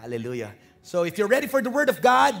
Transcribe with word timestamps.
Hallelujah. 0.00 0.56
So 0.80 1.04
if 1.04 1.20
you're 1.20 1.28
ready 1.28 1.44
for 1.44 1.60
the 1.60 1.68
Word 1.68 1.92
of 1.92 2.00
God, 2.00 2.32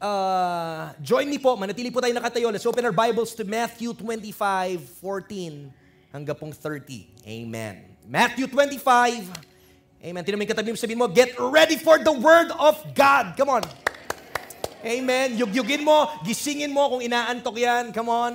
uh, 0.00 0.96
join 1.04 1.28
me 1.28 1.36
po. 1.36 1.52
Manatili 1.52 1.92
po 1.92 2.00
tayo 2.00 2.16
nakatayo. 2.16 2.48
Let's 2.48 2.64
open 2.64 2.80
our 2.88 2.96
Bibles 2.96 3.36
to 3.36 3.44
Matthew 3.44 3.92
25, 3.92 4.88
14 4.96 5.68
hanggang 6.08 6.36
pong 6.40 6.56
30. 6.56 7.28
Amen. 7.28 7.84
Matthew 8.08 8.48
25. 8.48 9.28
Amen. 10.00 10.22
Yung 10.24 10.48
katabi 10.48 10.72
mo, 10.72 10.80
sabihin 10.80 10.96
mo, 10.96 11.12
get 11.12 11.36
ready 11.36 11.76
for 11.76 12.00
the 12.00 12.14
Word 12.14 12.48
of 12.56 12.80
God. 12.96 13.36
Come 13.36 13.60
on. 13.60 13.64
Amen. 14.80 15.36
Yugyugin 15.36 15.84
mo, 15.84 16.08
gisingin 16.24 16.72
mo 16.72 16.88
kung 16.88 17.04
inaantok 17.04 17.60
yan. 17.60 17.92
Come 17.92 18.08
on. 18.08 18.34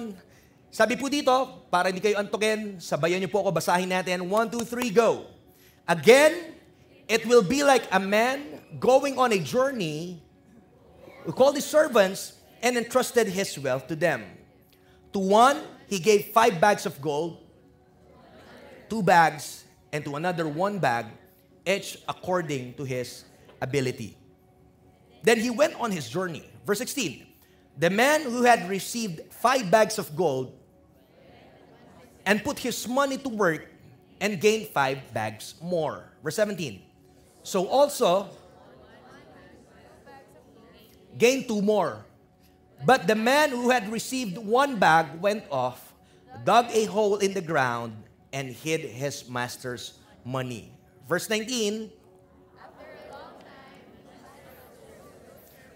Sabi 0.70 0.94
po 0.94 1.10
dito, 1.10 1.34
para 1.74 1.90
hindi 1.90 2.06
kayo 2.06 2.22
antokin, 2.22 2.78
sabayan 2.78 3.18
niyo 3.18 3.34
po 3.34 3.42
ako, 3.42 3.50
basahin 3.50 3.90
natin. 3.90 4.22
1, 4.22 4.30
2, 4.30 4.62
3, 4.62 4.94
go. 4.94 5.26
Again, 5.90 6.54
it 7.08 7.26
will 7.26 7.44
be 7.44 7.64
like 7.64 7.84
a 7.92 8.00
man 8.00 8.62
going 8.80 9.18
on 9.18 9.32
a 9.34 9.40
journey 9.40 10.22
who 11.26 11.32
called 11.32 11.56
his 11.56 11.66
servants 11.66 12.34
and 12.62 12.78
entrusted 12.78 13.28
his 13.28 13.58
wealth 13.60 13.88
to 13.88 13.96
them. 13.96 14.24
To 15.14 15.20
one, 15.20 15.62
he 15.88 16.00
gave 16.00 16.28
five 16.34 16.60
bags 16.60 16.86
of 16.86 17.00
gold, 17.02 17.38
two 18.90 19.04
bags, 19.04 19.66
and 19.92 20.04
to 20.06 20.16
another 20.16 20.48
one 20.48 20.80
bag, 20.80 21.06
each 21.68 21.98
according 22.08 22.74
to 22.76 22.84
his 22.84 23.26
ability. 23.62 24.18
Then 25.22 25.40
he 25.40 25.50
went 25.50 25.80
on 25.80 25.92
his 25.92 26.10
journey. 26.10 26.44
Verse 26.66 26.80
16 26.80 27.28
The 27.78 27.90
man 27.90 28.24
who 28.24 28.44
had 28.44 28.68
received 28.70 29.22
five 29.32 29.70
bags 29.70 30.00
of 30.00 30.16
gold 30.16 30.58
and 32.26 32.44
put 32.44 32.60
his 32.60 32.88
money 32.88 33.18
to 33.18 33.30
work 33.30 33.68
and 34.20 34.40
gained 34.40 34.68
five 34.68 35.14
bags 35.14 35.56
more. 35.62 36.12
Verse 36.24 36.36
17 36.36 36.82
So 37.44 37.68
also, 37.68 38.30
gained 41.18 41.48
two 41.48 41.62
more. 41.62 42.06
But 42.86 43.08
the 43.08 43.16
man 43.16 43.52
who 43.52 43.70
had 43.70 43.92
received 43.92 44.38
one 44.38 44.80
bag 44.80 45.20
went 45.22 45.44
off, 45.52 45.94
dug 46.44 46.68
a 46.72 46.86
hole 46.86 47.18
in 47.18 47.34
the 47.34 47.42
ground, 47.42 47.96
and 48.32 48.50
hid 48.50 48.82
his 48.82 49.30
master's 49.30 50.00
money. 50.26 50.72
Verse 51.08 51.30
19 51.30 51.92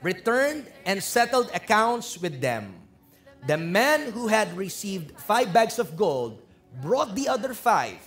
returned 0.01 0.65
and 0.85 1.01
settled 1.01 1.49
accounts 1.53 2.17
with 2.21 2.39
them. 2.39 2.73
The 3.47 3.57
man 3.57 4.11
who 4.11 4.27
had 4.27 4.55
received 4.55 5.19
five 5.19 5.51
bags 5.51 5.79
of 5.79 5.95
gold 5.97 6.41
brought 6.81 7.15
the 7.15 7.27
other 7.27 7.53
five. 7.53 7.97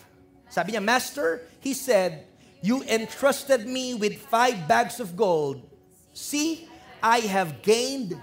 Sabi 0.48 0.72
niya, 0.72 0.82
Master, 0.82 1.42
he 1.60 1.74
said, 1.74 2.26
You 2.62 2.82
entrusted 2.84 3.66
me 3.66 3.94
with 3.94 4.18
five 4.18 4.68
bags 4.68 5.00
of 5.00 5.16
gold. 5.16 5.68
See, 6.12 6.68
I 7.02 7.20
have 7.20 7.62
gained 7.62 8.20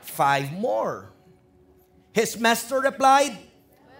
five 0.00 0.52
more. 0.52 1.10
His 2.12 2.38
master 2.38 2.80
replied, 2.80 3.36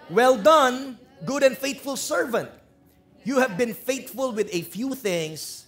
Well 0.08 0.38
done, 0.38 0.98
good 1.24 1.42
and 1.42 1.56
faithful 1.56 1.96
servant. 1.96 2.50
You 3.24 3.38
have 3.38 3.56
been 3.56 3.74
faithful 3.74 4.32
with 4.32 4.48
a 4.54 4.62
few 4.62 4.94
things. 4.94 5.66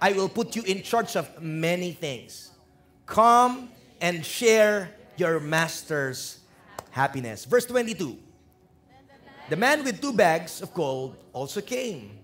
I 0.00 0.12
will 0.12 0.28
put 0.28 0.54
you 0.54 0.62
in 0.62 0.82
charge 0.82 1.16
of 1.16 1.42
many 1.42 1.92
things. 1.92 2.52
Come 3.06 3.70
and 4.00 4.24
share 4.24 4.90
your 5.16 5.40
master's 5.40 6.38
happiness. 6.90 7.44
Verse 7.44 7.66
22. 7.66 8.16
The 9.48 9.56
man 9.56 9.82
with 9.82 10.00
two 10.00 10.12
bags 10.12 10.62
of 10.62 10.72
gold 10.74 11.16
also 11.32 11.60
came. 11.60 12.17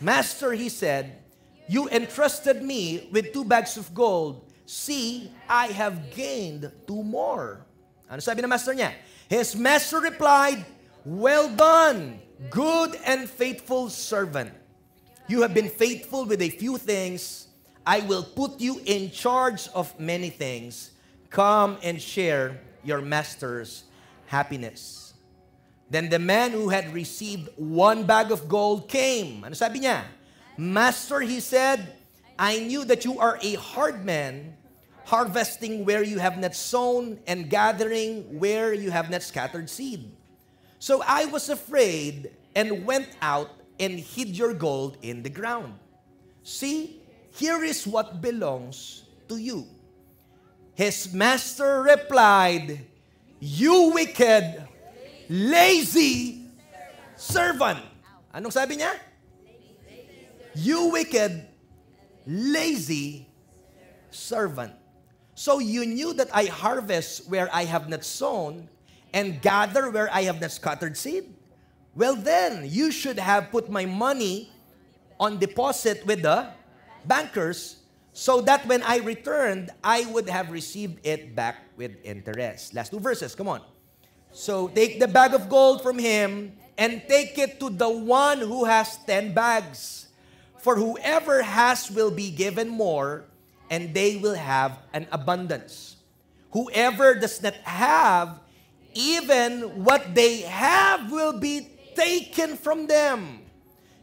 Master, 0.00 0.52
he 0.52 0.68
said, 0.68 1.22
you 1.68 1.88
entrusted 1.88 2.62
me 2.62 3.08
with 3.10 3.32
two 3.32 3.44
bags 3.44 3.76
of 3.76 3.92
gold. 3.92 4.52
See, 4.66 5.30
I 5.48 5.66
have 5.68 6.14
gained 6.14 6.70
two 6.86 7.02
more. 7.02 7.66
Ano 8.10 8.20
sabi 8.22 8.42
ng 8.42 8.48
master 8.48 8.74
niya? 8.74 8.94
His 9.26 9.58
master 9.58 9.98
replied, 9.98 10.62
Well 11.02 11.50
done, 11.50 12.22
good 12.50 12.94
and 13.02 13.26
faithful 13.28 13.90
servant. 13.90 14.54
You 15.26 15.42
have 15.42 15.54
been 15.54 15.68
faithful 15.68 16.24
with 16.24 16.40
a 16.42 16.50
few 16.50 16.78
things. 16.78 17.48
I 17.86 18.00
will 18.06 18.22
put 18.22 18.60
you 18.60 18.80
in 18.86 19.10
charge 19.10 19.66
of 19.74 19.90
many 19.98 20.30
things. 20.30 20.90
Come 21.30 21.78
and 21.82 22.02
share 22.02 22.62
your 22.82 23.02
master's 23.02 23.84
happiness. 24.26 25.05
Then 25.88 26.08
the 26.08 26.18
man 26.18 26.50
who 26.50 26.68
had 26.68 26.92
received 26.92 27.48
one 27.56 28.04
bag 28.04 28.30
of 28.32 28.48
gold 28.48 28.88
came. 28.88 29.44
Ano 29.44 29.54
sabi 29.54 29.80
niya? 29.80 30.02
Master, 30.58 31.20
he 31.20 31.38
said, 31.38 31.94
I 32.38 32.60
knew 32.60 32.84
that 32.84 33.04
you 33.04 33.18
are 33.20 33.38
a 33.40 33.54
hard 33.54 34.04
man, 34.04 34.56
harvesting 35.04 35.84
where 35.84 36.02
you 36.02 36.18
have 36.18 36.38
not 36.38 36.54
sown 36.54 37.20
and 37.26 37.48
gathering 37.48 38.38
where 38.38 38.74
you 38.74 38.90
have 38.90 39.10
not 39.10 39.22
scattered 39.22 39.70
seed. 39.70 40.10
So 40.78 41.02
I 41.06 41.26
was 41.26 41.48
afraid 41.48 42.30
and 42.54 42.84
went 42.84 43.08
out 43.22 43.50
and 43.78 43.98
hid 44.00 44.36
your 44.36 44.54
gold 44.54 44.98
in 45.02 45.22
the 45.22 45.30
ground. 45.30 45.78
See, 46.42 47.00
here 47.32 47.62
is 47.62 47.86
what 47.86 48.20
belongs 48.20 49.04
to 49.28 49.36
you. 49.36 49.66
His 50.74 51.12
master 51.12 51.82
replied, 51.82 52.84
You 53.40 53.92
wicked, 53.92 54.66
lazy 55.28 56.46
servant. 57.16 57.80
Anong 58.34 58.52
sabi 58.52 58.76
niya? 58.76 58.92
You 60.56 60.88
wicked, 60.88 61.46
lazy 62.26 63.28
servant. 64.10 64.72
So 65.36 65.58
you 65.60 65.84
knew 65.84 66.14
that 66.14 66.32
I 66.32 66.46
harvest 66.48 67.28
where 67.28 67.48
I 67.52 67.64
have 67.68 67.88
not 67.88 68.04
sown 68.04 68.68
and 69.12 69.40
gather 69.40 69.90
where 69.90 70.08
I 70.12 70.24
have 70.24 70.40
not 70.40 70.52
scattered 70.52 70.96
seed? 70.96 71.28
Well, 71.94 72.16
then, 72.16 72.68
you 72.68 72.92
should 72.92 73.18
have 73.18 73.50
put 73.50 73.70
my 73.70 73.84
money 73.84 74.52
on 75.20 75.38
deposit 75.38 76.04
with 76.04 76.22
the 76.22 76.52
bankers 77.04 77.84
so 78.12 78.40
that 78.42 78.66
when 78.66 78.82
I 78.82 78.98
returned, 78.98 79.70
I 79.84 80.04
would 80.12 80.28
have 80.28 80.50
received 80.50 81.04
it 81.04 81.36
back 81.36 81.56
with 81.76 81.96
interest. 82.04 82.74
Last 82.74 82.90
two 82.90 83.00
verses, 83.00 83.34
come 83.34 83.48
on. 83.48 83.60
So 84.36 84.68
take 84.68 85.00
the 85.00 85.08
bag 85.08 85.32
of 85.32 85.48
gold 85.48 85.80
from 85.80 85.96
him 85.96 86.52
and 86.76 87.00
take 87.08 87.40
it 87.40 87.58
to 87.58 87.72
the 87.72 87.88
one 87.88 88.44
who 88.44 88.68
has 88.68 89.00
ten 89.08 89.32
bags. 89.32 90.12
For 90.60 90.76
whoever 90.76 91.40
has 91.40 91.88
will 91.88 92.10
be 92.10 92.28
given 92.28 92.68
more, 92.68 93.24
and 93.72 93.96
they 93.96 94.20
will 94.20 94.36
have 94.36 94.76
an 94.92 95.08
abundance. 95.10 95.96
Whoever 96.52 97.16
does 97.16 97.40
not 97.40 97.56
have, 97.64 98.36
even 98.92 99.82
what 99.88 100.14
they 100.14 100.44
have 100.44 101.10
will 101.10 101.40
be 101.40 101.72
taken 101.96 102.60
from 102.60 102.86
them. 102.86 103.40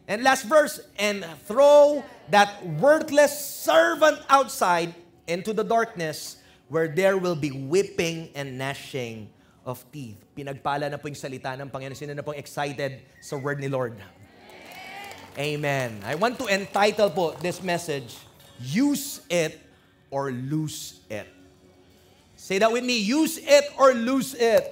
And 0.08 0.24
last 0.24 0.50
verse, 0.50 0.82
and 0.98 1.24
throw 1.46 2.04
that 2.34 2.66
worthless 2.82 3.38
servant 3.38 4.18
outside 4.34 4.96
into 5.28 5.54
the 5.54 5.64
darkness 5.64 6.42
where 6.70 6.88
there 6.88 7.20
will 7.22 7.38
be 7.38 7.52
weeping 7.52 8.34
and 8.34 8.58
gnashing 8.58 9.30
of 9.64 9.80
teeth. 9.92 10.20
Pinagpala 10.36 10.92
na 10.92 11.00
po 11.00 11.08
yung 11.08 11.20
salita 11.20 11.56
ng 11.56 11.72
Panginoon. 11.72 11.98
Sino 11.98 12.16
na 12.16 12.24
pong 12.24 12.40
excited 12.40 13.04
sa 13.24 13.40
word 13.40 13.60
ni 13.60 13.68
Lord? 13.68 13.96
Amen. 15.34 15.98
I 16.06 16.14
want 16.14 16.38
to 16.38 16.46
entitle 16.46 17.10
po 17.10 17.34
this 17.42 17.64
message, 17.64 18.22
Use 18.62 19.26
It 19.32 19.58
or 20.14 20.30
Lose 20.30 21.02
It. 21.10 21.26
Say 22.44 22.60
that 22.60 22.68
with 22.68 22.84
me, 22.84 23.00
use 23.00 23.40
it 23.40 23.72
or 23.80 23.96
lose 23.96 24.36
it. 24.36 24.68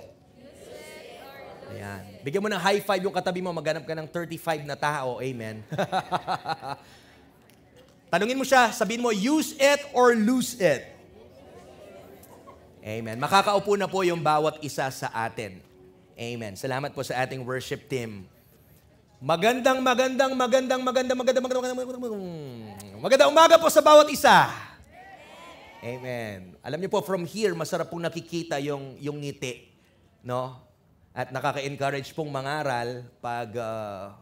Ayan. 1.72 2.20
Bigyan 2.20 2.44
mo 2.44 2.52
ng 2.52 2.60
high 2.60 2.84
five 2.84 3.00
yung 3.00 3.16
katabi 3.16 3.40
mo, 3.40 3.56
maghanap 3.56 3.88
ka 3.88 3.96
ng 3.96 4.12
35 4.12 4.68
na 4.68 4.76
tao. 4.76 5.24
Amen. 5.24 5.64
Tanungin 8.12 8.36
mo 8.36 8.44
siya, 8.44 8.76
sabihin 8.76 9.00
mo, 9.00 9.16
use 9.16 9.56
it 9.56 9.88
or 9.96 10.12
lose 10.12 10.60
it. 10.60 10.84
Amen. 12.82 13.22
Makakaupo 13.22 13.78
na 13.78 13.86
po 13.86 14.02
yung 14.02 14.26
bawat 14.26 14.58
isa 14.66 14.90
sa 14.90 15.14
atin. 15.14 15.62
Amen. 16.18 16.58
Salamat 16.58 16.90
po 16.98 17.06
sa 17.06 17.22
ating 17.22 17.46
worship 17.46 17.86
team. 17.86 18.26
Magandang, 19.22 19.86
magandang, 19.86 20.34
magandang, 20.34 20.82
magandang, 20.82 21.18
magandang, 21.18 21.44
magandang, 21.46 21.78
magandang, 21.78 22.02
magandang, 22.02 23.02
magandang 23.06 23.30
umaga 23.30 23.62
po 23.62 23.70
sa 23.70 23.86
bawat 23.86 24.10
isa. 24.10 24.50
Amen. 25.82 26.58
Alam 26.66 26.82
niyo 26.82 26.90
po, 26.90 27.06
from 27.06 27.22
here, 27.26 27.54
masarap 27.54 27.94
pong 27.94 28.02
nakikita 28.02 28.58
yung, 28.58 28.98
yung 28.98 29.22
ngiti. 29.22 29.70
No? 30.26 30.58
At 31.14 31.30
nakaka-encourage 31.30 32.18
pong 32.18 32.34
mangaral 32.34 33.06
pag 33.22 33.50
uh, 33.62 34.14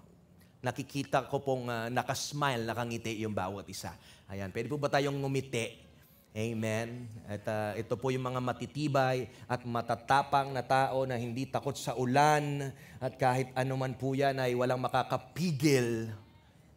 nakikita 0.59 1.31
ko 1.31 1.39
pong 1.39 1.71
uh, 1.71 1.87
nakasmile, 1.87 2.67
nakangiti 2.67 3.23
yung 3.23 3.31
bawat 3.31 3.71
isa. 3.71 3.95
Ayan, 4.27 4.51
pwede 4.51 4.67
po 4.67 4.75
ba 4.75 4.91
tayong 4.91 5.15
ngumiti? 5.15 5.88
Amen. 6.29 7.09
At 7.25 7.41
uh, 7.49 7.73
ito 7.73 7.97
po 7.97 8.13
yung 8.13 8.21
mga 8.21 8.37
matitibay 8.37 9.25
at 9.49 9.65
matatapang 9.65 10.53
na 10.53 10.61
tao 10.61 11.01
na 11.09 11.17
hindi 11.17 11.49
takot 11.49 11.73
sa 11.73 11.97
ulan 11.97 12.69
at 13.01 13.17
kahit 13.17 13.49
anuman 13.57 13.97
po 13.97 14.13
yan 14.13 14.37
ay 14.37 14.53
walang 14.53 14.77
makakapigil 14.77 16.13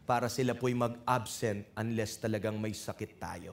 para 0.09 0.33
sila 0.33 0.57
po'y 0.57 0.73
mag-absent 0.73 1.69
unless 1.77 2.17
talagang 2.17 2.57
may 2.57 2.73
sakit 2.73 3.21
tayo. 3.21 3.53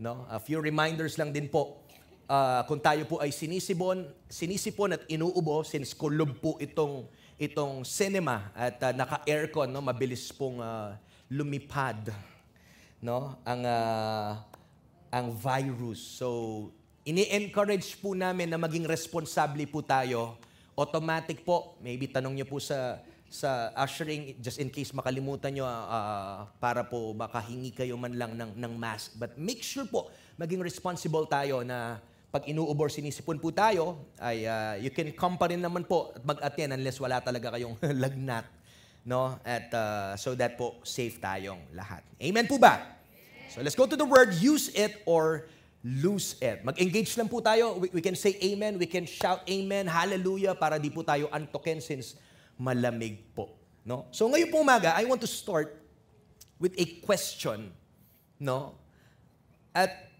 No? 0.00 0.24
A 0.32 0.40
few 0.40 0.64
reminders 0.64 1.20
lang 1.20 1.28
din 1.28 1.52
po. 1.52 1.84
Uh, 2.24 2.64
kung 2.64 2.80
tayo 2.80 3.04
po 3.04 3.20
ay 3.20 3.28
sinisibon, 3.28 4.08
sinisipon 4.32 4.96
at 4.96 5.04
inuubo 5.12 5.60
since 5.60 5.92
kulob 5.92 6.40
po 6.40 6.56
itong 6.60 7.08
itong 7.36 7.84
cinema 7.84 8.48
at 8.56 8.80
uh, 8.80 8.92
naka-aircon, 8.96 9.68
no, 9.68 9.84
mabilis 9.84 10.32
pong 10.32 10.60
uh, 10.60 10.96
lumipad 11.28 12.12
no, 12.98 13.38
ang 13.46 13.62
uh, 13.62 14.42
ang 15.08 15.32
virus. 15.32 16.00
So, 16.20 16.68
ini-encourage 17.08 17.96
po 17.98 18.12
namin 18.12 18.52
na 18.52 18.60
maging 18.60 18.84
responsable 18.84 19.64
po 19.68 19.80
tayo. 19.80 20.36
Automatic 20.76 21.42
po, 21.42 21.76
maybe 21.80 22.06
tanong 22.06 22.38
niyo 22.38 22.46
po 22.46 22.60
sa 22.60 23.00
sa 23.28 23.68
ushering, 23.76 24.40
just 24.40 24.56
in 24.56 24.72
case 24.72 24.88
makalimutan 24.96 25.52
nyo, 25.52 25.68
uh, 25.68 26.48
para 26.56 26.80
po 26.80 27.12
makahingi 27.12 27.76
kayo 27.76 27.94
man 28.00 28.16
lang 28.16 28.32
ng, 28.32 28.56
ng 28.56 28.72
mask. 28.72 29.20
But 29.20 29.36
make 29.36 29.60
sure 29.60 29.84
po, 29.84 30.08
maging 30.40 30.64
responsible 30.64 31.28
tayo 31.28 31.60
na 31.60 32.00
pag 32.32 32.48
inuubor 32.48 32.88
sinisipon 32.88 33.36
po 33.36 33.52
tayo, 33.52 34.00
ay 34.16 34.48
uh, 34.48 34.74
you 34.80 34.92
can 34.92 35.12
come 35.12 35.36
pa 35.36 35.48
rin 35.52 35.60
naman 35.60 35.84
po 35.84 36.12
at 36.16 36.24
mag-attend 36.24 36.76
unless 36.76 36.96
wala 37.00 37.20
talaga 37.20 37.56
kayong 37.56 37.76
lagnat. 38.04 38.48
No? 39.04 39.36
At 39.44 39.72
uh, 39.76 40.16
so 40.16 40.32
that 40.36 40.56
po, 40.56 40.80
safe 40.84 41.20
tayong 41.20 41.72
lahat. 41.76 42.04
Amen 42.20 42.48
po 42.48 42.56
ba? 42.56 42.97
So 43.48 43.64
let's 43.64 43.74
go 43.74 43.88
to 43.88 43.96
the 43.96 44.04
word, 44.04 44.36
use 44.36 44.68
it 44.76 45.00
or 45.08 45.48
lose 45.80 46.36
it. 46.44 46.60
Mag-engage 46.64 47.16
lang 47.16 47.32
po 47.32 47.40
tayo. 47.40 47.80
We, 47.80 47.88
we 47.96 48.02
can 48.04 48.14
say 48.14 48.36
amen, 48.44 48.76
we 48.76 48.86
can 48.86 49.08
shout 49.08 49.40
amen, 49.48 49.88
hallelujah, 49.88 50.52
para 50.52 50.76
di 50.76 50.92
po 50.92 51.00
tayo 51.00 51.32
antoken 51.32 51.80
since 51.80 52.18
malamig 52.60 53.24
po. 53.32 53.48
No? 53.88 54.04
So 54.12 54.28
ngayon 54.28 54.52
po 54.52 54.60
umaga, 54.60 54.92
I 54.92 55.08
want 55.08 55.24
to 55.24 55.30
start 55.30 55.80
with 56.60 56.76
a 56.76 56.86
question. 57.00 57.72
No? 58.36 58.76
At 59.72 60.12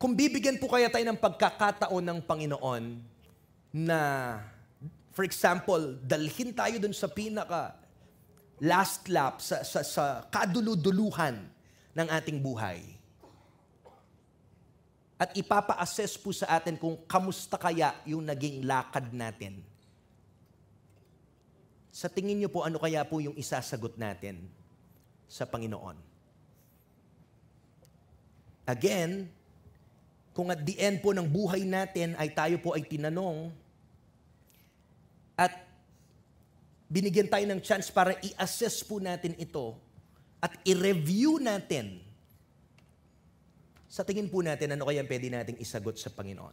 kung 0.00 0.16
bibigyan 0.16 0.56
po 0.56 0.72
kaya 0.72 0.88
tayo 0.88 1.04
ng 1.04 1.20
pagkakataon 1.20 2.04
ng 2.04 2.18
Panginoon 2.24 2.82
na, 3.74 3.98
for 5.12 5.26
example, 5.26 6.00
dalhin 6.00 6.54
tayo 6.56 6.80
dun 6.80 6.96
sa 6.96 7.10
pinaka 7.10 7.76
last 8.62 9.04
lap, 9.10 9.42
sa, 9.42 9.60
sa, 9.66 9.82
sa 9.84 10.24
kaduluduluhan 10.30 11.53
ng 11.94 12.08
ating 12.10 12.38
buhay. 12.42 12.82
At 15.14 15.30
ipapa-assess 15.38 16.18
po 16.18 16.34
sa 16.34 16.58
atin 16.58 16.74
kung 16.74 16.98
kamusta 17.06 17.54
kaya 17.54 17.94
yung 18.04 18.26
naging 18.26 18.66
lakad 18.66 19.14
natin 19.14 19.62
sa 21.94 22.10
tingin 22.10 22.42
niyo 22.42 22.50
po, 22.50 22.66
ano 22.66 22.82
kaya 22.82 23.06
po 23.06 23.22
yung 23.22 23.38
isasagot 23.38 23.94
natin 23.94 24.50
sa 25.30 25.46
Panginoon? 25.46 25.94
Again, 28.66 29.30
kung 30.34 30.50
at 30.50 30.58
the 30.66 30.74
end 30.74 30.98
po 30.98 31.14
ng 31.14 31.22
buhay 31.22 31.62
natin 31.62 32.18
ay 32.18 32.34
tayo 32.34 32.58
po 32.58 32.74
ay 32.74 32.82
tinanong 32.82 33.54
at 35.38 35.54
binigyan 36.90 37.30
tayo 37.30 37.46
ng 37.46 37.62
chance 37.62 37.94
para 37.94 38.18
i-assess 38.26 38.82
po 38.82 38.98
natin 38.98 39.38
ito 39.38 39.78
at 40.44 40.52
i-review 40.68 41.40
natin 41.40 42.04
sa 43.88 44.04
tingin 44.04 44.28
po 44.28 44.44
natin 44.44 44.76
ano 44.76 44.84
kaya 44.84 45.00
pwede 45.08 45.32
nating 45.32 45.56
isagot 45.56 45.96
sa 45.96 46.12
Panginoon. 46.12 46.52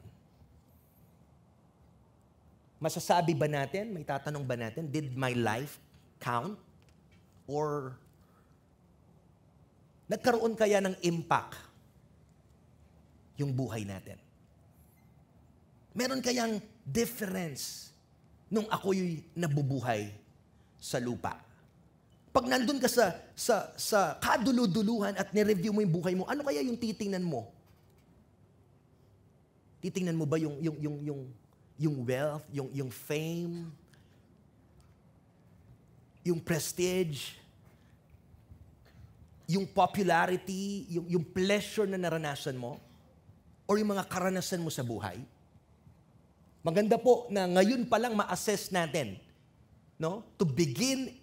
Masasabi 2.80 3.36
ba 3.36 3.52
natin, 3.52 3.92
may 3.92 4.08
tatanong 4.08 4.48
ba 4.48 4.56
natin, 4.56 4.88
did 4.88 5.12
my 5.18 5.36
life 5.36 5.76
count? 6.24 6.56
Or 7.52 8.00
nagkaroon 10.08 10.56
kaya 10.56 10.80
ng 10.80 10.96
impact 11.04 11.60
yung 13.36 13.52
buhay 13.52 13.84
natin? 13.84 14.16
Meron 15.92 16.24
kayang 16.24 16.64
difference 16.88 17.92
nung 18.48 18.70
ako'y 18.72 19.20
nabubuhay 19.36 20.14
sa 20.80 20.96
lupa? 21.02 21.50
Pag 22.31 22.48
nandun 22.48 22.80
ka 22.80 22.88
sa, 22.88 23.12
sa, 23.36 23.75
sa 23.75 24.16
kaduluduluhan 24.24 25.19
at 25.19 25.36
nireview 25.36 25.75
mo 25.75 25.83
yung 25.83 25.92
buhay 25.92 26.16
mo, 26.16 26.24
ano 26.28 26.42
kaya 26.48 26.63
yung 26.63 26.80
titingnan 26.80 27.24
mo? 27.24 27.51
Titingnan 29.83 30.16
mo 30.16 30.24
ba 30.24 30.39
yung, 30.39 30.56
yung, 30.63 30.78
yung, 30.80 30.98
yung 31.04 31.22
yung 31.81 32.06
wealth, 32.06 32.45
yung, 32.54 32.69
yung 32.69 32.94
fame, 32.94 33.66
yung 36.22 36.38
prestige, 36.38 37.33
yung 39.50 39.66
popularity, 39.66 40.86
yung, 40.94 41.10
yung 41.10 41.25
pleasure 41.25 41.89
na 41.89 41.98
naranasan 41.98 42.54
mo, 42.54 42.77
or 43.66 43.81
yung 43.81 43.98
mga 43.98 44.06
karanasan 44.06 44.62
mo 44.62 44.69
sa 44.69 44.86
buhay. 44.86 45.18
Maganda 46.62 47.01
po 47.01 47.25
na 47.34 47.50
ngayon 47.50 47.89
pa 47.89 47.98
lang 47.98 48.13
ma-assess 48.13 48.69
natin. 48.69 49.18
No? 49.98 50.22
To 50.38 50.45
begin 50.45 51.18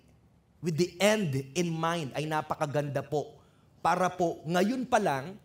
with 0.63 0.77
the 0.79 0.95
end 0.99 1.35
in 1.55 1.69
mind 1.71 2.15
ay 2.19 2.27
napakaganda 2.27 3.03
po. 3.03 3.39
Para 3.79 4.11
po 4.11 4.43
ngayon 4.45 4.85
pa 4.85 4.99
lang 4.99 5.39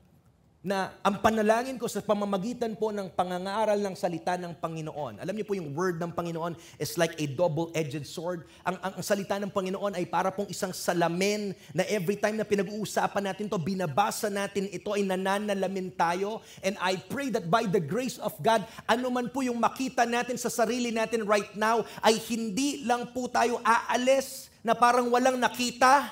na 0.64 0.96
ang 1.04 1.20
panalangin 1.20 1.76
ko 1.76 1.92
sa 1.92 2.00
pamamagitan 2.00 2.72
po 2.80 2.96
ng 2.96 3.12
pangangaral 3.12 3.76
ng 3.76 4.00
salita 4.00 4.40
ng 4.40 4.56
Panginoon. 4.56 5.20
Alam 5.20 5.36
niyo 5.36 5.44
po 5.44 5.60
yung 5.60 5.76
word 5.76 6.00
ng 6.00 6.16
Panginoon 6.16 6.56
is 6.80 6.96
like 6.96 7.12
a 7.20 7.28
double-edged 7.28 8.08
sword. 8.08 8.48
Ang, 8.64 8.80
ang, 8.80 8.96
ang 8.96 9.04
salita 9.04 9.36
ng 9.44 9.52
Panginoon 9.52 10.00
ay 10.00 10.08
para 10.08 10.32
pong 10.32 10.48
isang 10.48 10.72
salamin 10.72 11.52
na 11.76 11.84
every 11.92 12.16
time 12.16 12.40
na 12.40 12.48
pinag-uusapan 12.48 13.36
natin 13.36 13.52
to, 13.52 13.60
binabasa 13.60 14.32
natin 14.32 14.72
ito, 14.72 14.96
ay 14.96 15.04
nananalamin 15.04 15.92
tayo. 16.00 16.40
And 16.64 16.80
I 16.80 16.96
pray 16.96 17.28
that 17.36 17.52
by 17.52 17.68
the 17.68 17.84
grace 17.84 18.16
of 18.16 18.32
God, 18.40 18.64
ano 18.88 19.12
man 19.12 19.36
po 19.36 19.44
yung 19.44 19.60
makita 19.60 20.08
natin 20.08 20.40
sa 20.40 20.48
sarili 20.48 20.96
natin 20.96 21.28
right 21.28 21.52
now, 21.60 21.84
ay 22.00 22.16
hindi 22.32 22.88
lang 22.88 23.12
po 23.12 23.28
tayo 23.28 23.60
aalis 23.68 24.48
na 24.64 24.72
parang 24.72 25.12
walang 25.12 25.36
nakita. 25.36 26.08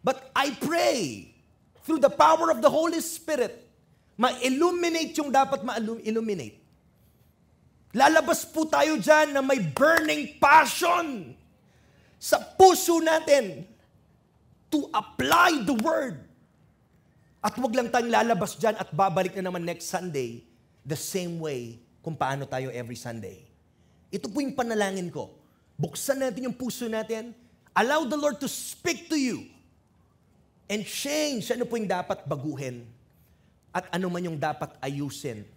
But 0.00 0.32
I 0.32 0.56
pray 0.56 1.28
through 1.84 2.00
the 2.00 2.08
power 2.08 2.48
of 2.48 2.64
the 2.64 2.72
Holy 2.72 3.04
Spirit 3.04 3.61
Ma-illuminate 4.22 5.18
yung 5.18 5.34
dapat 5.34 5.66
ma-illuminate. 5.66 6.62
Lalabas 7.90 8.46
po 8.46 8.62
tayo 8.70 8.94
dyan 8.94 9.34
na 9.34 9.42
may 9.42 9.58
burning 9.58 10.38
passion 10.38 11.34
sa 12.22 12.38
puso 12.38 13.02
natin 13.02 13.66
to 14.70 14.86
apply 14.94 15.66
the 15.66 15.74
word. 15.82 16.22
At 17.42 17.58
wag 17.58 17.74
lang 17.74 17.90
tayong 17.90 18.14
lalabas 18.14 18.54
dyan 18.54 18.78
at 18.78 18.94
babalik 18.94 19.34
na 19.34 19.50
naman 19.50 19.66
next 19.66 19.90
Sunday 19.90 20.46
the 20.86 20.94
same 20.94 21.42
way 21.42 21.82
kung 21.98 22.14
paano 22.14 22.46
tayo 22.46 22.70
every 22.70 22.94
Sunday. 22.94 23.42
Ito 24.14 24.30
po 24.30 24.38
yung 24.38 24.54
panalangin 24.54 25.10
ko. 25.10 25.34
Buksan 25.74 26.22
natin 26.22 26.46
yung 26.46 26.54
puso 26.54 26.86
natin. 26.86 27.34
Allow 27.74 28.06
the 28.06 28.14
Lord 28.14 28.38
to 28.38 28.46
speak 28.46 29.10
to 29.10 29.18
you. 29.18 29.50
And 30.70 30.86
change 30.86 31.50
ano 31.50 31.66
po 31.66 31.74
yung 31.74 31.90
dapat 31.90 32.22
baguhin 32.22 32.86
at 33.72 33.88
ano 33.88 34.12
man 34.12 34.22
yung 34.28 34.36
dapat 34.36 34.76
ayusin. 34.84 35.48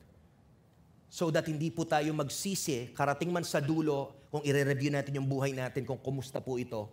So 1.11 1.31
that 1.31 1.47
hindi 1.47 1.69
po 1.69 1.83
tayo 1.83 2.11
magsisi, 2.15 2.95
karating 2.95 3.31
man 3.31 3.43
sa 3.43 3.59
dulo, 3.59 4.27
kung 4.31 4.43
i-review 4.43 4.91
natin 4.91 5.15
yung 5.15 5.27
buhay 5.27 5.55
natin, 5.55 5.87
kung 5.87 5.99
kumusta 5.99 6.43
po 6.43 6.59
ito, 6.59 6.91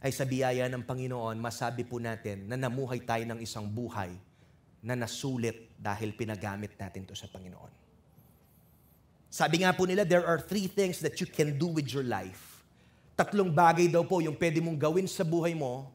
ay 0.00 0.12
sa 0.12 0.28
biyaya 0.28 0.68
ng 0.68 0.84
Panginoon, 0.84 1.40
masabi 1.40 1.88
po 1.88 1.96
natin 1.96 2.44
na 2.48 2.56
namuhay 2.60 3.00
tayo 3.00 3.24
ng 3.24 3.40
isang 3.40 3.64
buhay 3.64 4.12
na 4.84 4.92
nasulit 4.92 5.72
dahil 5.80 6.12
pinagamit 6.12 6.76
natin 6.76 7.08
to 7.08 7.16
sa 7.16 7.28
Panginoon. 7.32 7.72
Sabi 9.32 9.64
nga 9.64 9.72
po 9.72 9.88
nila, 9.88 10.04
there 10.04 10.24
are 10.24 10.40
three 10.40 10.68
things 10.68 11.00
that 11.00 11.16
you 11.16 11.28
can 11.28 11.56
do 11.56 11.68
with 11.68 11.88
your 11.92 12.04
life. 12.04 12.60
Tatlong 13.16 13.48
bagay 13.48 13.88
daw 13.88 14.04
po 14.04 14.20
yung 14.20 14.36
pwede 14.36 14.60
mong 14.60 14.76
gawin 14.76 15.08
sa 15.08 15.24
buhay 15.24 15.56
mo. 15.56 15.88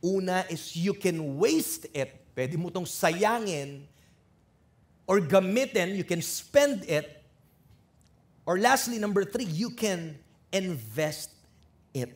Una 0.00 0.48
is 0.48 0.72
you 0.74 0.96
can 0.96 1.20
waste 1.36 1.86
it 1.92 2.21
Pwede 2.32 2.56
mo 2.56 2.72
itong 2.72 2.88
sayangin 2.88 3.84
or 5.04 5.20
gamitin, 5.20 5.92
you 5.96 6.06
can 6.06 6.24
spend 6.24 6.88
it. 6.88 7.04
Or 8.48 8.56
lastly, 8.58 8.98
number 8.98 9.22
three, 9.22 9.46
you 9.46 9.70
can 9.70 10.16
invest 10.50 11.30
it. 11.94 12.10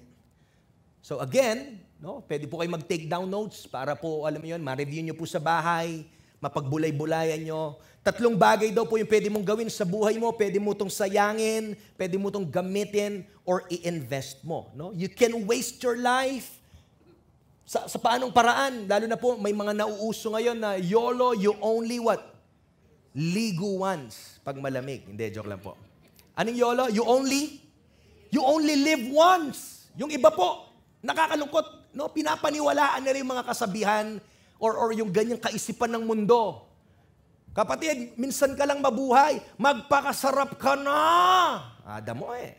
So 1.05 1.23
again, 1.23 1.79
no, 2.03 2.25
pwede 2.27 2.51
po 2.51 2.59
kayo 2.59 2.73
mag-take 2.73 3.07
down 3.07 3.31
notes 3.31 3.69
para 3.69 3.95
po, 3.95 4.27
alam 4.27 4.43
mo 4.43 4.49
yun, 4.49 4.59
ma-review 4.59 5.07
nyo 5.07 5.15
po 5.15 5.23
sa 5.29 5.39
bahay, 5.39 6.09
mapagbulay-bulayan 6.43 7.47
nyo. 7.47 7.79
Tatlong 8.07 8.39
bagay 8.39 8.71
daw 8.71 8.87
po 8.87 8.99
yung 8.99 9.11
pwede 9.11 9.27
mong 9.27 9.43
gawin 9.43 9.67
sa 9.67 9.83
buhay 9.83 10.15
mo. 10.15 10.31
Pwede 10.31 10.63
mo 10.63 10.71
itong 10.71 10.91
sayangin, 10.91 11.75
pwede 11.99 12.15
mo 12.15 12.31
itong 12.31 12.47
gamitin, 12.47 13.27
or 13.43 13.67
i-invest 13.67 14.47
mo. 14.47 14.71
No? 14.79 14.95
You 14.95 15.11
can 15.11 15.47
waste 15.47 15.83
your 15.83 15.99
life, 15.99 16.59
sa, 17.67 17.91
sa 17.91 17.99
paanong 17.99 18.31
paraan? 18.31 18.87
Lalo 18.87 19.11
na 19.11 19.19
po, 19.19 19.35
may 19.37 19.51
mga 19.53 19.75
nauuso 19.75 20.31
ngayon 20.31 20.57
na 20.57 20.79
YOLO, 20.79 21.35
you 21.35 21.53
only 21.59 21.99
what? 21.99 22.23
Ligo 23.13 23.83
once 23.83 24.39
pag 24.47 24.55
malamig. 24.57 25.03
Hindi, 25.05 25.35
joke 25.35 25.51
lang 25.51 25.59
po. 25.59 25.75
Anong 26.39 26.57
YOLO? 26.57 26.85
You 26.95 27.03
only? 27.03 27.59
You 28.31 28.47
only 28.47 28.79
live 28.79 29.11
once. 29.11 29.91
Yung 29.99 30.15
iba 30.15 30.31
po, 30.31 30.71
nakakalungkot, 31.03 31.87
No, 31.97 32.13
pinapaniwalaan 32.13 33.01
nila 33.01 33.25
yung 33.25 33.33
mga 33.33 33.49
kasabihan 33.49 34.21
or, 34.61 34.77
or 34.77 34.93
yung 34.93 35.09
ganyang 35.09 35.41
kaisipan 35.41 35.89
ng 35.97 36.05
mundo. 36.05 36.69
Kapatid, 37.57 38.21
minsan 38.21 38.53
ka 38.53 38.69
lang 38.69 38.85
mabuhay, 38.85 39.41
magpakasarap 39.57 40.61
ka 40.61 40.77
na. 40.77 41.01
Ada 41.89 42.13
mo 42.13 42.37
eh. 42.37 42.53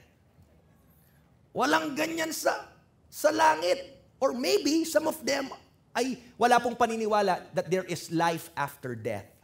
Walang 1.54 1.94
ganyan 1.94 2.34
sa, 2.34 2.66
sa 3.14 3.30
langit. 3.30 3.97
Or 4.18 4.34
maybe 4.34 4.86
some 4.86 5.06
of 5.06 5.18
them 5.22 5.54
ay 5.94 6.18
wala 6.38 6.62
pong 6.62 6.78
paniniwala 6.78 7.42
that 7.54 7.70
there 7.70 7.86
is 7.86 8.10
life 8.14 8.50
after 8.54 8.94
death. 8.94 9.38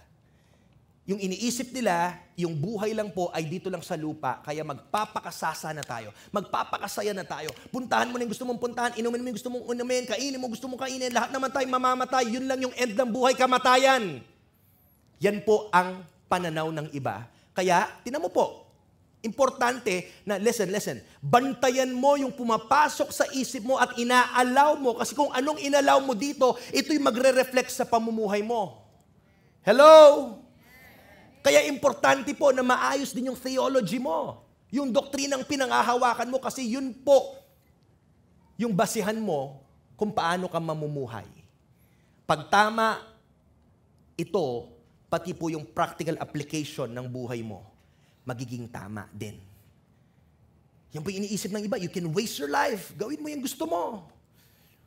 Yung 1.04 1.20
iniisip 1.20 1.76
nila, 1.76 2.16
yung 2.40 2.56
buhay 2.56 2.96
lang 2.96 3.12
po 3.12 3.28
ay 3.36 3.44
dito 3.44 3.68
lang 3.68 3.84
sa 3.84 4.00
lupa, 4.00 4.40
kaya 4.40 4.64
magpapakasasa 4.64 5.76
na 5.76 5.84
tayo. 5.84 6.16
Magpapakasaya 6.32 7.12
na 7.12 7.28
tayo. 7.28 7.52
Puntahan 7.76 8.08
mo 8.08 8.16
na 8.16 8.24
yung 8.24 8.32
gusto 8.32 8.48
mong 8.48 8.56
puntahan, 8.56 8.96
inumin 8.96 9.20
mo 9.20 9.28
yung 9.28 9.36
gusto 9.36 9.52
mong 9.52 9.68
inumin, 9.76 10.08
kainin 10.08 10.40
mo 10.40 10.48
gusto 10.48 10.64
mong 10.72 10.88
kainin, 10.88 11.12
lahat 11.12 11.36
naman 11.36 11.52
tayo 11.52 11.68
mamamatay. 11.68 12.32
Yun 12.32 12.48
lang 12.48 12.60
yung 12.64 12.72
end 12.80 12.96
ng 12.96 13.10
buhay, 13.12 13.36
kamatayan. 13.36 14.24
Yan 15.20 15.44
po 15.44 15.68
ang 15.76 16.08
pananaw 16.32 16.72
ng 16.72 16.88
iba. 16.96 17.28
Kaya, 17.52 17.92
tinan 18.08 18.24
mo 18.24 18.32
po, 18.32 18.63
importante 19.24 20.12
na, 20.28 20.36
listen, 20.36 20.68
listen, 20.68 21.00
bantayan 21.24 21.90
mo 21.96 22.20
yung 22.20 22.36
pumapasok 22.36 23.10
sa 23.10 23.26
isip 23.32 23.64
mo 23.64 23.80
at 23.80 23.96
inaalaw 23.96 24.76
mo 24.76 25.00
kasi 25.00 25.16
kung 25.16 25.32
anong 25.32 25.64
inalaw 25.64 26.04
mo 26.04 26.12
dito, 26.12 26.60
ito'y 26.76 27.00
magre-reflect 27.00 27.72
sa 27.72 27.88
pamumuhay 27.88 28.44
mo. 28.44 28.84
Hello? 29.64 30.38
Kaya 31.40 31.64
importante 31.72 32.36
po 32.36 32.52
na 32.52 32.64
maayos 32.64 33.16
din 33.16 33.32
yung 33.32 33.40
theology 33.40 33.98
mo. 33.98 34.44
Yung 34.76 34.92
doktrinang 34.92 35.48
pinangahawakan 35.48 36.28
mo 36.28 36.44
kasi 36.44 36.68
yun 36.68 36.92
po 36.92 37.40
yung 38.60 38.76
basihan 38.76 39.16
mo 39.16 39.64
kung 39.96 40.12
paano 40.12 40.52
ka 40.52 40.60
mamumuhay. 40.60 41.28
Pag 42.28 42.52
tama 42.52 43.02
ito, 44.20 44.72
pati 45.10 45.34
po 45.34 45.50
yung 45.50 45.68
practical 45.68 46.18
application 46.22 46.92
ng 46.92 47.06
buhay 47.10 47.42
mo, 47.42 47.73
magiging 48.24 48.72
tama 48.72 49.08
din. 49.12 49.40
Yan 50.96 51.02
po 51.04 51.10
iniisip 51.10 51.50
ng 51.52 51.68
iba. 51.68 51.78
You 51.80 51.90
can 51.90 52.12
waste 52.14 52.40
your 52.40 52.50
life. 52.50 52.94
Gawin 52.96 53.20
mo 53.20 53.28
yung 53.28 53.44
gusto 53.44 53.66
mo. 53.66 54.08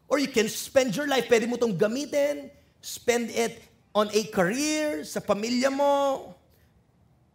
Or 0.06 0.22
you 0.22 0.30
can 0.30 0.46
spend 0.46 0.94
your 0.94 1.10
life. 1.10 1.26
Pwede 1.26 1.50
mo 1.50 1.58
itong 1.58 1.74
gamitin. 1.74 2.48
Spend 2.78 3.34
it 3.34 3.58
on 3.90 4.06
a 4.14 4.22
career, 4.30 5.02
sa 5.02 5.18
pamilya 5.18 5.72
mo, 5.72 6.36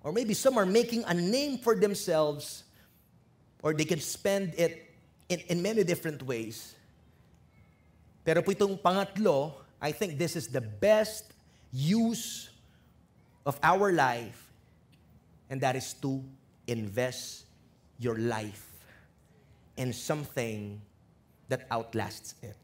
Or 0.04 0.12
maybe 0.12 0.34
some 0.34 0.58
are 0.58 0.66
making 0.66 1.04
a 1.06 1.14
name 1.14 1.58
for 1.58 1.76
themselves, 1.76 2.64
or 3.62 3.74
they 3.74 3.86
can 3.86 4.00
spend 4.00 4.54
it 4.58 4.90
in, 5.30 5.40
in 5.48 5.62
many 5.62 5.84
different 5.84 6.24
ways. 6.26 6.74
Pero 8.26 8.42
po 8.42 8.52
itong 8.52 8.82
pangatlo, 8.82 9.54
I 9.82 9.92
think 9.94 10.18
this 10.18 10.36
is 10.36 10.48
the 10.48 10.62
best 10.62 11.34
use 11.70 12.50
of 13.46 13.62
our 13.62 13.94
life, 13.94 14.41
and 15.52 15.60
that 15.60 15.76
is 15.76 15.92
to 16.00 16.24
invest 16.64 17.44
your 18.00 18.16
life 18.16 18.72
in 19.76 19.92
something 19.92 20.80
that 21.52 21.68
outlasts 21.68 22.40
it. 22.40 22.56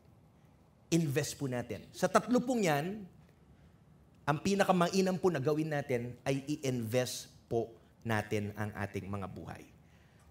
Invest 0.87 1.35
po 1.35 1.51
natin. 1.51 1.83
Sa 1.91 2.07
tatlo 2.07 2.39
pong 2.39 2.63
yan, 2.63 3.03
ang 4.23 4.39
pinakamainam 4.39 5.19
po 5.19 5.27
na 5.27 5.43
gawin 5.43 5.67
natin 5.67 6.15
ay 6.23 6.39
i-invest 6.47 7.27
po 7.51 7.75
natin 8.07 8.55
ang 8.55 8.71
ating 8.79 9.03
mga 9.03 9.27
buhay. 9.27 9.67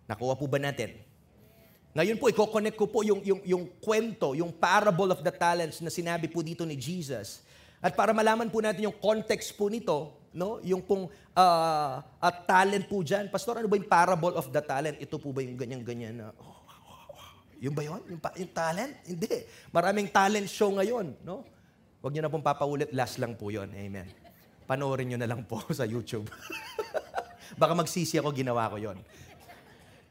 Nakuha 0.09 0.33
po 0.33 0.49
ba 0.49 0.57
natin? 0.57 0.97
Ngayon 1.93 2.17
po, 2.17 2.33
i-connect 2.33 2.77
ko 2.77 2.89
po 2.89 3.05
yung, 3.05 3.21
yung, 3.21 3.41
yung 3.45 3.65
kwento, 3.81 4.33
yung 4.33 4.53
parable 4.53 5.13
of 5.13 5.21
the 5.21 5.33
talents 5.33 5.85
na 5.85 5.93
sinabi 5.93 6.29
po 6.29 6.41
dito 6.41 6.65
ni 6.65 6.77
Jesus. 6.77 7.45
At 7.81 7.93
para 7.93 8.17
malaman 8.17 8.49
po 8.49 8.65
natin 8.65 8.89
yung 8.89 8.97
context 8.97 9.53
po 9.57 9.69
nito, 9.69 10.13
no? 10.37 10.61
yung 10.61 10.85
pong 10.85 11.09
uh, 11.33 12.05
uh, 12.05 12.35
talent 12.45 12.85
po 12.85 13.01
dyan. 13.01 13.33
Pastor, 13.33 13.57
ano 13.57 13.67
ba 13.67 13.81
yung 13.81 13.89
parable 13.89 14.37
of 14.37 14.53
the 14.53 14.61
talent? 14.61 15.01
Ito 15.01 15.17
po 15.17 15.33
ba 15.33 15.41
yung 15.41 15.57
ganyan-ganyan 15.57 16.21
na, 16.21 16.29
oh, 16.37 16.61
yung 17.57 17.73
ba 17.73 17.83
yun? 17.83 18.05
Yung, 18.13 18.21
yung 18.21 18.53
talent? 18.53 18.93
Hindi. 19.09 19.49
Maraming 19.73 20.13
talent 20.13 20.49
show 20.53 20.69
ngayon. 20.77 21.17
No? 21.25 21.41
Huwag 22.05 22.13
niyo 22.13 22.23
na 22.23 22.31
pong 22.31 22.45
papaulit, 22.45 22.93
last 22.93 23.17
lang 23.17 23.33
po 23.35 23.49
yon. 23.49 23.73
Amen. 23.73 24.07
Panoorin 24.69 25.09
niyo 25.09 25.19
na 25.19 25.27
lang 25.27 25.43
po 25.49 25.65
sa 25.79 25.89
YouTube. 25.89 26.29
Baka 27.61 27.73
magsisi 27.73 28.21
ako, 28.21 28.37
ginawa 28.37 28.69
ko 28.69 28.77
yon. 28.77 28.99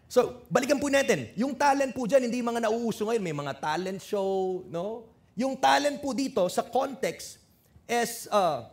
So, 0.10 0.46
balikan 0.50 0.82
po 0.82 0.89
natin. 0.89 1.34
Yung 1.38 1.53
talent 1.53 1.94
po 1.94 2.10
dyan, 2.10 2.29
hindi 2.29 2.41
mga 2.41 2.65
nauuso 2.65 3.10
ngayon. 3.10 3.24
May 3.25 3.36
mga 3.36 3.53
talent 3.62 4.01
show, 4.01 4.62
no? 4.70 5.05
Yung 5.38 5.60
talent 5.60 6.00
po 6.00 6.15
dito, 6.15 6.46
sa 6.48 6.63
context, 6.63 7.41
is, 7.86 8.25
uh, 8.34 8.65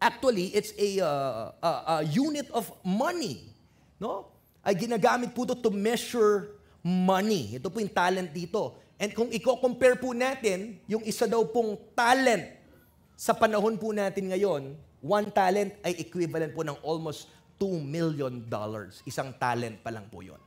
actually, 0.00 0.52
it's 0.56 0.72
a, 0.76 1.00
uh, 1.02 1.52
a, 1.62 1.70
a 1.70 1.94
unit 2.04 2.48
of 2.52 2.68
money, 2.84 3.52
no? 4.00 4.32
Ay 4.66 4.74
ginagamit 4.74 5.30
po 5.30 5.46
to 5.46 5.54
to 5.54 5.70
measure 5.70 6.58
money. 6.82 7.58
Ito 7.58 7.70
po 7.70 7.78
yung 7.78 7.94
talent 7.94 8.34
dito. 8.34 8.78
And 8.96 9.12
kung 9.12 9.28
i-compare 9.28 10.00
po 10.00 10.16
natin, 10.16 10.80
yung 10.88 11.04
isa 11.04 11.28
daw 11.28 11.44
pong 11.44 11.76
talent 11.92 12.48
sa 13.14 13.36
panahon 13.36 13.76
po 13.76 13.92
natin 13.92 14.32
ngayon, 14.32 14.74
one 15.04 15.28
talent 15.30 15.76
ay 15.84 16.00
equivalent 16.00 16.56
po 16.56 16.64
ng 16.64 16.76
almost 16.82 17.28
2 17.60 17.80
million 17.80 18.42
dollars. 18.48 19.00
Isang 19.08 19.32
talent 19.36 19.80
pa 19.80 19.92
lang 19.92 20.08
po 20.08 20.20
yon. 20.20 20.40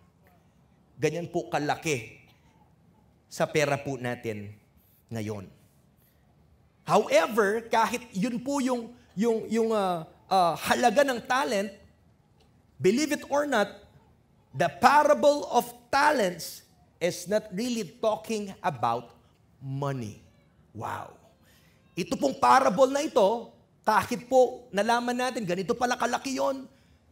Ganyan 0.99 1.31
po 1.31 1.47
kalaki 1.47 2.19
sa 3.29 3.45
pera 3.49 3.77
po 3.77 3.95
natin 3.95 4.53
ngayon. 5.13 5.49
However, 6.85 7.61
kahit 7.69 8.01
yun 8.17 8.41
po 8.41 8.57
yung, 8.59 8.89
yung, 9.19 9.43
yung 9.51 9.69
uh, 9.75 10.07
uh, 10.31 10.55
halaga 10.55 11.03
ng 11.03 11.19
talent, 11.27 11.75
believe 12.79 13.11
it 13.11 13.27
or 13.27 13.43
not, 13.43 13.67
the 14.55 14.71
parable 14.79 15.43
of 15.51 15.67
talents 15.91 16.63
is 17.03 17.27
not 17.27 17.43
really 17.51 17.83
talking 17.99 18.55
about 18.63 19.11
money. 19.59 20.23
Wow. 20.71 21.19
Ito 21.99 22.15
pong 22.15 22.39
parable 22.39 22.87
na 22.87 23.03
ito, 23.03 23.51
kahit 23.83 24.23
po 24.31 24.71
nalaman 24.71 25.19
natin, 25.19 25.43
ganito 25.43 25.75
pala 25.75 25.99
kalaki 25.99 26.39
yon, 26.39 26.63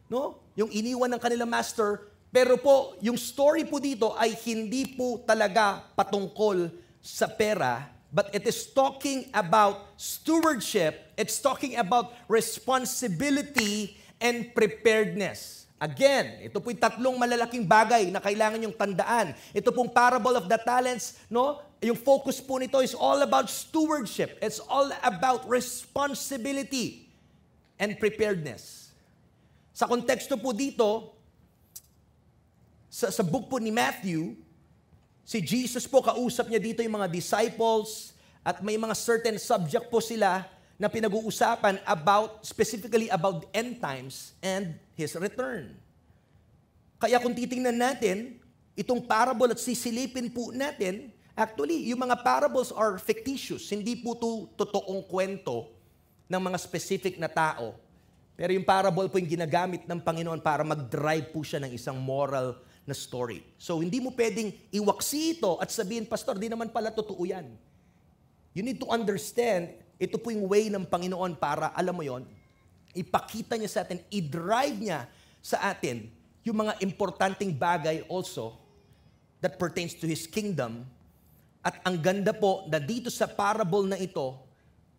no? 0.08 0.40
Yung 0.56 0.72
iniwan 0.72 1.12
ng 1.12 1.20
kanilang 1.20 1.52
master, 1.52 2.08
pero 2.32 2.56
po, 2.56 2.96
yung 3.04 3.20
story 3.20 3.68
po 3.68 3.76
dito 3.76 4.16
ay 4.16 4.32
hindi 4.48 4.96
po 4.96 5.20
talaga 5.28 5.84
patungkol 5.92 6.72
sa 7.04 7.28
pera, 7.28 7.84
but 8.12 8.32
it 8.32 8.44
is 8.48 8.68
talking 8.72 9.28
about 9.36 9.94
stewardship, 10.00 11.12
it's 11.16 11.40
talking 11.40 11.76
about 11.76 12.16
responsibility 12.28 13.96
and 14.20 14.52
preparedness. 14.56 15.68
Again, 15.78 16.42
ito 16.42 16.58
po 16.58 16.74
yung 16.74 16.82
tatlong 16.82 17.14
malalaking 17.14 17.62
bagay 17.62 18.10
na 18.10 18.18
kailangan 18.18 18.58
yung 18.66 18.74
tandaan. 18.74 19.30
Ito 19.54 19.70
pong 19.70 19.94
parable 19.94 20.34
of 20.34 20.50
the 20.50 20.58
talents, 20.58 21.22
no? 21.30 21.62
Yung 21.78 21.94
focus 21.94 22.42
po 22.42 22.58
nito 22.58 22.82
is 22.82 22.98
all 22.98 23.22
about 23.22 23.46
stewardship. 23.46 24.34
It's 24.42 24.58
all 24.58 24.90
about 25.06 25.46
responsibility 25.46 27.06
and 27.78 27.94
preparedness. 27.94 28.90
Sa 29.70 29.86
konteksto 29.86 30.34
po 30.34 30.50
dito, 30.50 31.14
sa, 32.90 33.14
sa 33.14 33.22
book 33.22 33.46
po 33.46 33.62
ni 33.62 33.70
Matthew, 33.70 34.34
si 35.28 35.44
Jesus 35.44 35.84
po 35.84 36.00
kausap 36.00 36.48
niya 36.48 36.56
dito 36.56 36.80
yung 36.80 36.96
mga 36.96 37.12
disciples 37.12 38.16
at 38.40 38.64
may 38.64 38.80
mga 38.80 38.96
certain 38.96 39.36
subject 39.36 39.92
po 39.92 40.00
sila 40.00 40.48
na 40.80 40.88
pinag-uusapan 40.88 41.84
about, 41.84 42.40
specifically 42.48 43.12
about 43.12 43.44
end 43.52 43.76
times 43.76 44.32
and 44.40 44.72
His 44.96 45.12
return. 45.20 45.76
Kaya 46.96 47.20
kung 47.20 47.36
titingnan 47.36 47.76
natin, 47.76 48.40
itong 48.72 49.04
parable 49.04 49.52
at 49.52 49.60
sisilipin 49.60 50.32
po 50.32 50.48
natin, 50.48 51.12
actually, 51.36 51.92
yung 51.92 52.08
mga 52.08 52.24
parables 52.24 52.72
are 52.72 52.96
fictitious. 52.96 53.68
Hindi 53.68 54.00
po 54.00 54.16
to 54.16 54.48
totoong 54.56 55.04
kwento 55.04 55.68
ng 56.24 56.40
mga 56.40 56.56
specific 56.56 57.20
na 57.20 57.28
tao. 57.28 57.76
Pero 58.32 58.54
yung 58.56 58.64
parable 58.64 59.12
po 59.12 59.20
yung 59.20 59.28
ginagamit 59.28 59.84
ng 59.84 60.00
Panginoon 60.00 60.40
para 60.40 60.64
mag-drive 60.64 61.28
po 61.36 61.44
siya 61.44 61.60
ng 61.60 61.74
isang 61.74 62.00
moral 62.00 62.56
na 62.88 62.96
story. 62.96 63.44
So, 63.60 63.84
hindi 63.84 64.00
mo 64.00 64.08
pwedeng 64.16 64.48
iwaksi 64.72 65.36
ito 65.36 65.60
at 65.60 65.68
sabihin, 65.68 66.08
Pastor, 66.08 66.40
di 66.40 66.48
naman 66.48 66.72
pala 66.72 66.88
totoo 66.88 67.20
yan. 67.28 67.44
You 68.56 68.64
need 68.64 68.80
to 68.80 68.88
understand 68.88 69.68
ito 69.98 70.14
po 70.16 70.30
yung 70.30 70.46
way 70.46 70.70
ng 70.70 70.86
Panginoon 70.86 71.34
para, 71.36 71.74
alam 71.74 71.92
mo 71.92 72.06
yon, 72.06 72.22
ipakita 72.94 73.58
niya 73.58 73.68
sa 73.68 73.80
atin, 73.82 73.98
i-drive 74.14 74.78
niya 74.78 75.10
sa 75.42 75.74
atin 75.74 76.06
yung 76.46 76.64
mga 76.64 76.78
importanteng 76.80 77.50
bagay 77.50 78.06
also 78.06 78.54
that 79.42 79.58
pertains 79.58 79.98
to 79.98 80.06
His 80.06 80.24
kingdom. 80.30 80.86
At 81.66 81.82
ang 81.82 81.98
ganda 81.98 82.30
po 82.30 82.64
na 82.70 82.78
dito 82.78 83.10
sa 83.10 83.26
parable 83.26 83.90
na 83.90 83.98
ito 83.98 84.38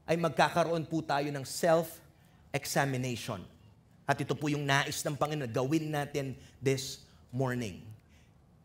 ay 0.03 0.19
magkakaroon 0.19 0.83
po 0.83 0.99
tayo 0.99 1.31
ng 1.31 1.47
self-examination. 1.47 3.39
At 4.03 4.19
ito 4.19 4.35
po 4.35 4.51
yung 4.51 4.67
nais 4.67 4.99
ng 4.99 5.15
Panginoon 5.15 5.47
gawin 5.47 5.87
natin 5.87 6.35
this 6.59 7.07
morning. 7.31 7.81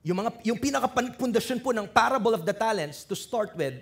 Yung, 0.04 0.20
mga, 0.20 0.30
yung 0.44 0.58
pinakapundasyon 0.60 1.64
po 1.64 1.72
ng 1.72 1.88
parable 1.88 2.36
of 2.36 2.44
the 2.44 2.52
talents 2.52 3.08
to 3.08 3.16
start 3.16 3.56
with 3.56 3.80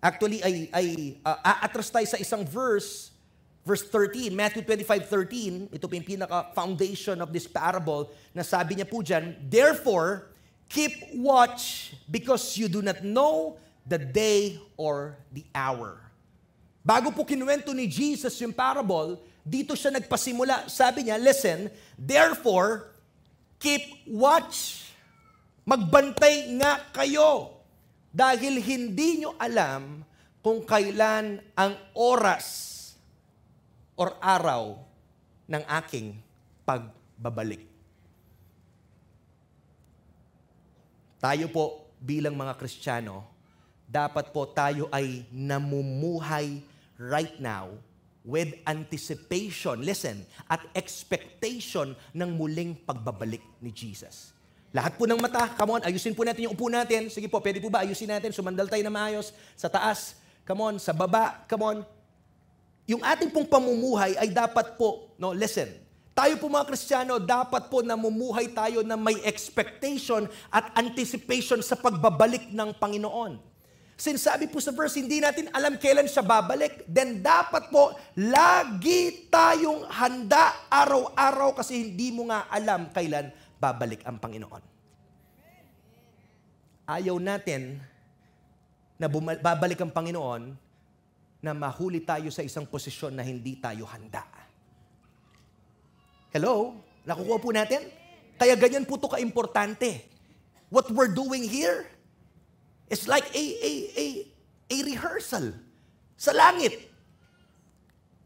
Actually, 0.00 0.40
ay, 0.40 0.54
ay 0.72 0.86
uh, 1.20 1.38
aatras 1.44 1.92
tayo 1.92 2.08
sa 2.08 2.16
isang 2.16 2.40
verse, 2.40 3.12
verse 3.60 3.84
13, 3.84 4.32
Matthew 4.32 4.64
25, 4.64 5.68
13. 5.68 5.76
Ito 5.76 5.84
po 5.84 5.92
yung 5.92 6.08
pinaka-foundation 6.08 7.20
of 7.20 7.28
this 7.28 7.44
parable 7.44 8.08
na 8.32 8.40
sabi 8.40 8.80
niya 8.80 8.88
po 8.88 9.04
dyan, 9.04 9.36
Therefore, 9.44 10.32
keep 10.72 11.04
watch 11.20 11.92
because 12.08 12.56
you 12.56 12.64
do 12.64 12.80
not 12.80 13.04
know 13.04 13.60
the 13.84 14.00
day 14.00 14.56
or 14.80 15.20
the 15.36 15.44
hour. 15.52 16.00
Bago 16.80 17.12
po 17.12 17.28
kinuwento 17.28 17.76
ni 17.76 17.84
Jesus 17.84 18.40
yung 18.40 18.56
parable, 18.56 19.20
dito 19.44 19.76
siya 19.76 19.92
nagpasimula. 20.00 20.64
Sabi 20.72 21.12
niya, 21.12 21.20
listen, 21.20 21.68
therefore, 22.00 22.88
keep 23.60 24.08
watch. 24.08 24.88
Magbantay 25.68 26.56
nga 26.56 26.80
kayo 26.90 27.60
dahil 28.10 28.58
hindi 28.58 29.22
nyo 29.22 29.36
alam 29.38 30.02
kung 30.40 30.64
kailan 30.64 31.38
ang 31.54 31.76
oras 31.94 32.48
or 33.94 34.16
araw 34.18 34.80
ng 35.46 35.62
aking 35.84 36.16
pagbabalik. 36.64 37.68
Tayo 41.20 41.52
po 41.52 41.92
bilang 42.00 42.32
mga 42.32 42.56
Kristiyano, 42.56 43.28
dapat 43.84 44.32
po 44.32 44.48
tayo 44.48 44.88
ay 44.88 45.28
namumuhay 45.28 46.64
right 46.96 47.36
now 47.36 47.76
with 48.24 48.52
anticipation, 48.68 49.80
listen, 49.80 50.24
at 50.48 50.60
expectation 50.76 51.96
ng 52.12 52.30
muling 52.36 52.76
pagbabalik 52.84 53.40
ni 53.64 53.72
Jesus. 53.72 54.36
Lahat 54.70 54.94
po 54.94 55.08
ng 55.08 55.18
mata, 55.18 55.50
come 55.58 55.80
on, 55.80 55.82
ayusin 55.82 56.14
po 56.14 56.22
natin 56.22 56.46
yung 56.46 56.54
upo 56.54 56.70
natin. 56.70 57.10
Sige 57.10 57.26
po, 57.26 57.42
pwede 57.42 57.58
po 57.58 57.66
ba 57.66 57.82
ayusin 57.82 58.06
natin? 58.06 58.30
Sumandal 58.30 58.70
tayo 58.70 58.84
na 58.86 58.92
maayos. 58.92 59.34
Sa 59.58 59.66
taas, 59.66 60.14
come 60.46 60.62
on, 60.62 60.74
sa 60.78 60.94
baba, 60.94 61.42
come 61.50 61.64
on. 61.66 61.78
Yung 62.86 63.02
ating 63.02 63.34
pong 63.34 63.50
pamumuhay 63.50 64.14
ay 64.14 64.30
dapat 64.30 64.78
po, 64.78 65.10
no, 65.18 65.34
listen, 65.34 65.70
tayo 66.14 66.36
po 66.38 66.46
mga 66.52 66.68
Kristiyano, 66.68 67.18
dapat 67.18 67.66
po 67.66 67.82
namumuhay 67.82 68.52
tayo 68.52 68.84
na 68.86 68.94
may 68.94 69.18
expectation 69.26 70.28
at 70.52 70.70
anticipation 70.76 71.64
sa 71.64 71.74
pagbabalik 71.74 72.52
ng 72.52 72.70
Panginoon. 72.76 73.49
Since 74.00 74.24
sabi 74.24 74.48
po 74.48 74.64
sa 74.64 74.72
verse, 74.72 74.96
hindi 74.96 75.20
natin 75.20 75.52
alam 75.52 75.76
kailan 75.76 76.08
siya 76.08 76.24
babalik, 76.24 76.88
then 76.88 77.20
dapat 77.20 77.68
po 77.68 77.92
lagi 78.16 79.28
tayong 79.28 79.84
handa 79.92 80.56
araw-araw 80.72 81.52
kasi 81.52 81.84
hindi 81.84 82.08
mo 82.08 82.32
nga 82.32 82.48
alam 82.48 82.88
kailan 82.96 83.28
babalik 83.60 84.00
ang 84.08 84.16
Panginoon. 84.16 84.64
Ayaw 86.88 87.12
natin 87.20 87.76
na 88.96 89.04
babalik 89.36 89.84
ang 89.84 89.92
Panginoon 89.92 90.56
na 91.44 91.52
mahuli 91.52 92.00
tayo 92.00 92.32
sa 92.32 92.40
isang 92.40 92.64
posisyon 92.64 93.12
na 93.12 93.20
hindi 93.20 93.60
tayo 93.60 93.84
handa. 93.84 94.24
Hello? 96.32 96.72
Nakukuha 97.04 97.36
po 97.36 97.52
natin? 97.52 97.84
Kaya 98.40 98.56
ganyan 98.56 98.88
po 98.88 98.96
ito 98.96 99.12
kaimportante. 99.12 100.08
What 100.72 100.88
we're 100.88 101.12
doing 101.12 101.44
here 101.44 101.99
is 102.90 103.06
like 103.06 103.24
a, 103.30 103.44
a, 103.62 103.72
a, 103.94 104.06
a 104.66 104.76
rehearsal 104.82 105.54
sa 106.18 106.34
langit. 106.34 106.90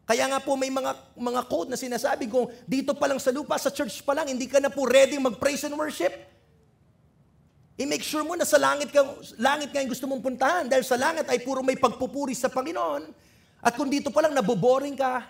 Kaya 0.05 0.29
nga 0.29 0.41
po 0.41 0.57
may 0.57 0.73
mga 0.73 1.17
mga 1.17 1.41
quote 1.49 1.69
na 1.69 1.81
sinasabi 1.81 2.29
kung 2.29 2.49
dito 2.69 2.93
pa 2.97 3.09
lang 3.09 3.21
sa 3.21 3.33
lupa, 3.33 3.57
sa 3.61 3.73
church 3.73 4.01
pa 4.05 4.17
lang, 4.17 4.29
hindi 4.29 4.49
ka 4.49 4.61
na 4.61 4.73
po 4.73 4.89
ready 4.89 5.17
mag-praise 5.21 5.65
and 5.69 5.77
worship. 5.77 6.13
I-make 7.75 8.05
sure 8.05 8.23
mo 8.23 8.37
na 8.37 8.47
sa 8.47 8.61
langit 8.61 8.93
ka, 8.95 9.03
langit 9.37 9.75
nga 9.75 9.81
yung 9.83 9.93
gusto 9.93 10.07
mong 10.07 10.23
puntahan. 10.23 10.65
Dahil 10.69 10.85
sa 10.87 10.95
langit 10.95 11.27
ay 11.27 11.43
puro 11.43 11.65
may 11.65 11.75
pagpupuri 11.75 12.37
sa 12.37 12.47
Panginoon. 12.47 13.11
At 13.65 13.75
kung 13.75 13.89
dito 13.89 14.13
pa 14.13 14.23
lang 14.23 14.37
naboboring 14.37 14.95
ka, 14.95 15.27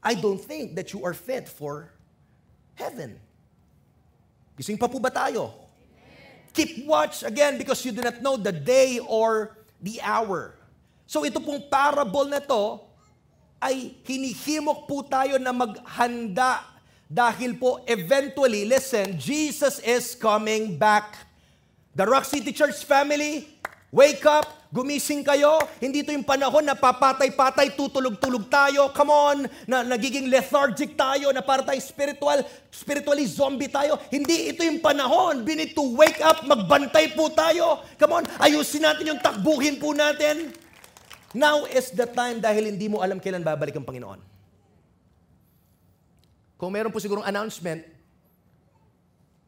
I 0.00 0.14
don't 0.14 0.40
think 0.40 0.78
that 0.78 0.94
you 0.94 1.02
are 1.02 1.12
fit 1.12 1.50
for 1.50 1.90
heaven. 2.78 3.18
Gising 4.56 4.78
pa 4.78 4.88
po 4.88 5.02
ba 5.02 5.10
tayo? 5.10 5.67
Keep 6.52 6.86
watch 6.86 7.22
again 7.22 7.58
because 7.58 7.84
you 7.84 7.92
do 7.92 8.02
not 8.02 8.20
know 8.20 8.36
the 8.36 8.52
day 8.52 8.98
or 8.98 9.56
the 9.80 10.02
hour. 10.02 10.54
So 11.06 11.24
ito 11.24 11.40
pong 11.40 11.70
parable 11.70 12.26
na 12.26 12.42
to, 12.42 12.82
ay 13.62 13.94
hinihimok 14.04 14.86
po 14.86 15.02
tayo 15.06 15.38
na 15.38 15.54
maghanda 15.54 16.62
dahil 17.08 17.56
po 17.56 17.80
eventually, 17.88 18.68
listen, 18.68 19.16
Jesus 19.16 19.80
is 19.80 20.12
coming 20.12 20.76
back. 20.76 21.16
The 21.96 22.04
Rock 22.04 22.28
City 22.28 22.52
Church 22.52 22.84
family, 22.84 23.48
wake 23.88 24.22
up, 24.28 24.57
gumising 24.68 25.24
kayo. 25.24 25.56
Hindi 25.80 26.04
ito 26.04 26.12
yung 26.12 26.24
panahon 26.24 26.64
na 26.64 26.76
papatay-patay, 26.76 27.72
tutulog-tulog 27.72 28.48
tayo. 28.52 28.92
Come 28.92 29.12
on, 29.12 29.38
na 29.64 29.80
nagiging 29.84 30.28
lethargic 30.28 30.92
tayo, 30.92 31.32
na 31.32 31.40
para 31.40 31.64
tayong 31.64 31.84
spiritual, 31.84 32.44
spiritually 32.68 33.24
zombie 33.24 33.72
tayo. 33.72 33.96
Hindi 34.12 34.52
ito 34.52 34.60
yung 34.64 34.80
panahon. 34.84 35.44
We 35.44 35.56
need 35.56 35.72
to 35.72 35.84
wake 35.96 36.20
up, 36.20 36.44
magbantay 36.44 37.16
po 37.16 37.32
tayo. 37.32 37.80
Come 37.96 38.20
on, 38.20 38.24
ayusin 38.40 38.84
natin 38.84 39.16
yung 39.16 39.20
takbuhin 39.20 39.80
po 39.80 39.96
natin. 39.96 40.52
Now 41.32 41.68
is 41.68 41.92
the 41.92 42.08
time 42.08 42.40
dahil 42.40 42.72
hindi 42.72 42.88
mo 42.88 43.04
alam 43.04 43.20
kailan 43.20 43.44
babalik 43.44 43.76
ang 43.76 43.84
Panginoon. 43.84 44.20
Kung 46.58 46.72
meron 46.72 46.90
po 46.90 46.98
sigurong 46.98 47.22
announcement 47.22 47.84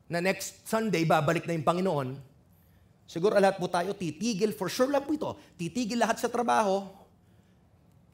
na 0.07 0.21
next 0.21 0.63
Sunday 0.69 1.03
babalik 1.09 1.49
na 1.49 1.57
yung 1.57 1.67
Panginoon, 1.67 2.30
siguro 3.11 3.35
lahat 3.35 3.59
po 3.59 3.67
tayo 3.67 3.91
titigil, 3.91 4.55
for 4.55 4.71
sure 4.71 4.87
lang 4.87 5.03
po 5.03 5.11
ito, 5.19 5.35
titigil 5.59 5.99
lahat 5.99 6.23
sa 6.23 6.31
trabaho, 6.31 6.87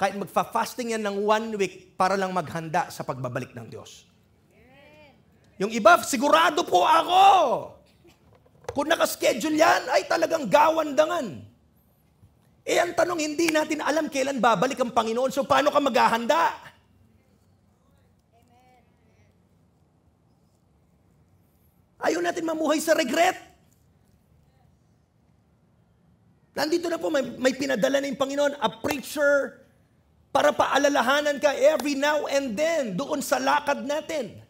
kahit 0.00 0.16
magfa-fasting 0.16 0.96
yan 0.96 1.04
ng 1.04 1.20
one 1.20 1.52
week 1.60 1.92
para 2.00 2.16
lang 2.16 2.32
maghanda 2.32 2.88
sa 2.88 3.04
pagbabalik 3.04 3.52
ng 3.52 3.68
Diyos. 3.68 4.08
Yung 5.60 5.72
iba, 5.72 6.00
sigurado 6.04 6.64
po 6.64 6.84
ako. 6.84 7.24
Kung 8.76 8.88
nakaschedule 8.92 9.56
yan, 9.56 9.88
ay 9.88 10.04
talagang 10.04 10.44
gawandangan. 10.48 11.40
Eh 12.66 12.76
ang 12.76 12.92
tanong, 12.92 13.24
hindi 13.24 13.48
natin 13.48 13.80
alam 13.80 14.12
kailan 14.12 14.36
babalik 14.36 14.76
ang 14.80 14.92
Panginoon. 14.92 15.32
So 15.32 15.48
paano 15.48 15.72
ka 15.72 15.80
maghahanda? 15.80 16.52
Ayaw 21.96 22.20
natin 22.20 22.44
mamuhay 22.44 22.76
sa 22.84 22.92
regret. 22.92 23.55
Nandito 26.56 26.88
na 26.88 26.96
po, 26.96 27.12
may, 27.12 27.20
may 27.36 27.52
pinadala 27.52 28.00
na 28.00 28.08
yung 28.08 28.16
Panginoon, 28.16 28.56
a 28.56 28.68
preacher, 28.80 29.60
para 30.32 30.52
paalalahanan 30.52 31.36
ka 31.36 31.52
every 31.52 31.96
now 31.96 32.24
and 32.28 32.56
then 32.56 32.96
doon 32.96 33.20
sa 33.20 33.36
lakad 33.36 33.84
natin. 33.84 34.40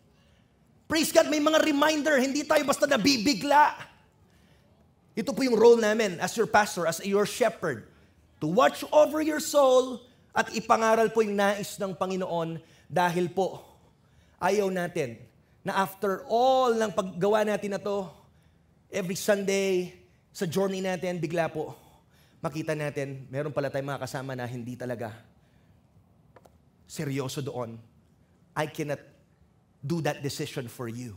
Praise 0.86 1.10
God, 1.10 1.26
may 1.26 1.42
mga 1.42 1.62
reminder, 1.66 2.14
hindi 2.18 2.46
tayo 2.46 2.62
basta 2.62 2.86
nabibigla. 2.86 3.74
Ito 5.18 5.34
po 5.34 5.42
yung 5.42 5.58
role 5.58 5.82
namin 5.82 6.18
as 6.22 6.34
your 6.38 6.46
pastor, 6.46 6.86
as 6.86 7.02
your 7.02 7.26
shepherd 7.26 7.90
to 8.38 8.46
watch 8.46 8.86
over 8.94 9.22
your 9.22 9.42
soul 9.42 10.02
at 10.34 10.50
ipangaral 10.54 11.10
po 11.10 11.22
yung 11.26 11.38
nais 11.38 11.74
ng 11.78 11.94
Panginoon 11.94 12.62
dahil 12.86 13.30
po 13.30 13.62
ayaw 14.42 14.70
natin 14.70 15.18
na 15.66 15.86
after 15.86 16.22
all 16.30 16.70
ng 16.70 16.90
paggawa 16.94 17.42
natin 17.42 17.74
na 17.74 17.82
to, 17.82 18.06
every 18.90 19.18
Sunday, 19.18 19.90
sa 20.30 20.46
journey 20.46 20.78
natin, 20.78 21.18
bigla 21.18 21.50
po, 21.50 21.85
makita 22.40 22.76
natin, 22.76 23.24
meron 23.32 23.52
pala 23.52 23.72
tayong 23.72 23.96
mga 23.96 24.02
kasama 24.04 24.32
na 24.36 24.44
hindi 24.44 24.76
talaga 24.76 25.12
seryoso 26.86 27.42
doon. 27.42 27.76
I 28.56 28.70
cannot 28.70 29.02
do 29.82 30.00
that 30.00 30.22
decision 30.24 30.70
for 30.70 30.88
you. 30.88 31.16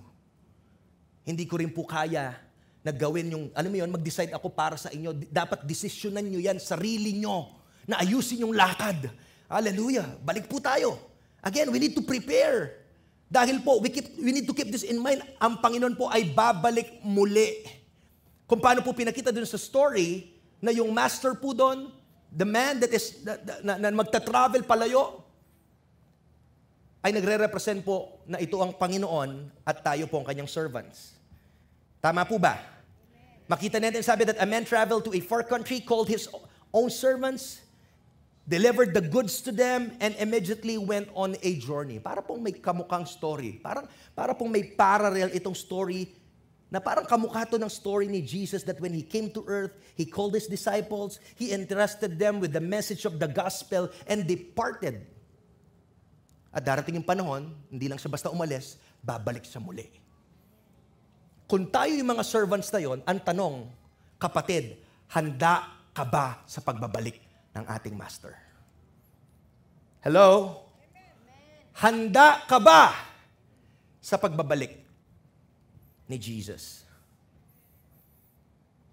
Hindi 1.23 1.45
ko 1.45 1.62
rin 1.62 1.69
po 1.69 1.86
kaya 1.86 2.36
na 2.82 2.91
gawin 2.95 3.29
yung, 3.32 3.45
alam 3.53 3.69
mo 3.69 3.77
yun, 3.77 3.91
mag-decide 3.91 4.32
ako 4.34 4.49
para 4.49 4.79
sa 4.79 4.89
inyo. 4.89 5.13
Dapat 5.29 5.67
desisyonan 5.67 6.25
nyo 6.25 6.39
yan, 6.41 6.58
sarili 6.58 7.15
nyo, 7.19 7.53
na 7.86 7.99
ayusin 8.01 8.43
yung 8.47 8.55
lakad. 8.55 9.12
Hallelujah. 9.49 10.05
Balik 10.21 10.47
po 10.47 10.62
tayo. 10.62 10.97
Again, 11.43 11.71
we 11.71 11.79
need 11.79 11.95
to 11.95 12.03
prepare. 12.03 12.86
Dahil 13.29 13.62
po, 13.62 13.77
we, 13.77 13.93
keep, 13.93 14.17
we 14.17 14.34
need 14.34 14.47
to 14.49 14.55
keep 14.58 14.73
this 14.73 14.86
in 14.86 14.97
mind. 14.97 15.21
Ang 15.38 15.62
Panginoon 15.62 15.93
po 15.93 16.10
ay 16.10 16.34
babalik 16.34 17.01
muli. 17.05 17.62
Kung 18.49 18.58
paano 18.58 18.82
po 18.82 18.93
pinakita 18.97 19.29
dun 19.29 19.45
sa 19.45 19.58
story, 19.58 20.38
na 20.60 20.72
yung 20.76 20.91
master 20.91 21.36
po 21.36 21.56
doon, 21.56 21.91
the 22.30 22.45
man 22.45 22.80
that 22.84 22.91
is, 22.91 23.24
na, 23.24 23.34
na, 23.63 23.74
na 23.80 23.89
magta-travel 23.95 24.63
palayo, 24.67 25.24
ay 27.00 27.15
nagre-represent 27.15 27.80
po 27.80 28.19
na 28.28 28.43
ito 28.43 28.60
ang 28.60 28.76
Panginoon 28.76 29.48
at 29.63 29.80
tayo 29.80 30.04
po 30.12 30.19
ang 30.19 30.28
kanyang 30.28 30.52
servants. 30.52 31.15
Tama 32.04 32.28
po 32.28 32.36
ba? 32.36 32.60
Makita 33.48 33.80
natin 33.80 34.04
sabi 34.04 34.28
that 34.28 34.38
a 34.38 34.45
man 34.45 34.67
traveled 34.67 35.08
to 35.08 35.15
a 35.15 35.24
far 35.24 35.41
country, 35.41 35.80
called 35.80 36.12
his 36.12 36.28
own 36.76 36.91
servants, 36.91 37.63
delivered 38.43 38.91
the 38.91 39.02
goods 39.02 39.39
to 39.39 39.56
them, 39.56 39.95
and 40.04 40.13
immediately 40.19 40.76
went 40.76 41.08
on 41.15 41.39
a 41.39 41.56
journey. 41.58 42.04
Para 42.04 42.19
pong 42.19 42.43
may 42.43 42.54
kamukhang 42.54 43.08
story. 43.08 43.58
Parang, 43.63 43.88
para 44.12 44.36
pong 44.36 44.52
may 44.52 44.67
parallel 44.67 45.32
itong 45.32 45.56
story 45.56 46.18
na 46.69 46.77
parang 46.77 47.05
kamukha 47.05 47.49
to 47.49 47.58
ng 47.58 47.69
story 47.69 48.05
ni 48.05 48.21
Jesus 48.21 48.62
that 48.62 48.77
when 48.77 48.93
He 48.93 49.01
came 49.01 49.34
to 49.34 49.41
earth, 49.49 49.73
He 49.97 50.05
called 50.05 50.38
His 50.38 50.45
disciples, 50.45 51.17
He 51.34 51.49
entrusted 51.49 52.21
them 52.21 52.38
with 52.38 52.53
the 52.53 52.62
message 52.62 53.10
of 53.10 53.17
the 53.17 53.25
gospel, 53.25 53.89
and 54.05 54.29
departed. 54.29 55.01
At 56.53 56.65
darating 56.65 57.01
yung 57.01 57.05
panahon, 57.10 57.53
hindi 57.69 57.89
lang 57.89 57.97
siya 57.97 58.10
basta 58.13 58.29
umalis, 58.29 58.77
babalik 59.01 59.45
siya 59.45 59.62
muli. 59.62 59.89
Kung 61.49 61.65
tayo 61.73 61.89
yung 61.89 62.13
mga 62.13 62.25
servants 62.25 62.69
na 62.69 62.82
yon, 62.82 63.01
ang 63.10 63.17
tanong, 63.17 63.65
kapatid, 64.21 64.77
handa 65.10 65.73
ka 65.89 66.05
ba 66.05 66.45
sa 66.45 66.62
pagbabalik 66.62 67.17
ng 67.58 67.65
ating 67.65 67.97
master? 67.97 68.38
Hello? 70.05 70.62
Handa 71.82 72.45
ka 72.45 72.62
ba 72.62 72.93
sa 73.97 74.21
pagbabalik 74.21 74.88
ni 76.10 76.17
Jesus. 76.17 76.84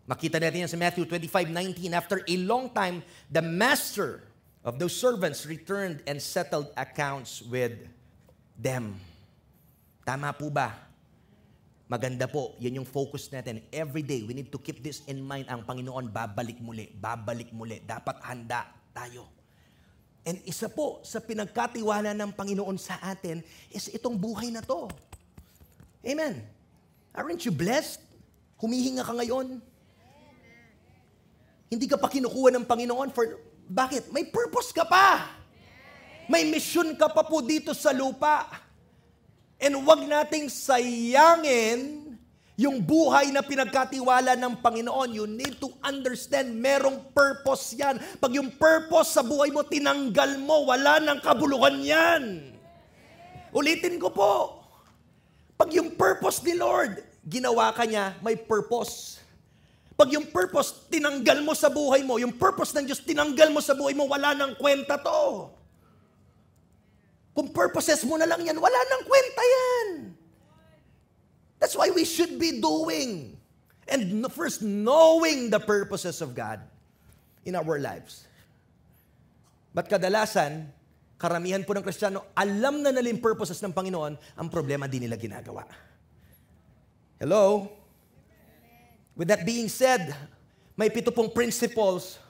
Makita 0.07 0.39
natin 0.39 0.63
yan 0.63 0.71
sa 0.71 0.79
Matthew 0.79 1.03
25:19. 1.09 1.91
After 1.91 2.23
a 2.23 2.37
long 2.39 2.71
time, 2.71 3.03
the 3.27 3.43
master 3.43 4.23
of 4.63 4.79
those 4.79 4.95
servants 4.95 5.43
returned 5.49 6.05
and 6.07 6.23
settled 6.23 6.71
accounts 6.79 7.43
with 7.43 7.75
them. 8.55 8.95
Tama 10.07 10.31
po 10.31 10.47
ba? 10.47 10.87
Maganda 11.91 12.31
po. 12.31 12.55
Yan 12.63 12.83
yung 12.83 12.87
focus 12.87 13.31
natin. 13.35 13.63
Every 13.75 14.07
day, 14.07 14.23
we 14.23 14.35
need 14.35 14.51
to 14.55 14.59
keep 14.63 14.83
this 14.83 15.03
in 15.11 15.23
mind. 15.23 15.51
Ang 15.51 15.67
Panginoon, 15.67 16.11
babalik 16.11 16.59
muli. 16.63 16.91
Babalik 16.95 17.51
muli. 17.51 17.83
Dapat 17.83 18.23
handa 18.27 18.71
tayo. 18.95 19.27
And 20.27 20.43
isa 20.43 20.67
po 20.67 20.99
sa 21.07 21.23
pinagkatiwala 21.23 22.11
ng 22.15 22.35
Panginoon 22.35 22.75
sa 22.79 22.99
atin 22.99 23.43
is 23.71 23.87
itong 23.95 24.19
buhay 24.19 24.51
na 24.51 24.63
to. 24.63 24.91
Amen. 26.03 26.43
Aren't 27.17 27.49
you 27.49 27.51
blessed? 27.51 28.05
Humihinga 28.61 29.01
ka 29.01 29.17
ngayon. 29.17 29.59
Hindi 31.73 31.87
ka 31.89 31.97
pa 31.97 32.13
kinukuha 32.13 32.53
ng 32.55 32.65
Panginoon 32.69 33.11
for, 33.11 33.41
bakit? 33.67 34.13
May 34.13 34.29
purpose 34.29 34.71
ka 34.71 34.85
pa. 34.85 35.27
May 36.29 36.47
mission 36.47 36.95
ka 36.95 37.09
pa 37.09 37.25
po 37.25 37.41
dito 37.41 37.73
sa 37.73 37.91
lupa. 37.91 38.47
And 39.57 39.81
wag 39.83 40.05
nating 40.05 40.53
sayangin 40.53 42.07
yung 42.57 42.81
buhay 42.81 43.33
na 43.33 43.45
pinagkatiwala 43.45 44.33
ng 44.37 44.65
Panginoon. 44.65 45.13
You 45.13 45.29
need 45.29 45.61
to 45.61 45.73
understand, 45.85 46.57
merong 46.57 47.13
purpose 47.13 47.77
yan. 47.77 48.01
Pag 48.17 48.33
yung 48.33 48.53
purpose 48.57 49.13
sa 49.13 49.25
buhay 49.25 49.53
mo, 49.53 49.61
tinanggal 49.65 50.41
mo, 50.41 50.65
wala 50.65 51.01
nang 51.01 51.21
kabuluhan 51.21 51.77
yan. 51.85 52.23
Ulitin 53.53 54.01
ko 54.01 54.09
po. 54.09 54.33
Pag 55.57 55.73
yung 55.73 55.97
purpose 55.97 56.45
ni 56.45 56.57
Lord, 56.57 57.01
ginawa 57.27 57.75
ka 57.75 57.83
niya, 57.83 58.15
may 58.23 58.39
purpose. 58.39 59.19
Pag 59.99 60.15
yung 60.15 60.31
purpose, 60.31 60.87
tinanggal 60.87 61.43
mo 61.43 61.53
sa 61.53 61.67
buhay 61.67 62.07
mo, 62.07 62.23
yung 62.23 62.33
purpose 62.33 62.71
ng 62.79 62.87
Diyos, 62.87 63.03
tinanggal 63.03 63.51
mo 63.51 63.59
sa 63.59 63.75
buhay 63.75 63.93
mo, 63.99 64.07
wala 64.07 64.33
nang 64.33 64.55
kwenta 64.55 64.95
to. 65.03 65.51
Kung 67.37 67.51
purposes 67.53 68.01
mo 68.07 68.17
na 68.17 68.25
lang 68.25 68.41
yan, 68.41 68.57
wala 68.57 68.81
nang 68.89 69.03
kwenta 69.05 69.43
yan. 69.43 69.89
That's 71.59 71.75
why 71.75 71.91
we 71.91 72.07
should 72.07 72.39
be 72.39 72.61
doing 72.61 73.35
and 73.89 74.25
first 74.33 74.61
knowing 74.61 75.49
the 75.49 75.61
purposes 75.61 76.21
of 76.21 76.37
God 76.37 76.61
in 77.45 77.57
our 77.57 77.81
lives. 77.81 78.29
But 79.73 79.89
kadalasan, 79.89 80.69
karamihan 81.17 81.65
po 81.65 81.73
ng 81.77 81.85
Kristiyano, 81.85 82.33
alam 82.37 82.85
na 82.85 82.93
nila 82.93 83.13
yung 83.13 83.21
purposes 83.25 83.61
ng 83.65 83.73
Panginoon, 83.73 84.17
ang 84.37 84.49
problema 84.53 84.85
di 84.89 85.01
nila 85.01 85.17
ginagawa. 85.17 85.65
Hello? 87.17 87.73
With 89.17 89.33
that 89.33 89.49
being 89.49 89.73
said, 89.73 90.13
may 90.77 90.93
pito 90.93 91.09
pong 91.09 91.33
principles 91.33 92.21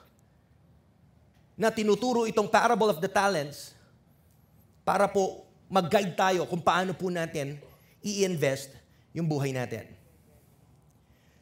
na 1.59 1.67
tinuturo 1.67 2.23
itong 2.23 2.47
parable 2.47 2.87
of 2.87 3.03
the 3.03 3.11
talents 3.11 3.75
para 4.87 5.03
po 5.11 5.43
mag-guide 5.67 6.15
tayo 6.15 6.47
kung 6.47 6.63
paano 6.63 6.95
po 6.95 7.11
natin 7.11 7.59
i-invest 7.99 8.71
yung 9.11 9.27
buhay 9.27 9.51
natin. 9.51 9.83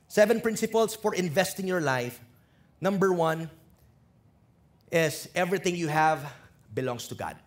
Seven 0.09 0.41
principles 0.41 0.97
for 0.97 1.13
investing 1.13 1.69
your 1.69 1.83
life. 1.83 2.17
Number 2.81 3.13
one 3.13 3.45
is 4.89 5.29
everything 5.37 5.77
you 5.77 5.91
have 5.91 6.25
belongs 6.73 7.05
to 7.05 7.13
God. 7.13 7.37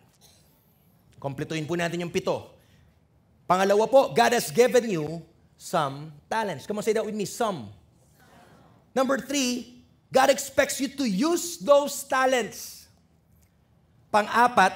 Kompletuhin 1.19 1.67
po 1.67 1.75
natin 1.75 1.99
yung 1.99 2.13
pito. 2.13 2.47
Pangalawa 3.43 3.83
po, 3.91 4.15
God 4.15 4.31
has 4.31 4.47
given 4.53 4.87
you 4.87 5.19
some 5.59 6.15
talents. 6.31 6.65
Come 6.65 6.79
on, 6.79 6.83
say 6.83 6.95
that 6.95 7.05
with 7.05 7.13
me, 7.13 7.27
some. 7.27 7.67
Number 8.95 9.19
three, 9.19 9.83
God 10.07 10.31
expects 10.31 10.79
you 10.79 10.87
to 10.87 11.03
use 11.03 11.59
those 11.59 12.01
talents. 12.07 12.87
Pang-apat, 14.09 14.73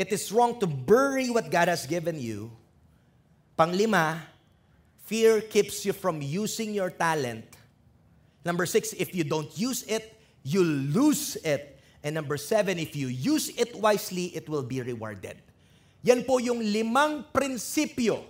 it 0.00 0.10
is 0.10 0.32
wrong 0.32 0.58
to 0.58 0.66
bury 0.66 1.28
what 1.28 1.52
God 1.52 1.68
has 1.68 1.84
given 1.84 2.18
you. 2.18 2.50
Panglima, 3.56 4.18
fear 5.04 5.42
keeps 5.42 5.84
you 5.84 5.92
from 5.92 6.24
using 6.24 6.72
your 6.72 6.88
talent. 6.88 7.44
Number 8.42 8.64
six, 8.64 8.94
if 8.94 9.14
you 9.14 9.22
don't 9.22 9.52
use 9.52 9.84
it, 9.84 10.16
you 10.42 10.64
lose 10.64 11.36
it. 11.44 11.78
And 12.02 12.14
number 12.14 12.38
seven, 12.38 12.78
if 12.78 12.96
you 12.96 13.08
use 13.08 13.52
it 13.52 13.76
wisely, 13.76 14.32
it 14.32 14.48
will 14.48 14.64
be 14.64 14.80
rewarded. 14.80 15.36
Yan 16.02 16.24
po 16.24 16.40
yung 16.40 16.64
limang 16.64 17.28
prinsipyo 17.28 18.24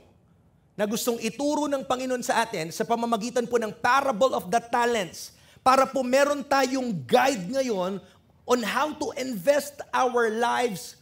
na 0.79 0.87
gustong 0.89 1.21
ituro 1.21 1.67
ng 1.67 1.85
Panginoon 1.85 2.25
sa 2.25 2.43
atin 2.43 2.71
sa 2.75 2.87
pamamagitan 2.87 3.45
po 3.47 3.59
ng 3.59 3.71
parable 3.71 4.33
of 4.33 4.49
the 4.49 4.61
talents 4.71 5.35
para 5.61 5.85
po 5.85 6.01
meron 6.01 6.41
tayong 6.41 6.91
guide 7.05 7.47
ngayon 7.53 8.01
on 8.49 8.61
how 8.65 8.91
to 8.97 9.13
invest 9.21 9.79
our 9.93 10.33
lives 10.33 10.97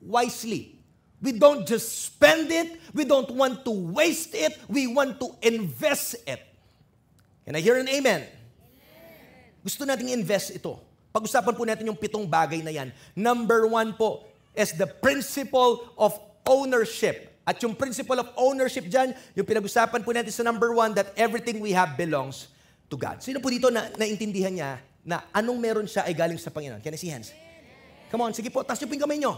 wisely. 0.00 0.78
We 1.24 1.32
don't 1.32 1.64
just 1.64 2.12
spend 2.12 2.52
it, 2.52 2.80
we 2.92 3.08
don't 3.08 3.32
want 3.32 3.64
to 3.64 3.72
waste 3.72 4.36
it, 4.36 4.60
we 4.68 4.86
want 4.86 5.16
to 5.20 5.32
invest 5.40 6.20
it. 6.28 6.40
Can 7.44 7.56
I 7.56 7.60
hear 7.60 7.76
an 7.80 7.88
amen? 7.88 8.24
amen. 8.24 8.28
Gusto 9.64 9.84
nating 9.84 10.12
invest 10.12 10.52
ito. 10.52 10.80
Pag-usapan 11.12 11.54
po 11.56 11.62
natin 11.64 11.88
yung 11.88 11.96
pitong 11.96 12.28
bagay 12.28 12.60
na 12.64 12.72
yan. 12.72 12.92
Number 13.16 13.68
one 13.68 13.96
po, 13.96 14.24
is 14.54 14.72
the 14.78 14.86
principle 14.86 15.90
of 15.98 16.14
ownership. 16.46 17.33
At 17.44 17.60
yung 17.60 17.76
principle 17.76 18.16
of 18.16 18.32
ownership 18.40 18.88
dyan, 18.88 19.12
yung 19.36 19.44
pinag-usapan 19.44 20.00
po 20.00 20.10
natin 20.16 20.32
sa 20.32 20.40
number 20.40 20.72
one, 20.72 20.96
that 20.96 21.12
everything 21.12 21.60
we 21.60 21.76
have 21.76 21.92
belongs 21.92 22.48
to 22.88 22.96
God. 22.96 23.20
Sino 23.20 23.36
po 23.36 23.52
dito 23.52 23.68
na 23.68 23.92
naintindihan 24.00 24.52
niya 24.52 24.70
na 25.04 25.28
anong 25.28 25.60
meron 25.60 25.84
siya 25.84 26.08
ay 26.08 26.16
galing 26.16 26.40
sa 26.40 26.48
Panginoon? 26.48 26.80
Can 26.80 26.96
I 26.96 27.00
see 27.00 27.12
hands? 27.12 27.36
Come 28.08 28.24
on, 28.24 28.32
sige 28.32 28.48
po, 28.48 28.64
taas 28.64 28.80
niyo 28.80 28.88
po 28.88 28.96
yung 28.96 29.04
kamay 29.04 29.18
niyo. 29.20 29.36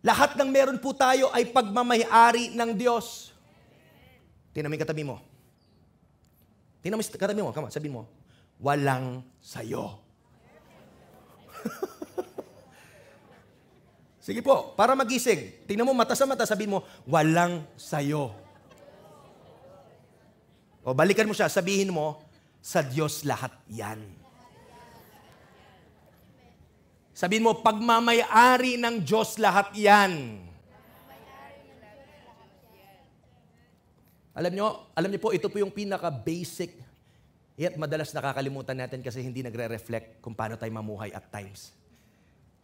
Lahat 0.00 0.32
ng 0.32 0.48
meron 0.48 0.80
po 0.80 0.96
tayo 0.96 1.28
ay 1.36 1.52
pagmamayari 1.52 2.56
ng 2.56 2.70
Diyos. 2.72 3.36
Tingnan 4.56 4.72
mo 4.72 4.74
yung 4.80 4.84
katabi 4.88 5.04
mo. 5.04 5.16
Tingnan 6.80 6.96
mo 6.96 7.04
yung 7.04 7.12
katabi 7.20 7.42
mo. 7.44 7.52
Come 7.52 7.68
on, 7.68 7.74
sabihin 7.74 8.00
mo. 8.00 8.08
Walang 8.56 9.20
sayo. 9.44 10.00
Sige 14.26 14.42
po, 14.42 14.74
para 14.74 14.98
magising. 14.98 15.54
Tingnan 15.70 15.86
mo 15.86 15.94
mata 15.94 16.18
sa 16.18 16.26
mata, 16.26 16.42
sabihin 16.42 16.74
mo, 16.74 16.82
walang 17.06 17.62
sayo. 17.78 18.34
O 20.82 20.90
balikan 20.90 21.30
mo 21.30 21.34
siya, 21.34 21.46
sabihin 21.46 21.94
mo, 21.94 22.18
sa 22.58 22.82
Diyos 22.82 23.22
lahat 23.22 23.54
yan. 23.70 24.02
Sabihin 27.14 27.46
mo, 27.46 27.62
pagmamayari 27.62 28.74
ng 28.74 28.98
Diyos 29.06 29.38
lahat 29.38 29.70
yan. 29.78 30.42
Alam 34.34 34.52
nyo, 34.58 34.90
alam 34.90 35.06
nyo 35.14 35.20
po, 35.22 35.30
ito 35.30 35.46
po 35.46 35.62
yung 35.62 35.70
pinaka-basic 35.70 36.74
yet 37.54 37.78
madalas 37.78 38.10
nakakalimutan 38.10 38.74
natin 38.74 39.06
kasi 39.06 39.22
hindi 39.22 39.46
nagre-reflect 39.46 40.18
kung 40.18 40.34
paano 40.34 40.58
tayo 40.58 40.74
mamuhay 40.74 41.14
at 41.14 41.30
times. 41.30 41.70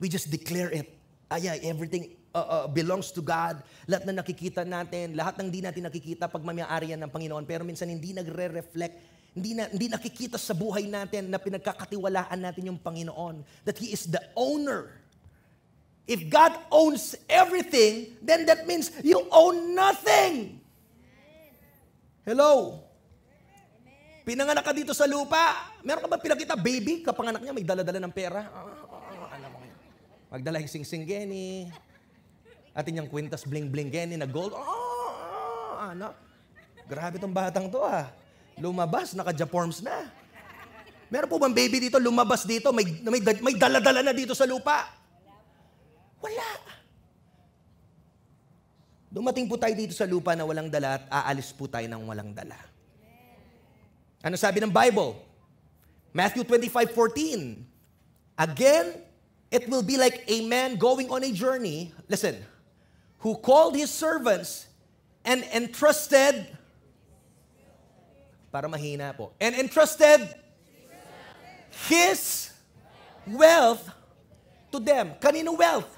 We 0.03 0.11
just 0.11 0.27
declare 0.27 0.75
it 0.75 1.01
yeah, 1.38 1.57
everything 1.64 2.16
uh, 2.35 2.64
uh, 2.64 2.66
belongs 2.68 3.12
to 3.12 3.23
God. 3.23 3.61
Lahat 3.87 4.05
na 4.09 4.25
nakikita 4.25 4.64
natin, 4.64 5.14
lahat 5.14 5.38
ng 5.38 5.47
hindi 5.53 5.62
natin 5.62 5.87
nakikita 5.87 6.27
pag 6.27 6.42
mamayari 6.42 6.97
yan 6.97 7.01
ng 7.07 7.12
Panginoon. 7.12 7.45
Pero 7.45 7.62
minsan 7.62 7.88
hindi 7.88 8.12
nagre-reflect, 8.16 8.95
hindi, 9.33 9.57
na, 9.57 9.68
hindi 9.68 9.88
nakikita 9.88 10.37
sa 10.37 10.53
buhay 10.53 10.88
natin 10.88 11.33
na 11.33 11.40
pinagkakatiwalaan 11.40 12.40
natin 12.40 12.73
yung 12.73 12.81
Panginoon. 12.81 13.45
That 13.64 13.79
He 13.81 13.92
is 13.92 14.09
the 14.09 14.21
owner. 14.37 14.92
If 16.05 16.27
God 16.27 16.59
owns 16.68 17.14
everything, 17.31 18.18
then 18.18 18.42
that 18.51 18.66
means 18.66 18.90
you 19.07 19.23
own 19.31 19.79
nothing. 19.79 20.59
Hello? 22.27 22.83
Pinanganak 24.23 24.62
ka 24.62 24.71
dito 24.71 24.95
sa 24.95 25.07
lupa. 25.07 25.75
Meron 25.83 26.03
ka 26.07 26.09
ba 26.11 26.18
pinakita 26.18 26.55
baby? 26.55 27.03
Kapanganak 27.03 27.42
niya, 27.42 27.55
may 27.55 27.66
dala-dala 27.66 27.99
ng 28.03 28.14
pera. 28.14 28.47
Magdala 30.33 30.64
yung 30.64 30.73
sing-sing 30.73 31.05
Genny. 31.05 31.68
Atin 32.73 33.05
yung 33.05 33.12
kwintas 33.12 33.45
bling-bling 33.45 33.92
Genny 33.92 34.16
na 34.16 34.25
gold. 34.25 34.57
Oh, 34.57 35.77
ano? 35.77 36.16
Grabe 36.88 37.21
tong 37.21 37.37
batang 37.37 37.68
to 37.68 37.85
ah. 37.85 38.09
Lumabas, 38.57 39.12
naka-japorms 39.12 39.85
na. 39.85 40.09
Meron 41.12 41.29
po 41.29 41.37
bang 41.37 41.53
baby 41.53 41.85
dito, 41.85 42.01
lumabas 42.01 42.49
dito, 42.49 42.73
may, 42.73 42.88
may, 43.05 43.21
may 43.21 43.55
dala-dala 43.61 44.01
na 44.01 44.16
dito 44.16 44.33
sa 44.33 44.49
lupa? 44.49 44.88
Wala. 46.25 46.49
Dumating 49.12 49.45
po 49.45 49.61
tayo 49.61 49.77
dito 49.77 49.92
sa 49.92 50.09
lupa 50.09 50.33
na 50.33 50.49
walang 50.49 50.73
dala 50.73 50.97
at 50.97 51.05
aalis 51.12 51.53
po 51.53 51.68
tayo 51.68 51.85
ng 51.85 52.09
walang 52.09 52.33
dala. 52.33 52.57
Ano 54.25 54.40
sabi 54.40 54.64
ng 54.64 54.73
Bible? 54.73 55.21
Matthew 56.16 56.49
25:14. 56.49 57.61
Again, 58.33 59.12
it 59.52 59.68
will 59.68 59.84
be 59.84 60.00
like 60.00 60.24
a 60.26 60.48
man 60.48 60.76
going 60.76 61.10
on 61.12 61.22
a 61.22 61.30
journey, 61.30 61.92
listen, 62.08 62.40
who 63.18 63.36
called 63.36 63.76
his 63.76 63.90
servants 63.90 64.66
and 65.24 65.44
entrusted 65.52 66.48
para 68.50 68.68
mahina 68.68 69.16
po. 69.16 69.32
And 69.40 69.54
entrusted 69.56 70.28
his 71.88 72.52
wealth 73.28 73.88
to 74.72 74.80
them. 74.80 75.16
Kanino 75.20 75.56
wealth? 75.56 75.88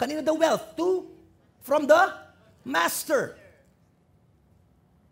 Kanino 0.00 0.24
the 0.24 0.34
wealth? 0.34 0.76
To 0.76 1.08
from 1.60 1.86
the 1.86 2.12
master. 2.64 3.36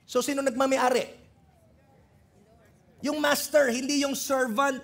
So 0.05 0.21
sino 0.21 0.41
nagmamayari? 0.41 1.09
Yung 3.01 3.21
master, 3.21 3.69
hindi 3.69 4.01
yung 4.01 4.17
servant. 4.17 4.81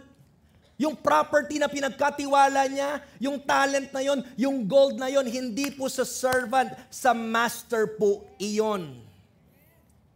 Yung 0.80 0.96
property 0.96 1.60
na 1.60 1.68
pinagkatiwala 1.68 2.64
niya, 2.72 3.04
yung 3.20 3.36
talent 3.44 3.92
na 3.92 4.00
yon, 4.00 4.24
yung 4.32 4.64
gold 4.64 4.96
na 4.96 5.12
yon, 5.12 5.28
hindi 5.28 5.68
po 5.68 5.92
sa 5.92 6.08
servant, 6.08 6.72
sa 6.88 7.12
master 7.12 8.00
po 8.00 8.24
iyon. 8.40 8.96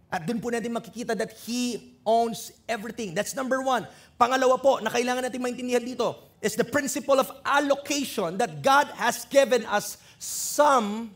At 0.09 0.25
dun 0.25 0.41
po 0.41 0.49
natin 0.49 0.73
makikita 0.73 1.13
that 1.21 1.37
He 1.45 1.93
owns 2.01 2.49
everything. 2.65 3.13
That's 3.13 3.37
number 3.37 3.61
one. 3.61 3.85
Pangalawa 4.17 4.57
po, 4.57 4.81
na 4.81 4.89
kailangan 4.89 5.29
natin 5.29 5.45
maintindihan 5.45 5.85
dito, 5.85 6.17
is 6.41 6.57
the 6.57 6.65
principle 6.65 7.21
of 7.21 7.29
allocation 7.45 8.41
that 8.41 8.65
God 8.65 8.89
has 8.97 9.29
given 9.29 9.69
us 9.69 10.01
some 10.17 11.13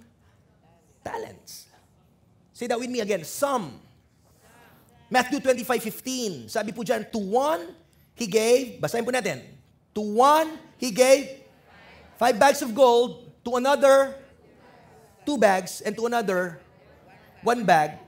talents. 1.01 1.73
Say 2.53 2.69
that 2.69 2.77
with 2.77 2.93
me 2.93 3.01
again, 3.01 3.25
some. 3.25 3.81
Matthew 5.09 5.41
25:15. 5.41 6.53
Sabi 6.53 6.77
po 6.77 6.85
diyan, 6.85 7.09
to 7.09 7.17
one 7.17 7.88
he 8.19 8.27
gave, 8.27 8.83
basahin 8.83 9.07
po 9.07 9.15
natin. 9.15 9.41
To 9.95 10.03
one 10.03 10.59
he 10.77 10.91
gave 10.91 11.43
five 12.19 12.37
bags 12.37 12.61
of 12.61 12.75
gold, 12.75 13.31
to 13.47 13.57
another 13.57 14.19
two 15.23 15.39
bags, 15.39 15.81
and 15.81 15.95
to 15.95 16.05
another 16.11 16.59
one 17.47 17.63
bag. 17.63 18.03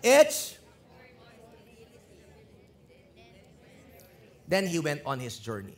Each 0.00 0.56
Then 4.46 4.70
he 4.70 4.78
went 4.78 5.02
on 5.02 5.18
his 5.18 5.42
journey. 5.42 5.74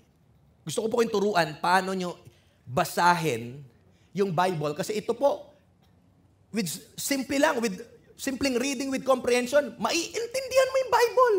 Gusto 0.61 0.85
ko 0.85 0.93
po 0.93 1.01
kayong 1.01 1.09
turuan 1.09 1.49
paano 1.57 1.97
nyo 1.97 2.21
basahin 2.69 3.65
yung 4.13 4.29
Bible 4.37 4.77
kasi 4.77 5.01
ito 5.01 5.17
po 5.17 5.57
with 6.53 6.69
simple 7.01 7.41
lang, 7.41 7.57
with 7.65 7.81
simpleng 8.19 8.61
reading 8.61 8.93
with 8.93 9.07
comprehension, 9.07 9.73
maiintindihan 9.81 10.69
mo 10.69 10.77
yung 10.77 10.93
Bible. 10.93 11.37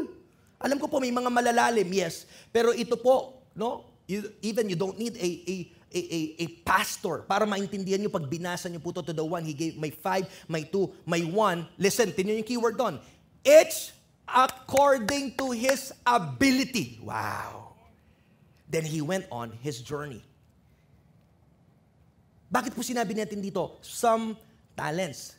Alam 0.59 0.77
ko 0.77 0.91
po 0.91 0.99
may 0.99 1.11
mga 1.11 1.31
malalalim, 1.31 1.87
yes. 1.95 2.27
Pero 2.51 2.75
ito 2.75 2.99
po, 2.99 3.47
no? 3.55 3.87
You, 4.09 4.27
even 4.43 4.67
you 4.67 4.75
don't 4.75 4.97
need 4.97 5.15
a, 5.15 5.29
a, 5.45 5.55
a, 5.93 5.99
a, 6.01 6.19
a 6.41 6.45
pastor 6.65 7.23
para 7.29 7.45
maintindihan 7.45 8.01
nyo 8.01 8.09
pag 8.09 8.25
binasa 8.25 8.65
nyo 8.67 8.81
po 8.81 8.91
to, 8.91 9.05
to 9.05 9.13
the 9.13 9.23
one. 9.23 9.45
He 9.45 9.53
gave 9.53 9.77
may 9.77 9.93
five, 9.93 10.27
may 10.49 10.65
two, 10.65 10.91
may 11.05 11.23
one. 11.23 11.63
Listen, 11.77 12.11
tingnan 12.11 12.41
yung 12.41 12.49
keyword 12.49 12.75
doon. 12.75 12.97
Each 13.45 13.93
according 14.27 15.37
to 15.37 15.53
his 15.55 15.93
ability. 16.05 16.99
Wow. 17.01 17.73
Then 18.69 18.85
he 18.85 19.01
went 19.01 19.25
on 19.31 19.53
his 19.61 19.81
journey. 19.81 20.21
Bakit 22.49 22.73
po 22.73 22.81
sinabi 22.81 23.13
natin 23.17 23.41
dito? 23.41 23.77
Some 23.85 24.37
talents. 24.73 25.38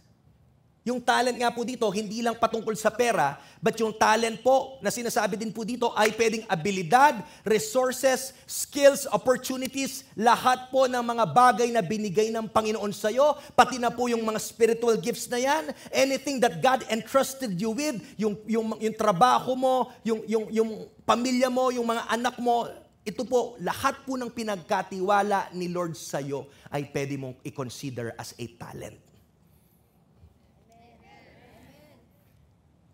Yung 0.81 0.97
talent 0.97 1.37
nga 1.37 1.53
po 1.53 1.61
dito, 1.61 1.85
hindi 1.93 2.25
lang 2.25 2.41
patungkol 2.41 2.73
sa 2.73 2.89
pera, 2.89 3.37
but 3.61 3.77
yung 3.77 3.93
talent 3.93 4.41
po 4.41 4.81
na 4.81 4.89
sinasabi 4.89 5.37
din 5.37 5.53
po 5.53 5.61
dito 5.61 5.93
ay 5.93 6.09
pwedeng 6.17 6.49
abilidad, 6.49 7.21
resources, 7.45 8.33
skills, 8.49 9.05
opportunities, 9.13 10.09
lahat 10.17 10.73
po 10.73 10.89
ng 10.89 11.05
mga 11.05 11.25
bagay 11.37 11.69
na 11.69 11.85
binigay 11.85 12.33
ng 12.33 12.49
Panginoon 12.49 12.97
sa 12.97 13.13
iyo, 13.13 13.37
pati 13.53 13.77
na 13.77 13.93
po 13.93 14.09
yung 14.09 14.25
mga 14.25 14.41
spiritual 14.41 14.97
gifts 14.97 15.29
na 15.29 15.37
yan, 15.37 15.69
anything 15.93 16.41
that 16.41 16.57
God 16.65 16.81
entrusted 16.89 17.61
you 17.61 17.77
with, 17.77 18.01
yung, 18.17 18.41
yung, 18.49 18.73
yung 18.81 18.97
trabaho 18.97 19.53
mo, 19.53 19.93
yung, 20.01 20.25
yung, 20.25 20.49
yung 20.49 20.71
pamilya 21.05 21.53
mo, 21.53 21.69
yung 21.69 21.85
mga 21.85 22.09
anak 22.09 22.41
mo, 22.41 22.65
ito 23.05 23.29
po, 23.29 23.53
lahat 23.61 24.01
po 24.09 24.17
ng 24.17 24.33
pinagkatiwala 24.33 25.53
ni 25.53 25.69
Lord 25.69 25.93
sa 25.93 26.25
iyo 26.25 26.49
ay 26.73 26.89
pwede 26.89 27.21
mong 27.21 27.37
i-consider 27.45 28.17
as 28.17 28.33
a 28.41 28.49
talent. 28.57 29.10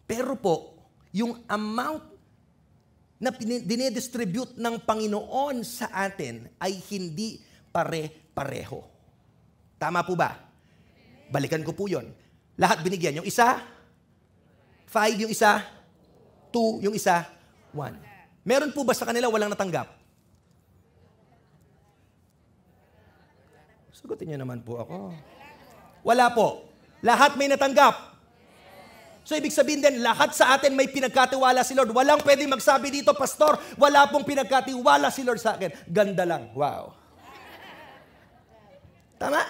Pero 0.06 0.38
po, 0.38 0.78
yung 1.10 1.42
amount 1.50 2.16
na 3.18 3.32
dinedistribute 3.64 4.54
ng 4.54 4.78
Panginoon 4.80 5.66
sa 5.66 5.90
atin 5.92 6.46
ay 6.62 6.78
hindi 6.92 7.40
pare-pareho. 7.74 8.84
Tama 9.76 10.06
po 10.06 10.16
ba? 10.16 10.36
Balikan 11.28 11.64
ko 11.66 11.74
po 11.74 11.90
yon. 11.90 12.08
Lahat 12.56 12.80
binigyan. 12.80 13.20
Yung 13.20 13.28
isa, 13.28 13.60
five 14.88 15.16
yung 15.20 15.32
isa, 15.32 15.60
two 16.48 16.80
yung 16.80 16.96
isa, 16.96 17.28
one. 17.74 17.96
Meron 18.46 18.72
po 18.72 18.86
ba 18.86 18.94
sa 18.94 19.04
kanila 19.04 19.28
walang 19.28 19.52
natanggap? 19.52 19.90
Sagutin 23.92 24.32
niyo 24.32 24.38
naman 24.40 24.62
po 24.62 24.80
ako. 24.80 25.10
Wala 26.06 26.30
po. 26.30 26.70
Lahat 27.02 27.34
may 27.34 27.50
natanggap. 27.50 28.15
So 29.26 29.34
ibig 29.34 29.50
sabihin 29.50 29.82
din, 29.82 30.06
lahat 30.06 30.38
sa 30.38 30.54
atin 30.54 30.70
may 30.78 30.86
pinagkatiwala 30.86 31.66
si 31.66 31.74
Lord. 31.74 31.90
Walang 31.90 32.22
pwedeng 32.22 32.46
magsabi 32.46 32.94
dito, 32.94 33.10
Pastor, 33.10 33.58
wala 33.74 34.06
pong 34.06 34.22
pinagkatiwala 34.22 35.10
si 35.10 35.26
Lord 35.26 35.42
sa 35.42 35.58
akin. 35.58 35.74
Ganda 35.90 36.22
lang. 36.22 36.54
Wow. 36.54 36.94
Tama? 39.18 39.42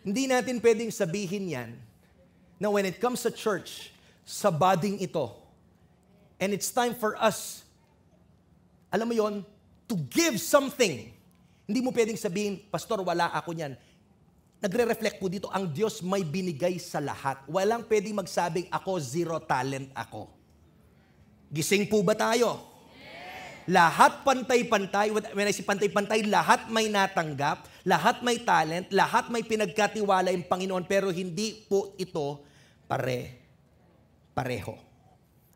Hindi 0.00 0.24
natin 0.24 0.56
pwedeng 0.56 0.88
sabihin 0.88 1.52
yan 1.52 1.70
na 2.56 2.72
when 2.72 2.88
it 2.88 2.96
comes 2.96 3.20
to 3.20 3.28
church, 3.28 3.92
sa 4.24 4.48
bading 4.48 5.04
ito, 5.04 5.36
and 6.40 6.56
it's 6.56 6.72
time 6.72 6.96
for 6.96 7.12
us, 7.20 7.60
alam 8.88 9.04
mo 9.04 9.12
yon, 9.12 9.44
to 9.84 10.00
give 10.08 10.40
something. 10.40 11.12
Hindi 11.68 11.80
mo 11.84 11.92
pwedeng 11.92 12.16
sabihin, 12.16 12.64
Pastor, 12.72 13.04
wala 13.04 13.28
ako 13.36 13.52
niyan 13.52 13.76
nagre-reflect 14.64 15.20
po 15.20 15.28
dito, 15.28 15.52
ang 15.52 15.68
Diyos 15.68 16.00
may 16.00 16.24
binigay 16.24 16.80
sa 16.80 16.96
lahat. 16.96 17.44
Walang 17.44 17.84
pwedeng 17.84 18.16
magsabing, 18.16 18.72
ako 18.72 18.96
zero 18.96 19.36
talent 19.36 19.92
ako. 19.92 20.32
Gising 21.52 21.84
po 21.92 22.00
ba 22.00 22.16
tayo? 22.16 22.72
Lahat 23.68 24.24
pantay-pantay, 24.24 25.12
when 25.12 25.48
I 25.48 25.52
say 25.52 25.64
pantay-pantay, 25.64 26.24
lahat 26.28 26.72
may 26.72 26.88
natanggap, 26.88 27.68
lahat 27.84 28.24
may 28.24 28.40
talent, 28.40 28.88
lahat 28.88 29.28
may 29.28 29.44
pinagkatiwala 29.44 30.32
yung 30.32 30.48
Panginoon, 30.48 30.84
pero 30.88 31.12
hindi 31.12 31.64
po 31.68 31.92
ito 32.00 32.40
pare, 32.88 33.36
pareho. 34.32 34.76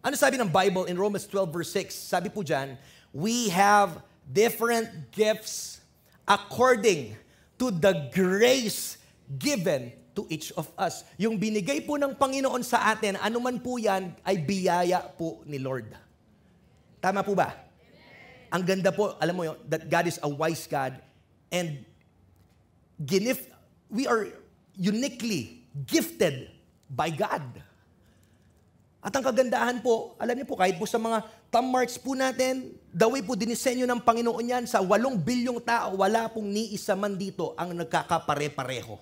Ano 0.05 0.16
sabi 0.16 0.40
ng 0.40 0.49
Bible 0.49 0.88
in 0.88 0.97
Romans 0.97 1.25
12 1.29 1.49
verse 1.53 1.73
6? 1.85 1.92
Sabi 1.92 2.29
po 2.33 2.40
dyan, 2.40 2.77
we 3.12 3.49
have 3.53 4.01
different 4.25 4.88
gifts 5.12 5.81
according 6.25 7.16
to 7.59 7.75
the 7.75 8.09
grace 8.14 8.97
given 9.37 9.92
to 10.14 10.27
each 10.31 10.55
of 10.55 10.66
us. 10.79 11.07
Yung 11.21 11.38
binigay 11.38 11.83
po 11.85 11.94
ng 11.94 12.14
Panginoon 12.14 12.62
sa 12.66 12.90
atin, 12.90 13.18
anuman 13.18 13.59
po 13.62 13.79
yan, 13.79 14.14
ay 14.27 14.38
biyaya 14.42 15.03
po 15.18 15.42
ni 15.47 15.59
Lord. 15.62 15.90
Tama 16.99 17.23
po 17.23 17.38
ba? 17.38 17.55
Ang 18.51 18.62
ganda 18.64 18.90
po, 18.90 19.14
alam 19.21 19.35
mo 19.37 19.44
yun, 19.44 19.59
that 19.71 19.87
God 19.87 20.11
is 20.11 20.18
a 20.25 20.31
wise 20.31 20.66
God 20.66 20.99
and 21.53 21.85
ginif, 22.99 23.47
we 23.92 24.09
are 24.09 24.27
uniquely 24.75 25.62
gifted 25.87 26.51
by 26.90 27.12
God. 27.12 27.44
At 28.99 29.14
ang 29.14 29.23
kagandahan 29.23 29.79
po, 29.79 30.18
alam 30.18 30.35
niyo 30.35 30.47
po, 30.49 30.59
kahit 30.59 30.75
po 30.75 30.88
sa 30.88 30.99
mga 30.99 31.23
thumb 31.48 31.72
po 32.04 32.12
natin, 32.12 32.76
the 32.92 33.08
way 33.08 33.24
po 33.24 33.32
dinisenyo 33.32 33.88
ng 33.88 34.00
Panginoon 34.04 34.44
yan, 34.44 34.64
sa 34.68 34.84
walong 34.84 35.16
bilyong 35.16 35.61
tao, 35.64 35.96
wala 36.00 36.28
pong 36.28 36.48
ni 36.48 36.72
isa 36.76 36.92
man 36.92 37.16
dito 37.16 37.56
ang 37.56 37.72
nagkakapare-pareho. 37.72 39.00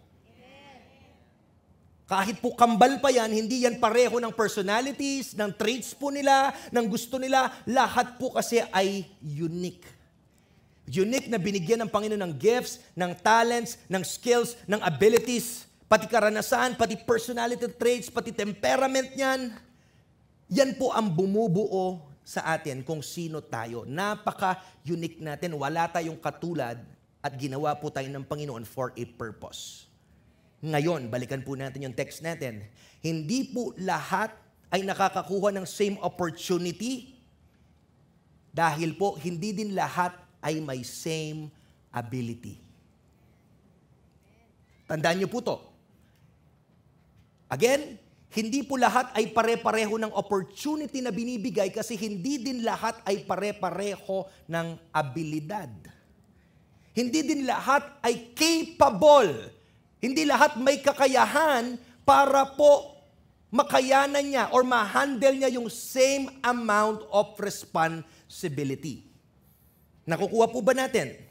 Kahit 2.06 2.38
po 2.38 2.54
kambal 2.54 3.02
pa 3.02 3.10
yan, 3.10 3.34
hindi 3.34 3.66
yan 3.66 3.82
pareho 3.82 4.22
ng 4.22 4.30
personalities, 4.30 5.34
ng 5.34 5.50
traits 5.50 5.90
po 5.90 6.14
nila, 6.14 6.54
ng 6.70 6.86
gusto 6.86 7.18
nila. 7.18 7.50
Lahat 7.66 8.14
po 8.14 8.30
kasi 8.30 8.62
ay 8.70 9.10
unique. 9.18 9.82
Unique 10.86 11.26
na 11.26 11.34
binigyan 11.34 11.82
ng 11.82 11.90
Panginoon 11.90 12.22
ng 12.30 12.34
gifts, 12.38 12.78
ng 12.94 13.10
talents, 13.18 13.74
ng 13.90 14.06
skills, 14.06 14.54
ng 14.70 14.78
abilities. 14.86 15.66
pati 15.86 16.06
karanasan, 16.10 16.74
pati 16.74 16.98
personality 16.98 17.66
traits, 17.74 18.10
pati 18.10 18.34
temperament 18.34 19.06
niyan, 19.14 19.54
yan 20.50 20.74
po 20.74 20.90
ang 20.90 21.06
bumubuo 21.10 22.02
sa 22.26 22.42
atin 22.58 22.82
kung 22.82 23.06
sino 23.06 23.38
tayo. 23.38 23.86
Napaka-unique 23.86 25.22
natin. 25.22 25.54
Wala 25.54 25.86
tayong 25.86 26.18
katulad 26.18 26.82
at 27.22 27.32
ginawa 27.38 27.70
po 27.78 27.86
tayo 27.86 28.10
ng 28.10 28.26
Panginoon 28.26 28.66
for 28.66 28.90
a 28.98 29.04
purpose. 29.06 29.86
Ngayon, 30.58 31.06
balikan 31.06 31.46
po 31.46 31.54
natin 31.54 31.86
yung 31.86 31.94
text 31.94 32.26
natin. 32.26 32.66
Hindi 32.98 33.54
po 33.54 33.70
lahat 33.78 34.34
ay 34.74 34.82
nakakakuha 34.82 35.54
ng 35.54 35.66
same 35.70 35.94
opportunity 36.02 37.14
dahil 38.50 38.98
po 38.98 39.14
hindi 39.14 39.54
din 39.54 39.78
lahat 39.78 40.10
ay 40.42 40.58
may 40.58 40.82
same 40.82 41.46
ability. 41.94 42.58
Tandaan 44.90 45.22
niyo 45.22 45.30
po 45.30 45.38
to. 45.42 45.56
Again, 47.46 48.02
hindi 48.32 48.66
po 48.66 48.74
lahat 48.76 49.14
ay 49.14 49.30
pare-pareho 49.30 49.96
ng 50.02 50.12
opportunity 50.12 50.98
na 51.00 51.14
binibigay 51.14 51.70
kasi 51.70 51.94
hindi 51.94 52.42
din 52.42 52.66
lahat 52.66 52.98
ay 53.06 53.22
pare-pareho 53.22 54.26
ng 54.50 54.66
abilidad. 54.90 55.70
Hindi 56.96 57.20
din 57.22 57.44
lahat 57.44 57.84
ay 58.00 58.32
capable. 58.32 59.52
Hindi 60.00 60.24
lahat 60.24 60.56
may 60.56 60.80
kakayahan 60.80 61.76
para 62.08 62.56
po 62.56 62.96
makayanan 63.52 64.24
niya 64.24 64.44
or 64.52 64.64
ma-handle 64.64 65.36
niya 65.36 65.52
yung 65.52 65.68
same 65.68 66.28
amount 66.40 67.04
of 67.12 67.36
responsibility. 67.40 69.06
Nakukuha 70.06 70.46
po 70.50 70.62
ba 70.62 70.72
natin? 70.72 71.25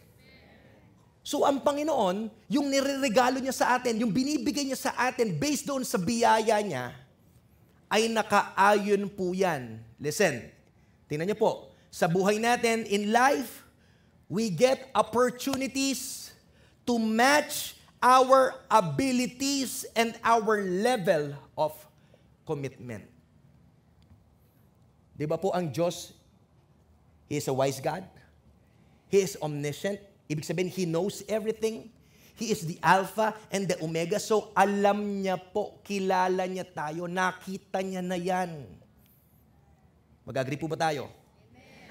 So 1.26 1.42
ang 1.42 1.66
Panginoon, 1.66 2.30
yung 2.46 2.70
nireregalo 2.70 3.42
niya 3.42 3.58
sa 3.58 3.74
atin, 3.74 3.98
yung 3.98 4.14
binibigay 4.14 4.62
niya 4.62 4.78
sa 4.78 4.94
atin 4.94 5.34
based 5.34 5.66
doon 5.66 5.82
sa 5.82 5.98
biyaya 5.98 6.62
niya, 6.62 6.94
ay 7.90 8.06
nakaayon 8.14 9.10
po 9.10 9.34
yan. 9.34 9.82
Listen, 9.98 10.46
tingnan 11.10 11.34
niyo 11.34 11.38
po, 11.42 11.74
sa 11.90 12.06
buhay 12.06 12.38
natin 12.38 12.86
in 12.86 13.10
life, 13.10 13.66
we 14.30 14.54
get 14.54 14.86
opportunities 14.94 16.30
to 16.86 17.02
match 17.02 17.74
our 17.98 18.62
abilities 18.70 19.82
and 19.98 20.14
our 20.22 20.62
level 20.62 21.34
of 21.58 21.74
commitment. 22.46 23.02
Di 25.18 25.26
ba 25.26 25.42
po 25.42 25.50
ang 25.58 25.74
Diyos 25.74 26.14
He 27.26 27.42
is 27.42 27.50
a 27.50 27.56
wise 27.58 27.82
God. 27.82 28.06
He 29.10 29.26
is 29.26 29.34
omniscient. 29.42 29.98
Ibig 30.26 30.46
sabihin, 30.46 30.72
He 30.74 30.90
knows 30.90 31.22
everything. 31.30 31.94
He 32.36 32.52
is 32.52 32.68
the 32.68 32.76
Alpha 32.84 33.32
and 33.48 33.64
the 33.64 33.80
Omega. 33.80 34.20
So, 34.20 34.52
alam 34.52 35.24
niya 35.24 35.40
po, 35.40 35.80
kilala 35.88 36.44
niya 36.44 36.68
tayo, 36.68 37.08
nakita 37.08 37.80
niya 37.80 38.04
na 38.04 38.20
yan. 38.20 38.68
Mag-agree 40.28 40.60
po 40.60 40.68
ba 40.68 40.76
tayo? 40.76 41.08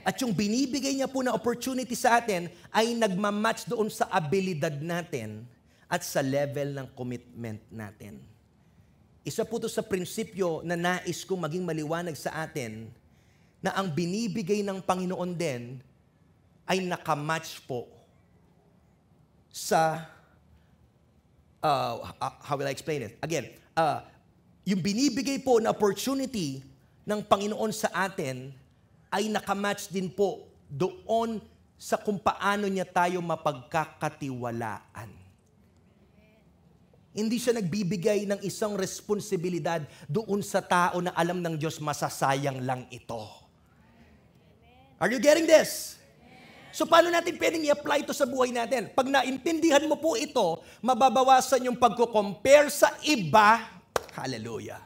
At 0.04 0.20
yung 0.20 0.36
binibigay 0.36 0.92
niya 0.92 1.08
po 1.08 1.24
na 1.24 1.32
opportunity 1.32 1.96
sa 1.96 2.20
atin 2.20 2.52
ay 2.68 2.92
nagmamatch 2.92 3.64
doon 3.64 3.88
sa 3.88 4.04
abilidad 4.12 4.84
natin 4.84 5.48
at 5.88 6.04
sa 6.04 6.20
level 6.20 6.76
ng 6.76 6.86
commitment 6.92 7.64
natin. 7.72 8.20
Isa 9.24 9.48
po 9.48 9.56
to 9.56 9.72
sa 9.72 9.80
prinsipyo 9.80 10.60
na 10.60 10.76
nais 10.76 11.24
kong 11.24 11.48
maging 11.48 11.64
maliwanag 11.64 12.12
sa 12.20 12.44
atin 12.44 12.92
na 13.64 13.72
ang 13.72 13.88
binibigay 13.88 14.60
ng 14.60 14.84
Panginoon 14.84 15.32
din 15.32 15.80
ay 16.68 16.84
nakamatch 16.84 17.64
po 17.64 17.93
sa, 19.54 20.02
uh, 21.62 22.10
how 22.42 22.58
will 22.58 22.66
I 22.66 22.74
explain 22.74 23.06
it? 23.06 23.14
Again, 23.22 23.54
uh, 23.78 24.02
yung 24.66 24.82
binibigay 24.82 25.38
po 25.46 25.62
na 25.62 25.70
opportunity 25.70 26.66
ng 27.06 27.22
Panginoon 27.22 27.70
sa 27.70 27.86
atin 27.94 28.50
ay 29.14 29.30
nakamatch 29.30 29.94
din 29.94 30.10
po 30.10 30.50
doon 30.66 31.38
sa 31.78 31.94
kung 31.94 32.18
paano 32.18 32.66
niya 32.66 32.82
tayo 32.82 33.22
mapagkakatiwalaan. 33.22 35.22
Hindi 37.14 37.38
siya 37.38 37.54
nagbibigay 37.54 38.26
ng 38.26 38.42
isang 38.42 38.74
responsibilidad 38.74 39.86
doon 40.10 40.42
sa 40.42 40.58
tao 40.58 40.98
na 40.98 41.14
alam 41.14 41.38
ng 41.38 41.54
Diyos 41.54 41.78
masasayang 41.78 42.58
lang 42.58 42.90
ito. 42.90 43.22
Are 44.98 45.06
you 45.06 45.22
getting 45.22 45.46
this? 45.46 46.02
So 46.74 46.90
paano 46.90 47.06
natin 47.06 47.38
pwedeng 47.38 47.62
i-apply 47.70 48.02
ito 48.02 48.10
sa 48.10 48.26
buhay 48.26 48.50
natin? 48.50 48.90
Pag 48.90 49.06
naintindihan 49.06 49.86
mo 49.86 49.94
po 49.94 50.18
ito, 50.18 50.58
mababawasan 50.82 51.70
yung 51.70 51.78
pagko-compare 51.78 52.66
sa 52.66 52.90
iba. 53.06 53.62
Hallelujah. 54.10 54.82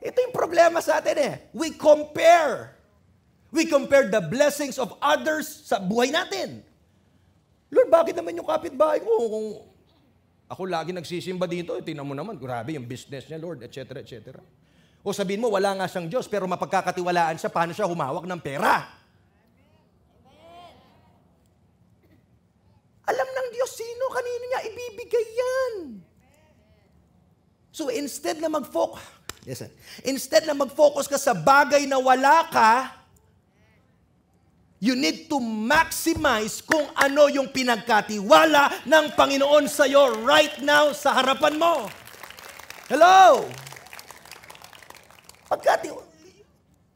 Ito 0.00 0.18
yung 0.24 0.32
problema 0.32 0.80
sa 0.80 1.04
atin 1.04 1.16
eh. 1.20 1.34
We 1.52 1.76
compare. 1.76 2.80
We 3.52 3.68
compare 3.68 4.08
the 4.08 4.24
blessings 4.24 4.80
of 4.80 4.96
others 5.04 5.68
sa 5.68 5.76
buhay 5.76 6.08
natin. 6.08 6.64
Lord, 7.68 7.92
bakit 7.92 8.16
naman 8.16 8.32
yung 8.32 8.48
kapitbahay 8.48 9.04
ko? 9.04 9.12
Kung 9.28 9.48
ako 10.48 10.62
lagi 10.64 10.96
nagsisimba 10.96 11.44
dito, 11.44 11.76
eh, 11.76 11.84
tingnan 11.84 12.08
mo 12.08 12.16
naman, 12.16 12.40
grabe 12.40 12.72
yung 12.72 12.88
business 12.88 13.28
niya, 13.28 13.36
Lord, 13.36 13.64
etc., 13.68 14.00
etc. 14.00 14.40
O 15.04 15.12
sabihin 15.12 15.44
mo, 15.44 15.52
wala 15.52 15.76
nga 15.76 15.88
siyang 15.88 16.08
Diyos, 16.08 16.24
pero 16.24 16.48
mapagkakatiwalaan 16.48 17.36
siya, 17.36 17.52
paano 17.52 17.72
siya 17.76 17.88
humawak 17.88 18.24
ng 18.24 18.40
pera? 18.40 19.00
Alam 23.08 23.28
ng 23.28 23.48
Diyos 23.50 23.70
sino, 23.72 24.04
kanino 24.12 24.44
niya 24.46 24.60
ibibigay 24.68 25.26
yan. 25.32 25.74
So 27.82 27.90
instead 27.90 28.38
na 28.38 28.46
mag-focus, 28.46 29.02
listen, 29.42 29.66
instead 30.06 30.46
na 30.46 30.54
mag-focus 30.54 31.10
ka 31.10 31.18
sa 31.18 31.34
bagay 31.34 31.82
na 31.90 31.98
wala 31.98 32.46
ka, 32.46 32.94
you 34.78 34.94
need 34.94 35.26
to 35.26 35.42
maximize 35.42 36.62
kung 36.62 36.86
ano 36.94 37.26
yung 37.26 37.50
pinagkatiwala 37.50 38.86
ng 38.86 39.18
Panginoon 39.18 39.66
sa 39.66 39.90
iyo 39.90 40.14
right 40.22 40.62
now 40.62 40.94
sa 40.94 41.10
harapan 41.10 41.58
mo. 41.58 41.90
Hello? 42.86 43.50
Pagka, 45.50 45.82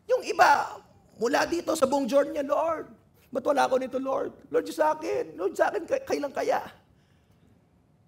yung 0.06 0.22
iba, 0.22 0.78
mula 1.18 1.50
dito 1.50 1.74
sa 1.74 1.90
buong 1.90 2.06
journey 2.06 2.38
niya, 2.38 2.46
Lord, 2.46 2.94
ba't 3.34 3.42
wala 3.42 3.66
ako 3.66 3.74
nito, 3.82 3.98
Lord? 3.98 4.38
Lord, 4.54 4.70
sa 4.70 4.94
akin. 4.94 5.34
Lord, 5.34 5.58
sa 5.58 5.66
akin, 5.66 5.82
kailan 5.82 6.30
kaya? 6.30 6.62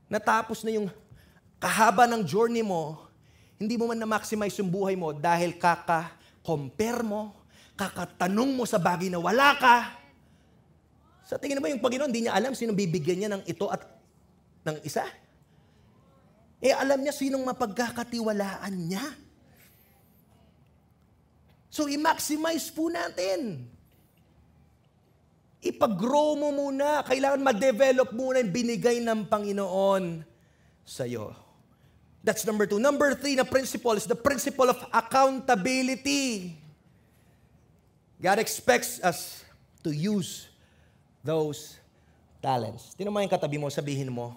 Natapos 0.07 0.63
na 0.63 0.79
yung 0.79 0.87
kahaba 1.59 2.07
ng 2.07 2.23
journey 2.23 2.63
mo, 2.63 3.07
hindi 3.59 3.75
mo 3.75 3.91
man 3.91 3.99
na-maximize 3.99 4.55
yung 4.63 4.71
buhay 4.71 4.95
mo 4.95 5.11
dahil 5.11 5.59
kaka-compare 5.59 7.03
mo, 7.03 7.35
kakatanong 7.75 8.55
mo 8.55 8.63
sa 8.63 8.79
bagay 8.79 9.11
na 9.11 9.19
wala 9.19 9.59
ka. 9.59 9.99
Sa 11.27 11.37
tingin 11.37 11.59
mo 11.59 11.67
yung 11.67 11.83
Panginoon, 11.83 12.09
hindi 12.09 12.27
niya 12.27 12.39
alam 12.39 12.55
sino 12.55 12.73
bibigyan 12.73 13.19
niya 13.19 13.31
ng 13.35 13.45
ito 13.45 13.67
at 13.69 13.83
ng 14.63 14.79
isa. 14.87 15.05
Eh 16.63 16.75
alam 16.75 17.03
niya 17.03 17.15
sinong 17.15 17.43
mapagkakatiwalaan 17.43 18.75
niya. 18.75 19.07
So, 21.69 21.87
i-maximize 21.87 22.73
po 22.75 22.89
natin. 22.91 23.69
Ipag-grow 25.63 26.39
mo 26.39 26.49
muna. 26.55 27.03
Kailangan 27.07 27.43
ma-develop 27.43 28.15
muna 28.15 28.43
yung 28.43 28.55
binigay 28.55 28.99
ng 29.03 29.27
Panginoon 29.27 30.23
sa 30.83 31.05
iyo. 31.05 31.48
That's 32.23 32.45
number 32.45 32.67
two. 32.67 32.83
Number 32.83 33.15
three 33.15 33.39
na 33.39 33.47
principle 33.47 33.95
is 33.95 34.05
the 34.05 34.19
principle 34.19 34.69
of 34.69 34.79
accountability. 34.91 36.59
God 38.19 38.43
expects 38.43 38.99
us 38.99 39.47
to 39.87 39.95
use 39.95 40.51
those 41.23 41.79
talents. 42.43 42.93
Tinan 42.99 43.15
mo 43.15 43.23
yung 43.23 43.31
katabi 43.31 43.57
mo, 43.57 43.71
sabihin 43.71 44.11
mo, 44.11 44.35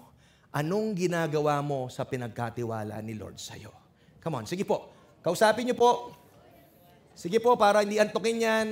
anong 0.54 0.94
ginagawa 0.94 1.58
mo 1.58 1.90
sa 1.90 2.06
pinagkatiwala 2.06 3.02
ni 3.02 3.18
Lord 3.18 3.42
sa 3.42 3.58
iyo? 3.58 3.74
Come 4.22 4.42
on, 4.42 4.46
sige 4.46 4.62
po. 4.62 4.94
Kausapin 5.22 5.66
niyo 5.66 5.74
po 5.74 6.22
Sige 7.12 7.36
po, 7.38 7.52
para 7.60 7.84
hindi 7.84 8.00
antukin 8.00 8.40
yan. 8.40 8.68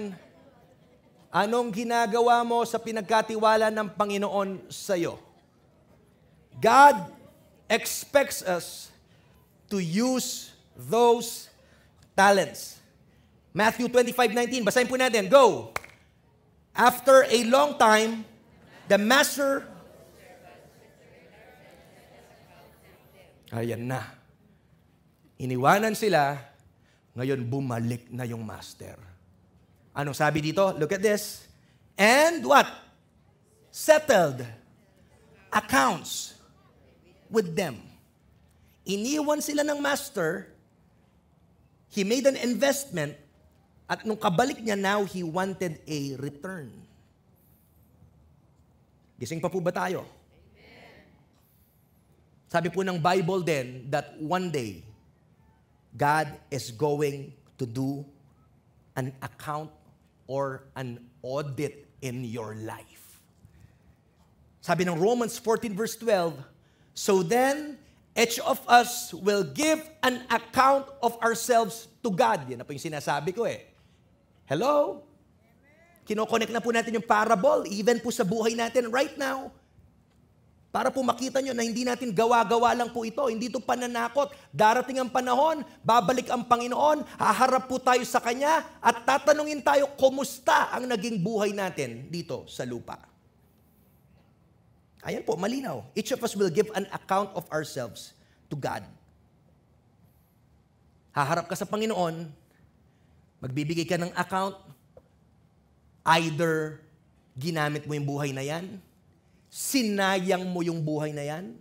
Anong 1.31 1.71
ginagawa 1.71 2.43
mo 2.43 2.65
sa 2.67 2.81
pinagkatiwala 2.81 3.71
ng 3.71 3.89
Panginoon 3.95 4.67
sa 4.73 4.97
iyo? 4.97 5.21
God 6.59 7.15
expects 7.71 8.43
us 8.43 8.90
to 9.71 9.79
use 9.79 10.53
those 10.75 11.49
talents. 12.13 12.83
Matthew 13.55 13.87
25:19, 13.89 14.67
basahin 14.67 14.91
po 14.91 14.99
natin. 14.99 15.31
Go. 15.31 15.73
After 16.75 17.27
a 17.27 17.41
long 17.49 17.79
time, 17.79 18.23
the 18.87 18.99
master 18.99 19.67
Ayan 23.51 23.91
na. 23.91 24.07
Iniwanan 25.43 25.99
sila 25.99 26.39
ngayon, 27.19 27.43
bumalik 27.51 28.07
na 28.15 28.23
yung 28.23 28.47
master. 28.47 28.95
Anong 29.91 30.15
sabi 30.15 30.39
dito? 30.39 30.71
Look 30.79 30.95
at 30.95 31.03
this. 31.03 31.51
And 31.99 32.47
what? 32.47 32.71
Settled 33.75 34.47
accounts 35.51 36.39
with 37.27 37.59
them. 37.59 37.90
Iniwan 38.95 39.39
sila 39.39 39.63
ng 39.63 39.79
master, 39.79 40.51
he 41.91 42.03
made 42.03 42.27
an 42.27 42.39
investment, 42.39 43.15
at 43.91 44.07
nung 44.07 44.19
kabalik 44.19 44.63
niya, 44.63 44.79
now 44.79 45.03
he 45.03 45.27
wanted 45.27 45.83
a 45.87 46.15
return. 46.23 46.71
Gising 49.19 49.43
pa 49.43 49.51
po 49.51 49.59
ba 49.59 49.75
tayo? 49.75 50.07
Sabi 52.51 52.71
po 52.71 52.83
ng 52.83 52.99
Bible 52.99 53.43
din 53.43 53.87
that 53.91 54.15
one 54.19 54.51
day, 54.51 54.83
God 55.95 56.31
is 56.51 56.71
going 56.71 57.35
to 57.59 57.67
do 57.67 58.07
an 58.95 59.11
account 59.23 59.71
or 60.31 60.67
an 60.79 61.03
audit 61.23 61.87
in 62.03 62.23
your 62.23 62.55
life. 62.63 63.23
Sabi 64.63 64.87
ng 64.87 64.95
Romans 64.95 65.35
14 65.35 65.75
verse 65.75 65.99
12, 65.99 66.37
So 66.95 67.27
then, 67.27 67.80
each 68.15 68.43
of 68.43 68.59
us 68.67 69.15
will 69.15 69.47
give 69.47 69.81
an 70.03 70.27
account 70.31 70.87
of 71.03 71.15
ourselves 71.23 71.87
to 72.03 72.11
God. 72.11 72.47
Yan 72.51 72.63
na 72.63 72.67
po 72.67 72.75
yung 72.75 72.83
sinasabi 72.83 73.31
ko 73.35 73.47
eh. 73.47 73.71
Hello? 74.51 75.07
Kinokonek 76.07 76.51
na 76.51 76.59
po 76.59 76.75
natin 76.75 76.99
yung 76.99 77.07
parable, 77.07 77.63
even 77.71 78.03
po 78.03 78.11
sa 78.11 78.27
buhay 78.27 78.59
natin 78.59 78.91
right 78.91 79.15
now. 79.15 79.55
Para 80.71 80.87
po 80.87 81.03
makita 81.03 81.43
nyo 81.43 81.51
na 81.51 81.67
hindi 81.67 81.83
natin 81.83 82.15
gawa-gawa 82.15 82.79
lang 82.79 82.95
po 82.95 83.03
ito. 83.03 83.27
Hindi 83.27 83.51
ito 83.51 83.59
pananakot. 83.59 84.31
Darating 84.55 85.03
ang 85.03 85.11
panahon, 85.11 85.67
babalik 85.83 86.31
ang 86.31 86.47
Panginoon, 86.47 87.03
haharap 87.19 87.67
po 87.67 87.83
tayo 87.83 88.07
sa 88.07 88.23
Kanya, 88.23 88.79
at 88.79 89.03
tatanungin 89.03 89.67
tayo, 89.67 89.91
kumusta 89.99 90.71
ang 90.71 90.87
naging 90.87 91.19
buhay 91.19 91.51
natin 91.51 92.07
dito 92.07 92.47
sa 92.47 92.63
lupa. 92.63 93.10
Ayan 95.01 95.25
po, 95.25 95.33
malinaw. 95.37 95.81
Each 95.97 96.13
of 96.13 96.21
us 96.21 96.37
will 96.37 96.53
give 96.53 96.69
an 96.77 96.85
account 96.93 97.33
of 97.33 97.49
ourselves 97.49 98.13
to 98.53 98.57
God. 98.57 98.85
Haharap 101.17 101.49
ka 101.49 101.57
sa 101.57 101.65
Panginoon, 101.65 102.29
magbibigay 103.41 103.89
ka 103.89 103.97
ng 103.97 104.13
account, 104.13 104.55
either 106.21 106.85
ginamit 107.35 107.89
mo 107.89 107.97
yung 107.97 108.07
buhay 108.07 108.31
na 108.37 108.45
yan, 108.45 108.79
sinayang 109.49 110.45
mo 110.45 110.61
yung 110.61 110.85
buhay 110.85 111.17
na 111.17 111.25
yan, 111.25 111.57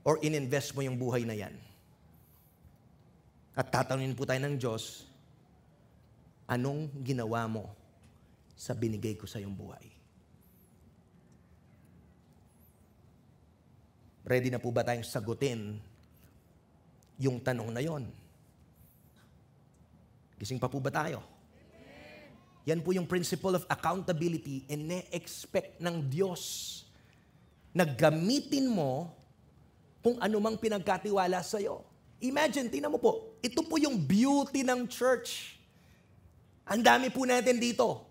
or 0.00 0.16
ininvest 0.24 0.72
mo 0.72 0.80
yung 0.80 0.96
buhay 0.96 1.28
na 1.28 1.36
yan. 1.36 1.52
At 3.52 3.68
tatanungin 3.68 4.16
po 4.16 4.24
tayo 4.24 4.40
ng 4.40 4.56
Diyos, 4.56 5.04
anong 6.48 6.88
ginawa 7.04 7.44
mo 7.44 7.68
sa 8.56 8.72
binigay 8.72 9.14
ko 9.14 9.28
sa 9.28 9.36
iyong 9.38 9.52
buhay? 9.52 9.99
Ready 14.30 14.46
na 14.46 14.62
po 14.62 14.70
ba 14.70 14.86
tayong 14.86 15.02
sagutin 15.02 15.74
yung 17.18 17.42
tanong 17.42 17.74
na 17.74 17.82
yon? 17.82 18.06
Gising 20.38 20.62
pa 20.62 20.70
po 20.70 20.78
ba 20.78 20.94
tayo? 20.94 21.18
Yan 22.62 22.78
po 22.78 22.94
yung 22.94 23.10
principle 23.10 23.58
of 23.58 23.66
accountability 23.66 24.62
and 24.70 24.86
ne-expect 24.86 25.82
ng 25.82 26.06
Diyos 26.06 26.42
na 27.74 27.82
gamitin 27.82 28.70
mo 28.70 29.10
kung 29.98 30.14
ano 30.22 30.38
mang 30.38 30.54
pinagkatiwala 30.54 31.42
sa 31.42 31.58
iyo. 31.58 31.82
Imagine, 32.22 32.70
tingnan 32.70 32.94
mo 32.94 33.02
po, 33.02 33.34
ito 33.42 33.66
po 33.66 33.82
yung 33.82 33.98
beauty 33.98 34.62
ng 34.62 34.86
church. 34.86 35.58
Ang 36.70 36.86
dami 36.86 37.10
po 37.10 37.26
natin 37.26 37.58
dito. 37.58 38.06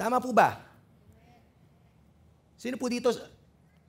Tama 0.00 0.24
po 0.24 0.32
ba? 0.32 0.56
Sino 2.56 2.80
po 2.80 2.88
dito 2.88 3.12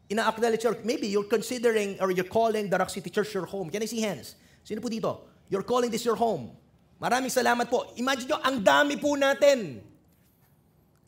ina-acknowledge 0.09 0.61
church? 0.61 0.81
Maybe 0.83 1.07
you're 1.07 1.27
considering 1.27 1.97
or 2.01 2.11
you're 2.11 2.27
calling 2.27 2.69
the 2.69 2.77
Rock 2.77 2.89
City 2.89 3.09
Church 3.09 3.33
your 3.33 3.45
home. 3.45 3.69
Can 3.69 3.83
I 3.83 3.87
see 3.87 4.01
hands? 4.01 4.35
Sino 4.63 4.79
po 4.79 4.87
dito? 4.87 5.27
You're 5.51 5.65
calling 5.65 5.91
this 5.91 6.03
your 6.03 6.15
home. 6.15 6.55
Maraming 7.03 7.31
salamat 7.31 7.67
po. 7.67 7.91
Imagine 7.99 8.31
nyo, 8.31 8.39
ang 8.39 8.63
dami 8.63 8.95
po 8.95 9.19
natin. 9.19 9.83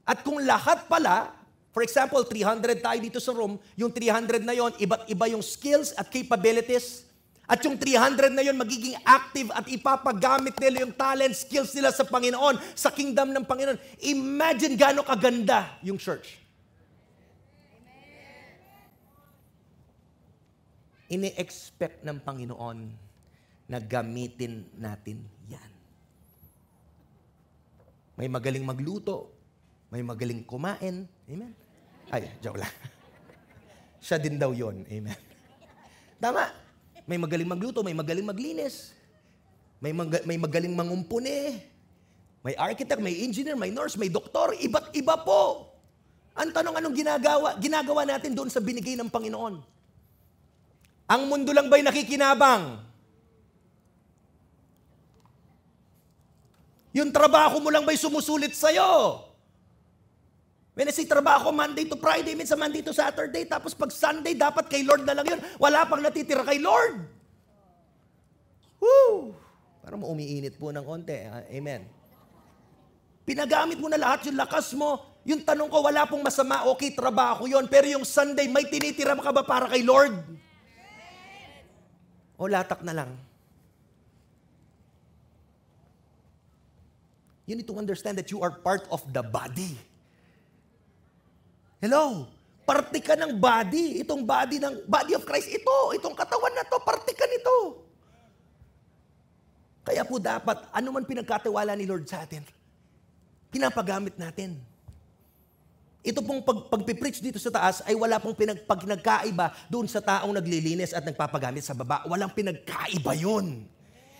At 0.04 0.22
kung 0.22 0.44
lahat 0.44 0.86
pala, 0.92 1.32
for 1.72 1.82
example, 1.82 2.22
300 2.22 2.84
tayo 2.84 3.00
dito 3.00 3.20
sa 3.24 3.32
room, 3.32 3.56
yung 3.80 3.90
300 3.90 4.44
na 4.44 4.54
yon, 4.54 4.72
iba't 4.76 5.08
iba 5.08 5.26
yung 5.32 5.42
skills 5.42 5.96
at 5.96 6.12
capabilities. 6.12 7.08
At 7.46 7.62
yung 7.62 7.78
300 7.78 8.34
na 8.34 8.42
yon 8.42 8.58
magiging 8.58 8.98
active 9.06 9.50
at 9.54 9.66
ipapagamit 9.70 10.58
nila 10.58 10.86
yung 10.86 10.94
talent, 10.94 11.34
skills 11.38 11.74
nila 11.74 11.94
sa 11.94 12.06
Panginoon, 12.06 12.58
sa 12.74 12.90
kingdom 12.90 13.34
ng 13.34 13.46
Panginoon. 13.46 13.78
Imagine 14.02 14.74
gaano 14.78 15.06
kaganda 15.06 15.78
yung 15.86 15.98
church. 15.98 16.45
Ini-expect 21.06 22.02
ng 22.02 22.18
Panginoon 22.22 22.80
na 23.70 23.78
gamitin 23.78 24.66
natin 24.78 25.22
yan. 25.46 25.72
May 28.16 28.32
magaling 28.32 28.66
magluto, 28.66 29.30
may 29.94 30.02
magaling 30.02 30.42
kumain. 30.48 31.06
Amen? 31.30 31.52
Ay, 32.10 32.30
joke 32.42 32.58
lang. 32.58 32.72
Siya 34.06 34.18
din 34.18 34.38
daw 34.38 34.54
yon. 34.54 34.86
Amen. 34.86 35.20
Tama. 36.22 36.50
May 37.06 37.22
magaling 37.22 37.50
magluto, 37.50 37.86
may 37.86 37.94
magaling 37.94 38.26
maglinis. 38.26 38.96
May, 39.78 39.94
mag- 39.94 40.26
may 40.26 40.38
magaling 40.42 40.74
mangumpuni. 40.74 41.62
May 42.42 42.54
architect, 42.58 43.02
may 43.02 43.26
engineer, 43.26 43.58
may 43.58 43.70
nurse, 43.74 43.98
may 43.98 44.10
doktor. 44.10 44.54
Iba't 44.58 44.94
iba 44.94 45.18
po. 45.22 45.74
Ang 46.38 46.54
tanong, 46.54 46.78
anong 46.78 46.96
ginagawa? 46.98 47.58
Ginagawa 47.58 48.02
natin 48.06 48.34
doon 48.34 48.50
sa 48.50 48.62
binigay 48.62 48.98
ng 48.98 49.10
Panginoon. 49.10 49.75
Ang 51.06 51.30
mundo 51.30 51.54
lang 51.54 51.70
ba'y 51.70 51.86
nakikinabang? 51.86 52.82
Yung 56.96 57.12
trabaho 57.14 57.62
mo 57.62 57.70
lang 57.70 57.86
ba'y 57.86 58.00
sumusulit 58.00 58.58
sa'yo? 58.58 59.22
When 60.76 60.92
I 60.92 60.94
say 60.96 61.08
trabaho, 61.08 61.56
Monday 61.56 61.88
to 61.88 61.96
Friday, 61.96 62.36
minsan 62.36 62.60
Monday 62.60 62.84
to 62.84 62.92
Saturday, 62.92 63.48
tapos 63.48 63.72
pag 63.72 63.96
Sunday, 63.96 64.36
dapat 64.36 64.68
kay 64.68 64.84
Lord 64.84 65.08
na 65.08 65.16
lang 65.16 65.24
yun. 65.24 65.40
Wala 65.56 65.88
pang 65.88 66.04
natitira 66.04 66.44
kay 66.44 66.60
Lord. 66.60 67.00
Woo! 68.84 69.32
Parang 69.80 70.04
umiinit 70.04 70.60
po 70.60 70.76
ng 70.76 70.84
onte. 70.84 71.16
Ah, 71.32 71.48
amen. 71.48 71.88
Pinagamit 73.24 73.80
mo 73.80 73.88
na 73.88 73.96
lahat 73.96 74.28
yung 74.28 74.36
lakas 74.36 74.76
mo. 74.76 75.00
Yung 75.24 75.48
tanong 75.48 75.72
ko, 75.72 75.80
wala 75.80 76.04
pong 76.06 76.22
masama, 76.22 76.68
okay, 76.68 76.92
trabaho 76.92 77.48
yon 77.48 77.66
Pero 77.72 77.88
yung 77.90 78.06
Sunday, 78.06 78.46
may 78.52 78.68
tinitira 78.68 79.16
ka 79.16 79.32
ba 79.32 79.48
para 79.48 79.72
kay 79.72 79.82
Lord? 79.82 80.12
O 82.36 82.48
latak 82.52 82.84
na 82.84 82.92
lang? 82.92 83.12
You 87.46 87.54
need 87.54 87.70
to 87.70 87.78
understand 87.78 88.18
that 88.18 88.34
you 88.34 88.42
are 88.42 88.52
part 88.52 88.90
of 88.90 89.06
the 89.14 89.22
body. 89.22 89.78
Hello? 91.78 92.26
Parte 92.66 92.98
ka 92.98 93.14
ng 93.14 93.38
body. 93.38 94.02
Itong 94.02 94.26
body 94.26 94.58
ng 94.58 94.90
body 94.90 95.14
of 95.14 95.22
Christ. 95.22 95.54
Ito, 95.54 95.94
itong 95.94 96.18
katawan 96.18 96.54
na 96.58 96.66
to, 96.66 96.82
parte 96.82 97.14
ka 97.14 97.30
nito. 97.30 97.86
Kaya 99.86 100.02
po 100.02 100.18
dapat, 100.18 100.66
ano 100.74 100.90
man 100.90 101.06
pinagkatiwala 101.06 101.78
ni 101.78 101.86
Lord 101.86 102.10
sa 102.10 102.26
atin, 102.26 102.42
pinapagamit 103.54 104.18
natin. 104.18 104.58
Ito 106.06 106.22
pong 106.22 106.46
pag, 106.46 106.70
pagpipreach 106.70 107.18
dito 107.18 107.42
sa 107.42 107.50
taas 107.50 107.82
ay 107.82 107.98
wala 107.98 108.22
pong 108.22 108.38
pinag, 108.38 108.62
pag 108.70 108.78
nagkaiba 108.86 109.58
doon 109.66 109.90
sa 109.90 109.98
taong 109.98 110.38
naglilinis 110.38 110.94
at 110.94 111.02
nagpapagamit 111.02 111.66
sa 111.66 111.74
baba. 111.74 112.06
Walang 112.06 112.30
pinagkaiba 112.30 113.18
yun. 113.18 113.66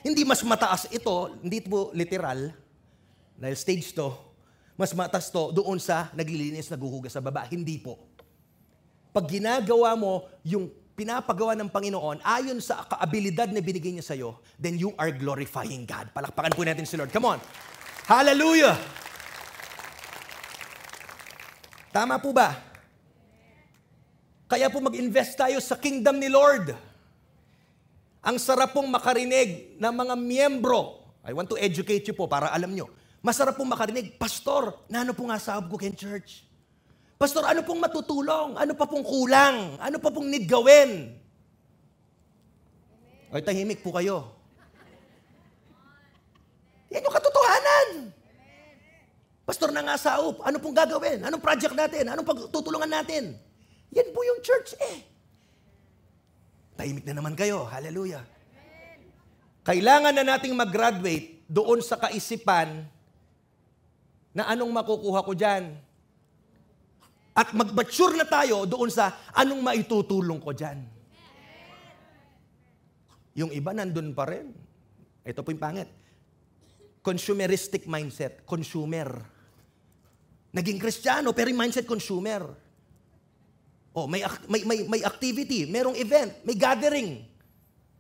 Hindi 0.02 0.22
mas 0.26 0.42
mataas 0.42 0.90
ito, 0.90 1.38
hindi 1.46 1.62
po 1.62 1.94
literal, 1.94 2.54
dahil 3.38 3.54
stage 3.54 3.94
to, 3.94 4.10
mas 4.74 4.98
matas 4.98 5.30
to 5.30 5.54
doon 5.54 5.78
sa 5.78 6.10
naglilinis, 6.18 6.74
naguhugas 6.74 7.14
sa 7.14 7.22
baba. 7.22 7.46
Hindi 7.46 7.78
po. 7.78 8.02
Pag 9.14 9.30
ginagawa 9.30 9.94
mo 9.94 10.26
yung 10.42 10.74
pinapagawa 10.98 11.54
ng 11.54 11.70
Panginoon 11.70 12.24
ayon 12.26 12.58
sa 12.64 12.82
kaabilidad 12.82 13.54
na 13.54 13.62
binigay 13.62 13.94
niya 13.94 14.10
sa'yo, 14.10 14.42
then 14.58 14.74
you 14.74 14.90
are 14.98 15.14
glorifying 15.14 15.86
God. 15.86 16.10
Palakpakan 16.18 16.56
po 16.58 16.66
natin 16.66 16.88
si 16.88 16.98
Lord. 16.98 17.14
Come 17.14 17.38
on. 17.38 17.40
Hallelujah! 18.10 19.05
Tama 21.96 22.20
po 22.20 22.36
ba? 22.36 22.52
Kaya 24.52 24.68
po 24.68 24.84
mag-invest 24.84 25.40
tayo 25.40 25.64
sa 25.64 25.80
kingdom 25.80 26.20
ni 26.20 26.28
Lord. 26.28 26.76
Ang 28.20 28.36
sarap 28.36 28.76
pong 28.76 28.92
makarinig 28.92 29.80
ng 29.80 29.94
mga 29.96 30.14
miyembro. 30.20 31.08
I 31.24 31.32
want 31.32 31.48
to 31.48 31.56
educate 31.56 32.04
you 32.04 32.12
po 32.12 32.28
para 32.28 32.52
alam 32.52 32.76
nyo. 32.76 32.92
Masarap 33.24 33.56
pong 33.56 33.72
makarinig, 33.72 34.20
Pastor, 34.20 34.76
na 34.92 35.08
ano 35.08 35.16
po 35.16 35.24
nga 35.32 35.40
sahod 35.40 35.72
ko 35.72 35.80
Ken 35.80 35.96
Church? 35.96 36.44
Pastor, 37.16 37.48
ano 37.48 37.64
pong 37.64 37.80
matutulong? 37.80 38.60
Ano 38.60 38.76
pa 38.76 38.84
pong 38.92 39.08
kulang? 39.08 39.80
Ano 39.80 39.96
pa 40.04 40.12
pong 40.12 40.28
need 40.28 40.52
gawin? 40.52 41.16
Ay, 43.32 43.40
tahimik 43.40 43.80
po 43.80 43.96
kayo. 43.96 44.36
Yan 46.92 47.08
yung 47.08 47.16
katotohanan. 47.16 47.88
Pastor 49.46 49.70
na 49.70 49.86
nga 49.86 49.94
saup, 49.94 50.42
ano 50.42 50.58
pong 50.58 50.74
gagawin? 50.74 51.22
Anong 51.22 51.38
project 51.38 51.78
natin? 51.78 52.10
Anong 52.10 52.26
pagtutulungan 52.26 52.90
natin? 52.90 53.38
Yan 53.94 54.10
po 54.10 54.26
yung 54.26 54.42
church 54.42 54.74
eh. 54.82 55.06
Tahimik 56.74 57.06
na 57.06 57.22
naman 57.22 57.38
kayo. 57.38 57.70
Hallelujah. 57.70 58.26
Kailangan 59.62 60.18
na 60.18 60.26
nating 60.26 60.58
mag-graduate 60.58 61.46
doon 61.46 61.78
sa 61.86 62.02
kaisipan 62.02 62.90
na 64.34 64.50
anong 64.50 64.74
makukuha 64.74 65.22
ko 65.22 65.38
dyan. 65.38 65.78
At 67.38 67.54
mag-mature 67.54 68.18
na 68.18 68.26
tayo 68.26 68.66
doon 68.66 68.90
sa 68.90 69.14
anong 69.30 69.62
maitutulong 69.62 70.42
ko 70.42 70.58
dyan. 70.58 70.82
Yung 73.38 73.54
iba 73.54 73.78
nandun 73.78 74.10
pa 74.18 74.26
rin. 74.26 74.50
Ito 75.22 75.46
po 75.46 75.54
yung 75.54 75.62
pangit. 75.62 75.90
Consumeristic 77.06 77.86
mindset. 77.86 78.42
Consumer. 78.50 79.35
Naging 80.56 80.80
kristyano, 80.80 81.36
pero 81.36 81.52
yung 81.52 81.60
mindset 81.60 81.84
consumer. 81.84 82.48
Oh, 83.92 84.08
may, 84.08 84.24
may, 84.48 84.64
may, 84.64 84.80
may 84.88 85.02
activity, 85.04 85.68
merong 85.68 86.00
event, 86.00 86.32
may 86.48 86.56
gathering. 86.56 87.28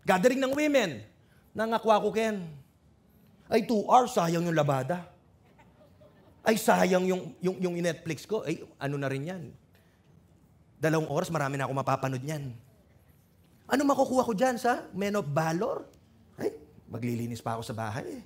Gathering 0.07 0.39
ng 0.39 0.55
women. 0.55 1.03
Nangakwa 1.51 1.99
ko, 1.99 2.15
Ken. 2.15 2.47
Ay, 3.51 3.67
two 3.67 3.83
hours, 3.91 4.15
sayang 4.15 4.47
yung 4.47 4.55
labada. 4.55 5.03
Ay, 6.47 6.55
sayang 6.55 7.03
yung, 7.03 7.35
yung, 7.43 7.57
yung 7.59 7.75
Netflix 7.79 8.23
ko. 8.23 8.47
Ay, 8.47 8.63
ano 8.79 8.95
na 8.95 9.11
rin 9.11 9.27
yan. 9.27 9.43
Dalawang 10.79 11.11
oras, 11.11 11.27
marami 11.27 11.59
na 11.59 11.67
ako 11.67 11.73
mapapanood 11.75 12.23
niyan. 12.23 12.55
Ano 13.65 13.81
makukuha 13.83 14.23
ko 14.23 14.33
dyan 14.37 14.55
sa 14.55 14.85
men 14.93 15.17
of 15.17 15.27
valor? 15.27 15.83
Ay, 16.37 16.53
maglilinis 16.87 17.41
pa 17.41 17.57
ako 17.57 17.63
sa 17.65 17.75
bahay. 17.75 18.21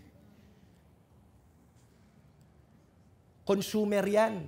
Consumer 3.50 4.06
yan. 4.06 4.46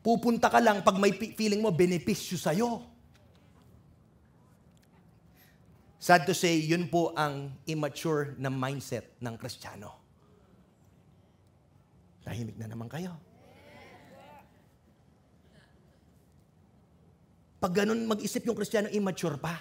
Pupunta 0.00 0.48
ka 0.48 0.64
lang 0.64 0.80
pag 0.80 0.96
may 0.96 1.12
feeling 1.12 1.60
mo 1.60 1.68
benepisyo 1.68 2.40
sa'yo. 2.40 2.80
Sad 6.00 6.24
to 6.24 6.32
say, 6.32 6.56
yun 6.64 6.88
po 6.88 7.12
ang 7.12 7.52
immature 7.68 8.32
na 8.40 8.48
mindset 8.48 9.12
ng 9.20 9.34
Kristiyano. 9.36 9.92
Tahimik 12.24 12.56
na 12.56 12.72
naman 12.72 12.88
kayo. 12.88 13.12
Pag 17.60 17.84
ganun 17.84 18.08
mag-isip 18.08 18.40
yung 18.48 18.56
Kristiyano, 18.56 18.88
immature 18.88 19.36
pa. 19.36 19.58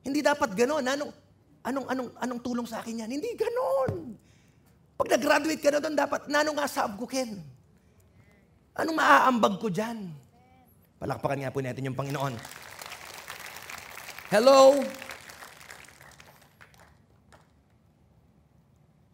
Hindi 0.00 0.24
dapat 0.24 0.56
ganun. 0.56 0.88
Anong, 0.88 1.12
anong, 1.68 1.86
anong, 1.90 2.10
anong 2.16 2.40
tulong 2.40 2.64
sa 2.64 2.80
akin 2.80 3.04
yan? 3.04 3.10
Hindi 3.12 3.28
ganun. 3.36 3.92
Pag 4.94 5.10
nag-graduate 5.10 5.62
ka 5.62 5.70
na 5.74 5.82
doon, 5.82 5.96
dapat, 5.98 6.30
nano 6.30 6.54
nga 6.54 6.70
sa 6.70 6.86
Ken? 7.10 7.42
Anong 8.74 8.98
maaambag 8.98 9.58
ko 9.58 9.70
dyan? 9.70 10.10
Palakpakan 10.98 11.42
nga 11.42 11.54
po 11.54 11.62
natin 11.62 11.86
yung 11.86 11.98
Panginoon. 11.98 12.34
Hello? 14.30 14.82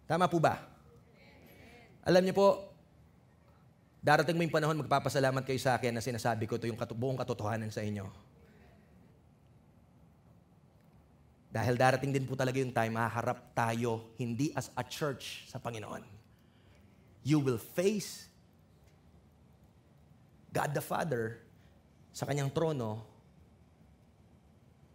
Tama 0.08 0.26
po 0.28 0.40
ba? 0.40 0.58
Alam 2.04 2.24
niyo 2.24 2.34
po, 2.36 2.48
darating 4.00 4.36
mo 4.36 4.42
yung 4.44 4.52
panahon, 4.52 4.80
magpapasalamat 4.80 5.44
kayo 5.44 5.60
sa 5.60 5.76
akin 5.76 5.96
na 5.96 6.04
sinasabi 6.04 6.48
ko 6.48 6.56
ito 6.56 6.68
yung 6.68 6.80
buong 6.80 7.20
katotohanan 7.20 7.68
sa 7.72 7.84
inyo. 7.84 8.29
Dahil 11.50 11.74
darating 11.74 12.14
din 12.14 12.30
po 12.30 12.38
talaga 12.38 12.62
yung 12.62 12.70
time, 12.70 12.94
haharap 12.94 13.50
tayo, 13.58 14.14
hindi 14.14 14.54
as 14.54 14.70
a 14.78 14.86
church 14.86 15.50
sa 15.50 15.58
Panginoon. 15.58 16.06
You 17.26 17.42
will 17.42 17.58
face 17.58 18.30
God 20.54 20.70
the 20.70 20.82
Father 20.82 21.42
sa 22.14 22.22
kanyang 22.22 22.54
trono, 22.54 23.02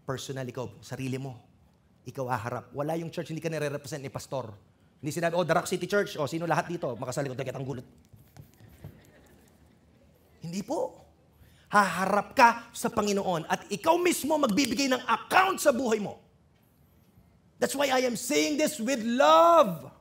personal 0.08 0.48
ikaw, 0.48 0.68
sarili 0.80 1.20
mo. 1.20 1.36
Ikaw 2.08 2.26
aharap. 2.32 2.66
Wala 2.72 2.96
yung 2.96 3.12
church, 3.12 3.36
hindi 3.36 3.44
ka 3.44 3.52
nire-represent 3.52 4.00
ni 4.00 4.12
pastor. 4.12 4.56
Hindi 5.04 5.12
sinabi, 5.12 5.36
oh, 5.36 5.44
Darak 5.44 5.68
City 5.68 5.92
Church, 5.92 6.16
oh, 6.16 6.30
sino 6.30 6.48
lahat 6.48 6.72
dito? 6.72 6.96
Makasalikod 6.96 7.36
na 7.36 7.44
kitang 7.44 7.68
gulot. 7.68 7.86
Hindi 10.40 10.62
po. 10.62 11.04
Haharap 11.68 12.38
ka 12.38 12.70
sa 12.72 12.88
Panginoon 12.94 13.50
at 13.50 13.68
ikaw 13.74 13.98
mismo 14.00 14.38
magbibigay 14.38 14.88
ng 14.88 15.02
account 15.04 15.60
sa 15.60 15.74
buhay 15.74 16.00
mo. 16.00 16.25
That's 17.60 17.76
why 17.76 17.88
I 17.88 18.04
am 18.04 18.20
saying 18.20 18.60
this 18.60 18.80
with 18.80 19.00
love. 19.04 19.92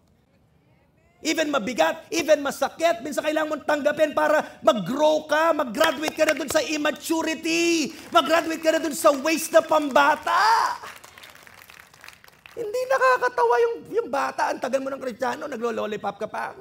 Even 1.25 1.49
mabigat, 1.49 2.05
even 2.13 2.45
masakit, 2.45 3.01
minsan 3.01 3.25
kailangan 3.25 3.49
mong 3.57 3.65
tanggapin 3.65 4.13
para 4.13 4.61
mag-grow 4.61 5.25
ka, 5.25 5.57
mag-graduate 5.57 6.13
ka 6.13 6.29
na 6.29 6.37
dun 6.37 6.53
sa 6.53 6.61
immaturity, 6.61 7.89
mag-graduate 8.13 8.61
ka 8.61 8.77
na 8.77 8.81
dun 8.85 8.93
sa 8.93 9.09
waste 9.09 9.57
na 9.57 9.65
pambata. 9.65 10.77
Hindi 12.53 12.81
nakakatawa 12.93 13.55
yung, 13.57 13.75
yung 13.89 14.09
bata, 14.13 14.53
ang 14.53 14.61
tagal 14.61 14.85
mo 14.85 14.93
ng 14.93 15.01
kristyano, 15.01 15.49
naglo-lollipop 15.49 16.17
ka 16.21 16.29
pa. 16.29 16.53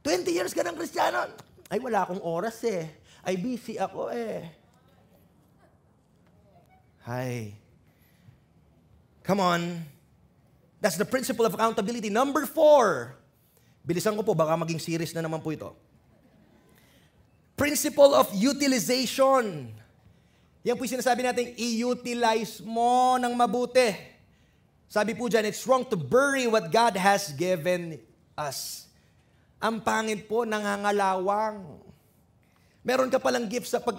20 0.00 0.32
years 0.32 0.56
ka 0.56 0.64
ng 0.64 0.80
kristyano. 0.80 1.28
Ay, 1.68 1.76
wala 1.76 2.08
akong 2.08 2.24
oras 2.24 2.56
eh. 2.64 2.88
Ay, 3.20 3.36
busy 3.36 3.76
ako 3.76 4.08
eh. 4.10 4.59
Hi. 7.10 7.50
Come 9.26 9.42
on. 9.42 9.82
That's 10.78 10.94
the 10.94 11.02
principle 11.02 11.42
of 11.42 11.58
accountability. 11.58 12.06
Number 12.06 12.46
four. 12.46 13.18
Bilisan 13.82 14.14
ko 14.14 14.22
po, 14.22 14.38
baka 14.38 14.54
maging 14.54 14.78
series 14.78 15.10
na 15.10 15.26
naman 15.26 15.42
po 15.42 15.50
ito. 15.50 15.74
Principle 17.58 18.14
of 18.14 18.30
utilization. 18.30 19.74
Yan 20.62 20.78
po 20.78 20.86
yung 20.86 21.02
sinasabi 21.02 21.26
natin, 21.26 21.50
i-utilize 21.58 22.62
mo 22.62 23.18
ng 23.18 23.34
mabuti. 23.34 23.90
Sabi 24.86 25.18
po 25.18 25.26
dyan, 25.26 25.50
it's 25.50 25.66
wrong 25.66 25.82
to 25.82 25.98
bury 25.98 26.46
what 26.46 26.70
God 26.70 26.94
has 26.94 27.34
given 27.34 27.98
us. 28.38 28.86
Ang 29.58 29.82
pangit 29.82 30.30
po, 30.30 30.46
nangangalawang. 30.46 31.58
Meron 32.86 33.10
ka 33.10 33.18
palang 33.18 33.50
gift 33.50 33.66
sa, 33.66 33.82
pag, 33.82 33.98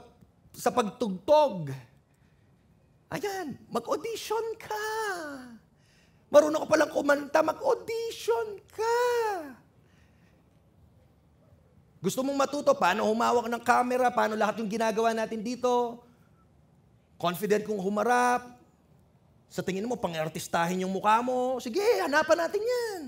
sa 0.55 0.71
pagtugtog. 0.71 1.90
Ayan, 3.11 3.59
mag-audition 3.67 4.55
ka. 4.55 4.87
Marunong 6.31 6.63
ka 6.63 6.67
palang 6.71 6.91
kumanta, 6.95 7.43
mag-audition 7.43 8.55
ka. 8.71 8.99
Gusto 11.99 12.23
mong 12.23 12.39
matuto 12.39 12.71
paano 12.71 13.03
humawak 13.03 13.51
ng 13.51 13.61
camera, 13.61 14.07
paano 14.09 14.39
lahat 14.39 14.63
yung 14.63 14.71
ginagawa 14.71 15.11
natin 15.11 15.43
dito. 15.43 16.01
Confident 17.19 17.67
kung 17.67 17.77
humarap. 17.77 18.57
Sa 19.51 19.59
tingin 19.59 19.85
mo, 19.85 19.99
pang-artistahin 19.99 20.87
yung 20.87 20.95
mukha 20.95 21.19
mo. 21.19 21.59
Sige, 21.59 21.83
hanapan 21.99 22.47
natin 22.47 22.63
yan. 22.63 23.03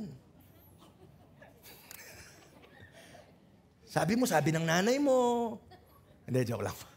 sabi 3.88 4.20
mo, 4.20 4.28
sabi 4.28 4.52
ng 4.52 4.68
nanay 4.68 5.00
mo. 5.00 5.56
Hindi, 6.28 6.44
joke 6.44 6.68
lang. 6.68 6.93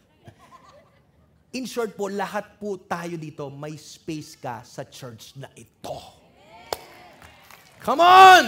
In 1.55 1.63
short 1.63 1.95
po, 1.95 2.11
lahat 2.11 2.59
po 2.59 2.75
tayo 2.75 3.15
dito, 3.15 3.47
may 3.47 3.79
space 3.79 4.35
ka 4.35 4.65
sa 4.67 4.83
church 4.83 5.39
na 5.39 5.47
ito. 5.55 5.95
Come 7.79 8.03
on! 8.03 8.45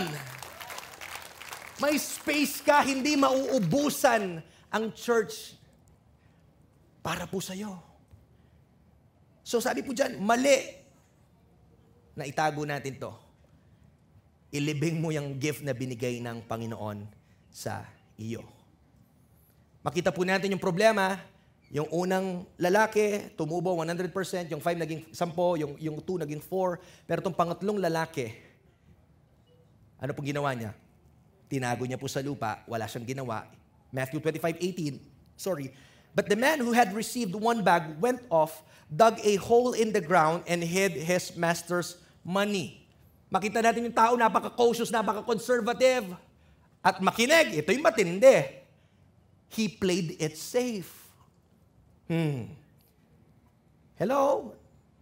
May 1.79 1.95
space 1.95 2.59
ka, 2.59 2.83
hindi 2.83 3.15
mauubusan 3.15 4.43
ang 4.67 4.85
church 4.91 5.55
para 6.99 7.23
po 7.23 7.39
sa'yo. 7.39 7.79
So 9.47 9.63
sabi 9.63 9.79
po 9.79 9.95
dyan, 9.95 10.19
mali 10.19 10.59
na 12.19 12.27
itago 12.27 12.67
natin 12.67 12.99
to. 12.99 13.15
Ilibing 14.51 14.99
mo 14.99 15.09
yung 15.15 15.39
gift 15.39 15.63
na 15.63 15.71
binigay 15.71 16.19
ng 16.19 16.43
Panginoon 16.43 17.07
sa 17.47 17.87
iyo. 18.19 18.43
Makita 19.79 20.11
po 20.11 20.27
natin 20.27 20.51
yung 20.51 20.59
problema, 20.59 21.15
yung 21.69 21.85
unang 21.93 22.49
lalaki, 22.57 23.29
tumubo 23.37 23.77
100%, 23.77 24.49
yung 24.49 24.61
5 24.61 24.83
naging 24.83 25.01
10, 25.13 25.61
yung, 25.61 25.73
yung 25.77 25.97
2 26.01 26.25
naging 26.25 26.41
4, 26.41 27.05
pero 27.05 27.21
itong 27.21 27.37
pangatlong 27.37 27.77
lalaki, 27.77 28.33
ano 30.01 30.11
po 30.17 30.25
ginawa 30.25 30.49
niya? 30.57 30.73
Tinago 31.45 31.85
niya 31.85 32.01
po 32.01 32.09
sa 32.09 32.25
lupa, 32.25 32.65
wala 32.65 32.89
siyang 32.89 33.05
ginawa. 33.05 33.45
Matthew 33.93 34.21
25:18, 34.21 35.01
sorry. 35.37 35.69
But 36.13 36.25
the 36.25 36.37
man 36.37 36.61
who 36.61 36.73
had 36.73 36.89
received 36.93 37.37
one 37.37 37.61
bag 37.61 38.01
went 38.01 38.21
off, 38.33 38.65
dug 38.89 39.21
a 39.21 39.37
hole 39.37 39.77
in 39.77 39.93
the 39.93 40.01
ground, 40.01 40.45
and 40.49 40.65
hid 40.65 40.97
his 40.97 41.37
master's 41.37 42.01
money. 42.25 42.81
Makita 43.29 43.61
natin 43.61 43.85
yung 43.85 43.93
tao, 43.93 44.17
napaka-cautious, 44.17 44.89
napaka-conservative. 44.89 46.17
At 46.81 46.97
makinig, 46.97 47.61
ito 47.61 47.69
yung 47.69 47.85
matindi. 47.85 48.65
He 49.53 49.69
played 49.69 50.17
it 50.17 50.33
safe. 50.33 50.89
Hmm. 52.09 52.49
Hello? 53.93 54.51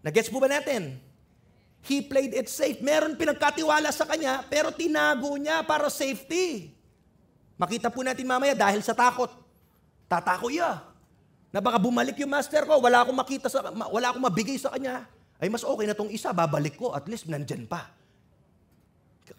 Nagets 0.03 0.27
po 0.27 0.43
ba 0.43 0.51
natin? 0.51 0.99
He 1.87 2.03
played 2.03 2.35
it 2.35 2.51
safe. 2.51 2.83
Meron 2.83 3.15
pinagkatiwala 3.15 3.87
sa 3.95 4.03
kanya, 4.03 4.43
pero 4.51 4.75
tinago 4.75 5.31
niya 5.39 5.63
para 5.63 5.87
safety. 5.87 6.75
Makita 7.55 7.87
po 7.87 8.03
natin 8.03 8.27
mamaya 8.27 8.51
dahil 8.51 8.83
sa 8.83 8.91
takot. 8.91 9.31
Tatako 10.11 10.51
niya. 10.51 10.83
na 11.47 11.63
baka 11.63 11.79
bumalik 11.79 12.19
yung 12.19 12.29
master 12.29 12.67
ko, 12.67 12.75
wala 12.83 13.07
akong 13.07 13.15
makita 13.15 13.47
sa, 13.47 13.63
wala 13.71 14.11
akong 14.11 14.21
mabigay 14.27 14.59
sa 14.59 14.67
kanya. 14.75 15.07
Ay, 15.39 15.47
mas 15.47 15.63
okay 15.63 15.87
na 15.87 15.95
tong 15.95 16.11
isa, 16.11 16.35
babalik 16.35 16.75
ko, 16.75 16.91
at 16.91 17.07
least 17.07 17.23
nandyan 17.31 17.63
pa. 17.63 17.87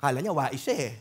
Kala 0.01 0.25
niya, 0.25 0.33
wais 0.33 0.65
eh. 0.73 0.97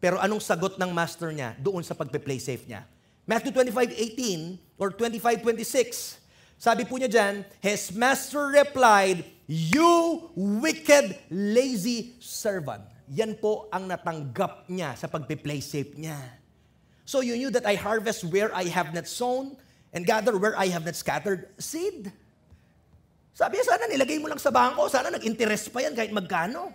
Pero 0.00 0.16
anong 0.24 0.40
sagot 0.40 0.80
ng 0.80 0.88
master 0.88 1.36
niya 1.36 1.52
doon 1.60 1.84
sa 1.84 1.92
pagpe-play 1.92 2.40
safe 2.40 2.64
niya? 2.64 2.88
Matthew 3.24 3.52
25:18 3.56 4.60
or 4.76 4.92
25:26. 4.92 6.20
Sabi 6.60 6.84
po 6.84 6.96
niya 6.96 7.10
diyan, 7.10 7.34
his 7.60 7.92
master 7.92 8.52
replied, 8.52 9.24
"You 9.48 10.28
wicked, 10.36 11.18
lazy 11.32 12.16
servant." 12.20 12.84
Yan 13.12 13.36
po 13.36 13.68
ang 13.68 13.84
natanggap 13.84 14.64
niya 14.68 14.96
sa 14.96 15.08
pagpe-play 15.08 15.60
safe 15.60 15.92
niya. 15.96 16.16
So 17.04 17.20
you 17.20 17.36
knew 17.36 17.52
that 17.52 17.68
I 17.68 17.76
harvest 17.76 18.24
where 18.32 18.48
I 18.56 18.64
have 18.72 18.96
not 18.96 19.04
sown 19.04 19.60
and 19.92 20.08
gather 20.08 20.40
where 20.40 20.56
I 20.56 20.72
have 20.72 20.88
not 20.88 20.96
scattered 20.96 21.52
seed. 21.60 22.08
Sabi 23.36 23.60
niya, 23.60 23.64
sana 23.76 23.84
nilagay 23.92 24.16
mo 24.22 24.32
lang 24.32 24.40
sa 24.40 24.48
bangko, 24.48 24.88
sana 24.88 25.12
nag-interest 25.12 25.68
pa 25.68 25.84
yan 25.84 25.92
kahit 25.92 26.16
magkano. 26.16 26.72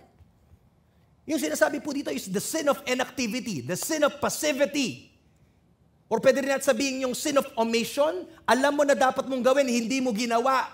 Yung 1.26 1.40
sinasabi 1.42 1.82
po 1.82 1.90
dito 1.90 2.14
is 2.14 2.30
the 2.30 2.42
sin 2.42 2.70
of 2.70 2.78
inactivity, 2.86 3.58
the 3.58 3.74
sin 3.74 4.06
of 4.06 4.14
passivity. 4.22 5.09
Or 6.10 6.18
pwede 6.18 6.42
rin 6.42 6.50
natin 6.50 6.66
sabihin 6.66 7.06
yung 7.06 7.14
sin 7.14 7.38
of 7.38 7.46
omission, 7.54 8.26
alam 8.42 8.74
mo 8.74 8.82
na 8.82 8.98
dapat 8.98 9.30
mong 9.30 9.46
gawin, 9.46 9.70
hindi 9.70 10.02
mo 10.02 10.10
ginawa. 10.10 10.66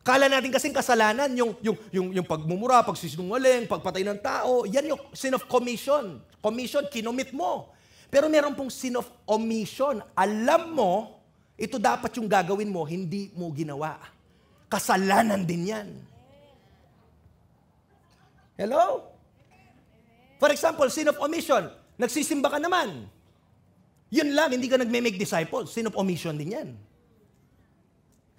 Kala 0.00 0.24
natin 0.24 0.48
kasing 0.48 0.72
kasalanan, 0.72 1.28
yung, 1.36 1.52
yung, 1.60 1.76
yung, 1.92 2.08
yung 2.16 2.24
pagmumura, 2.24 2.80
pagsisinungaling, 2.80 3.68
pagpatay 3.68 4.08
ng 4.08 4.24
tao, 4.24 4.64
yan 4.64 4.96
yung 4.96 5.02
sin 5.12 5.36
of 5.36 5.44
commission. 5.44 6.16
Commission, 6.40 6.88
kinomit 6.88 7.28
mo. 7.36 7.68
Pero 8.08 8.24
meron 8.32 8.56
pong 8.56 8.72
sin 8.72 8.96
of 8.96 9.04
omission. 9.28 10.00
Alam 10.16 10.72
mo, 10.72 10.92
ito 11.60 11.76
dapat 11.76 12.08
yung 12.16 12.24
gagawin 12.24 12.72
mo, 12.72 12.88
hindi 12.88 13.28
mo 13.36 13.52
ginawa. 13.52 14.00
Kasalanan 14.72 15.44
din 15.44 15.76
yan. 15.76 15.88
Hello? 18.56 19.12
For 20.40 20.48
example, 20.56 20.88
sin 20.88 21.12
of 21.12 21.20
omission. 21.20 21.68
Nagsisimba 22.00 22.48
ka 22.48 22.56
naman. 22.56 23.17
Yun 24.08 24.32
lang, 24.32 24.52
hindi 24.56 24.68
ka 24.68 24.80
nagme-make 24.80 25.20
disciples. 25.20 25.72
Sin 25.72 25.88
of 25.88 25.96
omission 25.96 26.32
din 26.36 26.56
yan. 26.56 26.68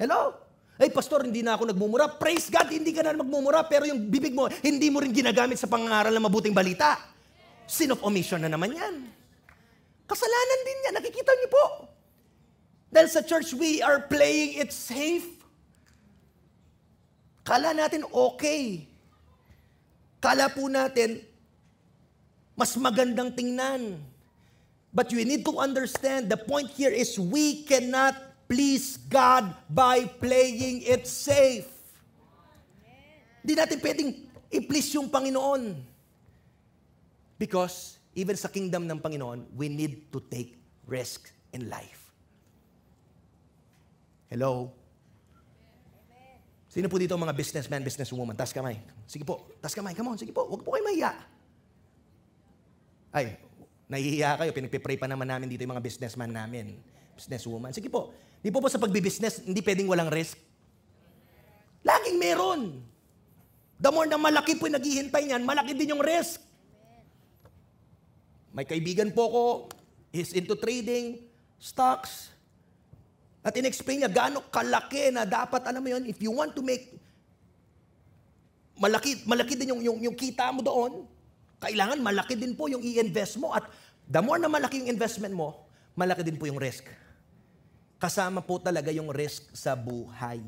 Hello? 0.01 0.33
Ay, 0.79 0.89
pastor, 0.89 1.27
hindi 1.27 1.43
na 1.43 1.59
ako 1.59 1.75
nagmumura. 1.75 2.07
Praise 2.07 2.47
God, 2.47 2.71
hindi 2.71 2.95
ka 2.95 3.03
na 3.03 3.19
magmumura, 3.19 3.67
pero 3.67 3.83
yung 3.83 4.07
bibig 4.07 4.31
mo, 4.31 4.47
hindi 4.63 4.87
mo 4.87 5.03
rin 5.03 5.11
ginagamit 5.11 5.59
sa 5.59 5.67
pangangaral 5.67 6.15
ng 6.15 6.23
mabuting 6.23 6.55
balita. 6.55 6.95
Sin 7.67 7.91
of 7.91 7.99
omission 8.01 8.39
na 8.39 8.47
naman 8.49 8.71
yan. 8.71 8.95
Kasalanan 10.09 10.59
din 10.65 10.85
yan, 10.89 10.95
nakikita 10.97 11.31
niyo 11.35 11.49
po. 11.51 11.65
Dahil 12.89 13.11
sa 13.11 13.21
church, 13.21 13.53
we 13.53 13.83
are 13.85 14.01
playing 14.09 14.57
it 14.57 14.73
safe. 14.73 15.27
Kala 17.45 17.75
natin 17.75 18.07
okay. 18.09 18.89
Kala 20.17 20.49
po 20.49 20.65
natin, 20.71 21.21
mas 22.57 22.73
magandang 22.79 23.35
tingnan. 23.35 24.01
But 24.89 25.13
you 25.13 25.21
need 25.21 25.45
to 25.45 25.53
understand, 25.61 26.29
the 26.29 26.37
point 26.37 26.73
here 26.73 26.89
is 26.89 27.19
we 27.19 27.63
cannot 27.63 28.17
please 28.49 28.97
God 28.97 29.53
by 29.69 30.09
playing 30.17 30.81
it 30.81 31.05
safe. 31.05 31.69
Hindi 33.45 33.53
natin 33.53 33.77
pwedeng 33.79 34.09
i-please 34.49 34.97
yung 34.97 35.13
Panginoon. 35.13 35.77
Because 37.37 38.01
even 38.17 38.35
sa 38.35 38.49
kingdom 38.49 38.89
ng 38.89 38.97
Panginoon, 38.97 39.53
we 39.53 39.69
need 39.69 40.09
to 40.09 40.19
take 40.25 40.57
risk 40.89 41.29
in 41.53 41.69
life. 41.69 42.09
Hello? 44.27 44.73
Sino 46.69 46.85
po 46.85 47.01
dito 47.01 47.17
mga 47.17 47.33
businessman, 47.33 47.81
businesswoman? 47.81 48.37
Tas 48.37 48.53
kamay. 48.53 48.77
Sige 49.09 49.25
po, 49.25 49.49
tas 49.57 49.73
kamay. 49.73 49.97
Come 49.97 50.13
on, 50.13 50.17
sige 50.21 50.29
po. 50.29 50.45
Huwag 50.45 50.61
po 50.61 50.73
kayo 50.73 50.85
mahiya. 50.85 51.13
Ay, 53.09 53.41
nahihiya 53.89 54.37
kayo. 54.37 54.53
Pinagpipray 54.53 54.95
pa 54.95 55.09
naman 55.09 55.27
namin 55.27 55.49
dito 55.49 55.65
yung 55.65 55.73
mga 55.73 55.83
businessman 55.83 56.29
namin. 56.29 56.77
Businesswoman. 57.17 57.73
Sige 57.73 57.89
po. 57.89 58.13
Di 58.39 58.53
po 58.53 58.63
po 58.63 58.69
sa 58.71 58.79
pagbibusiness, 58.79 59.43
hindi 59.43 59.59
pwedeng 59.59 59.89
walang 59.89 60.07
risk. 60.07 60.39
Laging 61.83 62.21
meron. 62.21 62.61
The 63.81 63.89
more 63.89 64.07
na 64.07 64.15
malaki 64.15 64.55
po 64.55 64.69
yung 64.69 64.79
naghihintay 64.79 65.23
niyan, 65.27 65.43
malaki 65.43 65.75
din 65.75 65.91
yung 65.97 66.03
risk. 66.03 66.39
May 68.55 68.63
kaibigan 68.63 69.11
po 69.11 69.23
ko, 69.27 69.45
he's 70.11 70.31
into 70.35 70.55
trading, 70.55 71.23
stocks, 71.59 72.31
at 73.39 73.55
in-explain 73.55 74.03
niya 74.03 74.11
gaano 74.11 74.43
kalaki 74.51 75.15
na 75.15 75.23
dapat, 75.23 75.63
alam 75.63 75.79
mo 75.79 75.89
yun, 75.95 76.03
if 76.07 76.19
you 76.19 76.31
want 76.31 76.51
to 76.51 76.59
make 76.59 76.91
malaki, 78.79 79.19
malaki 79.27 79.53
din 79.59 79.75
yung, 79.75 79.81
yung, 79.83 79.97
yung 80.11 80.15
kita 80.15 80.51
mo 80.55 80.63
doon, 80.63 81.03
kailangan 81.59 81.99
malaki 81.99 82.35
din 82.39 82.55
po 82.55 82.71
yung 82.71 82.83
i-invest 82.83 83.39
mo. 83.39 83.51
At 83.55 83.67
the 84.07 84.19
more 84.23 84.39
na 84.39 84.47
malaki 84.47 84.83
yung 84.83 84.91
investment 84.91 85.35
mo, 85.35 85.67
malaki 85.95 86.23
din 86.23 86.39
po 86.39 86.47
yung 86.47 86.59
risk. 86.59 86.87
Kasama 87.99 88.39
po 88.39 88.59
talaga 88.63 88.89
yung 88.89 89.11
risk 89.11 89.51
sa 89.51 89.75
buhay. 89.75 90.39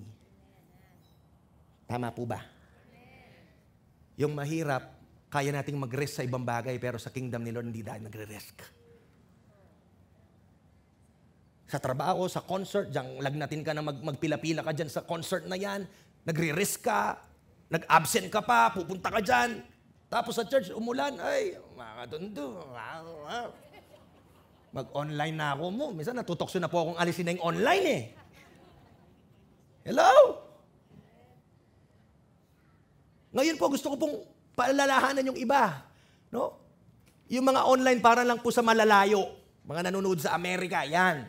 Tama 1.87 2.07
po 2.15 2.23
ba? 2.23 2.39
Yung 4.15 4.31
mahirap, 4.31 4.95
kaya 5.27 5.51
nating 5.51 5.75
mag-risk 5.75 6.19
sa 6.19 6.23
ibang 6.23 6.43
bagay, 6.43 6.79
pero 6.79 6.95
sa 6.95 7.11
kingdom 7.11 7.43
ni 7.43 7.51
Lord, 7.51 7.67
hindi 7.67 7.83
dahil 7.83 8.07
nagre-risk 8.07 8.81
sa 11.71 11.79
trabaho, 11.79 12.27
sa 12.27 12.43
concert, 12.43 12.91
dyan 12.91 13.23
lagnatin 13.23 13.63
ka 13.63 13.71
na 13.71 13.79
mag, 13.79 13.95
magpila-pila 14.03 14.59
ka 14.59 14.75
dyan 14.75 14.91
sa 14.91 15.07
concert 15.07 15.47
na 15.47 15.55
yan, 15.55 15.87
nagre-risk 16.27 16.83
ka, 16.83 17.15
nag-absent 17.71 18.27
ka 18.27 18.43
pa, 18.43 18.75
pupunta 18.75 19.07
ka 19.07 19.23
dyan. 19.23 19.63
Tapos 20.11 20.35
sa 20.35 20.43
church, 20.43 20.75
umulan, 20.75 21.15
ay, 21.23 21.55
mga 21.71 22.03
tundo, 22.11 22.67
mag-online 24.75 25.35
na 25.35 25.55
ako 25.55 25.65
mo. 25.71 25.85
Minsan 25.95 26.19
natutokso 26.19 26.59
na 26.59 26.67
po 26.67 26.83
akong 26.83 26.99
alisin 26.99 27.31
na 27.31 27.35
yung 27.35 27.47
online 27.55 27.85
eh. 27.87 28.03
Hello? 29.87 30.11
Ngayon 33.31 33.55
po, 33.55 33.71
gusto 33.71 33.87
ko 33.87 33.95
pong 33.95 34.15
paalalahanan 34.51 35.31
yung 35.31 35.39
iba. 35.39 35.87
No? 36.27 36.59
Yung 37.31 37.47
mga 37.47 37.63
online 37.63 38.03
para 38.03 38.27
lang 38.27 38.43
po 38.43 38.51
sa 38.51 38.59
malalayo. 38.59 39.31
Mga 39.63 39.87
nanonood 39.87 40.19
sa 40.19 40.35
Amerika, 40.35 40.83
yan. 40.83 41.23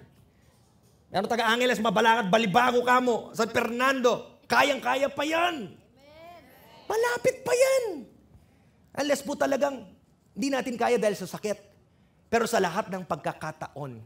Meron 1.15 1.31
taga 1.31 1.55
Angeles, 1.55 1.79
Mabalakad, 1.79 2.27
Balibago 2.35 2.83
ka 2.83 2.99
mo, 2.99 3.31
San 3.31 3.47
Fernando. 3.55 4.43
Kayang-kaya 4.51 5.07
pa 5.07 5.23
yan. 5.23 5.71
Malapit 6.91 7.47
pa 7.47 7.55
yan. 7.55 8.12
Unless 8.93 9.25
po 9.25 9.33
talagang 9.33 9.89
hindi 10.33 10.49
natin 10.53 10.77
kaya 10.77 11.01
dahil 11.01 11.17
sa 11.17 11.29
sakit. 11.29 11.59
Pero 12.33 12.49
sa 12.49 12.61
lahat 12.61 12.89
ng 12.89 13.05
pagkakataon, 13.05 14.01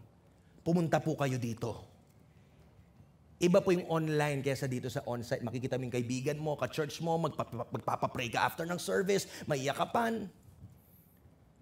pumunta 0.67 0.99
po 0.99 1.15
kayo 1.15 1.39
dito. 1.39 1.87
Iba 3.37 3.61
po 3.61 3.71
yung 3.71 3.87
online 3.87 4.41
kaysa 4.41 4.67
dito 4.67 4.89
sa 4.89 5.05
onsite. 5.05 5.45
Makikita 5.45 5.77
mo 5.77 5.87
yung 5.87 5.95
kaibigan 5.95 6.39
mo, 6.41 6.57
ka-church 6.57 6.99
mo, 7.05 7.21
magpap- 7.21 7.71
magpapapray 7.71 8.33
ka 8.33 8.43
after 8.43 8.65
ng 8.65 8.81
service, 8.81 9.29
maiyakapan. 9.45 10.27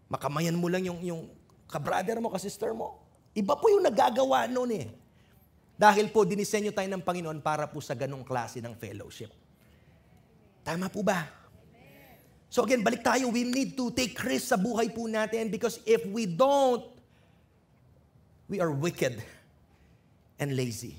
Makamayan 0.08 0.54
mo 0.54 0.70
lang 0.70 0.86
yung, 0.86 1.00
yung 1.02 1.22
ka-brother 1.66 2.22
mo, 2.22 2.30
ka-sister 2.30 2.72
mo. 2.72 3.02
Iba 3.34 3.58
po 3.58 3.68
yung 3.68 3.82
nagagawa 3.82 4.46
noon 4.46 4.70
eh. 4.72 4.86
Dahil 5.74 6.14
po, 6.14 6.22
dinisenyo 6.22 6.70
tayo 6.70 6.86
ng 6.86 7.02
Panginoon 7.02 7.42
para 7.42 7.66
po 7.66 7.82
sa 7.82 7.98
ganong 7.98 8.22
klase 8.22 8.62
ng 8.62 8.78
fellowship. 8.78 9.34
Tama 10.62 10.86
po 10.86 11.02
ba? 11.02 11.43
So 12.55 12.62
again, 12.62 12.86
balik 12.86 13.02
tayo. 13.02 13.34
We 13.34 13.42
need 13.42 13.74
to 13.74 13.90
take 13.90 14.14
risk 14.22 14.55
sa 14.55 14.55
buhay 14.55 14.94
po 14.94 15.11
natin 15.11 15.50
because 15.50 15.82
if 15.82 16.07
we 16.07 16.22
don't, 16.22 16.86
we 18.46 18.62
are 18.62 18.70
wicked 18.70 19.18
and 20.38 20.55
lazy. 20.55 20.94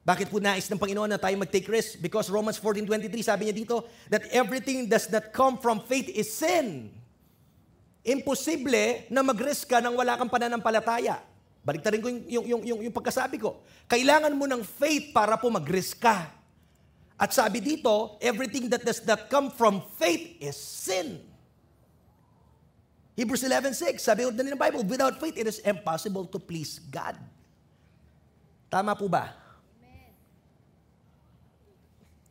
Bakit 0.00 0.32
po 0.32 0.40
nais 0.40 0.64
ng 0.72 0.80
Panginoon 0.80 1.12
na 1.12 1.20
tayo 1.20 1.36
mag-take 1.36 1.68
risk? 1.68 2.00
Because 2.00 2.32
Romans 2.32 2.56
14.23, 2.56 3.20
sabi 3.20 3.52
niya 3.52 3.56
dito, 3.60 3.84
that 4.08 4.24
everything 4.32 4.88
does 4.88 5.12
not 5.12 5.28
come 5.28 5.60
from 5.60 5.84
faith 5.84 6.08
is 6.08 6.32
sin. 6.32 6.88
Imposible 8.00 9.04
na 9.12 9.20
mag-risk 9.20 9.68
ka 9.68 9.84
nang 9.84 9.92
wala 9.92 10.16
kang 10.16 10.32
pananampalataya. 10.32 11.20
Baliktarin 11.60 12.00
ko 12.00 12.08
yung, 12.08 12.22
yung, 12.32 12.46
yung, 12.48 12.62
yung, 12.64 12.80
yung 12.88 12.94
pagkasabi 12.96 13.36
ko. 13.36 13.60
Kailangan 13.92 14.32
mo 14.32 14.48
ng 14.48 14.64
faith 14.64 15.12
para 15.12 15.36
po 15.36 15.52
mag-risk 15.52 16.00
ka. 16.00 16.41
At 17.22 17.30
sabi 17.30 17.62
dito, 17.62 18.18
everything 18.18 18.66
that 18.74 18.82
does 18.82 18.98
not 19.06 19.30
come 19.30 19.46
from 19.54 19.78
faith 19.94 20.42
is 20.42 20.58
sin. 20.58 21.22
Hebrews 23.14 23.46
11.6, 23.46 24.02
sabi 24.02 24.26
din 24.34 24.50
ng 24.50 24.58
Bible, 24.58 24.82
without 24.82 25.22
faith, 25.22 25.38
it 25.38 25.46
is 25.46 25.62
impossible 25.62 26.26
to 26.26 26.42
please 26.42 26.82
God. 26.90 27.14
Tama 28.66 28.98
po 28.98 29.06
ba? 29.06 29.30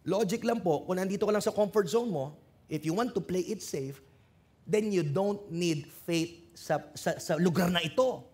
Logic 0.04 0.44
lang 0.44 0.60
po, 0.60 0.84
kung 0.84 1.00
nandito 1.00 1.24
ka 1.24 1.32
lang 1.32 1.46
sa 1.46 1.56
comfort 1.56 1.88
zone 1.88 2.12
mo, 2.12 2.36
if 2.68 2.84
you 2.84 2.92
want 2.92 3.16
to 3.16 3.24
play 3.24 3.48
it 3.48 3.64
safe, 3.64 4.04
then 4.68 4.92
you 4.92 5.08
don't 5.08 5.40
need 5.48 5.88
faith 6.04 6.52
sa, 6.52 6.84
sa, 7.00 7.16
sa 7.16 7.40
lugar 7.40 7.72
na 7.72 7.80
ito. 7.80 8.28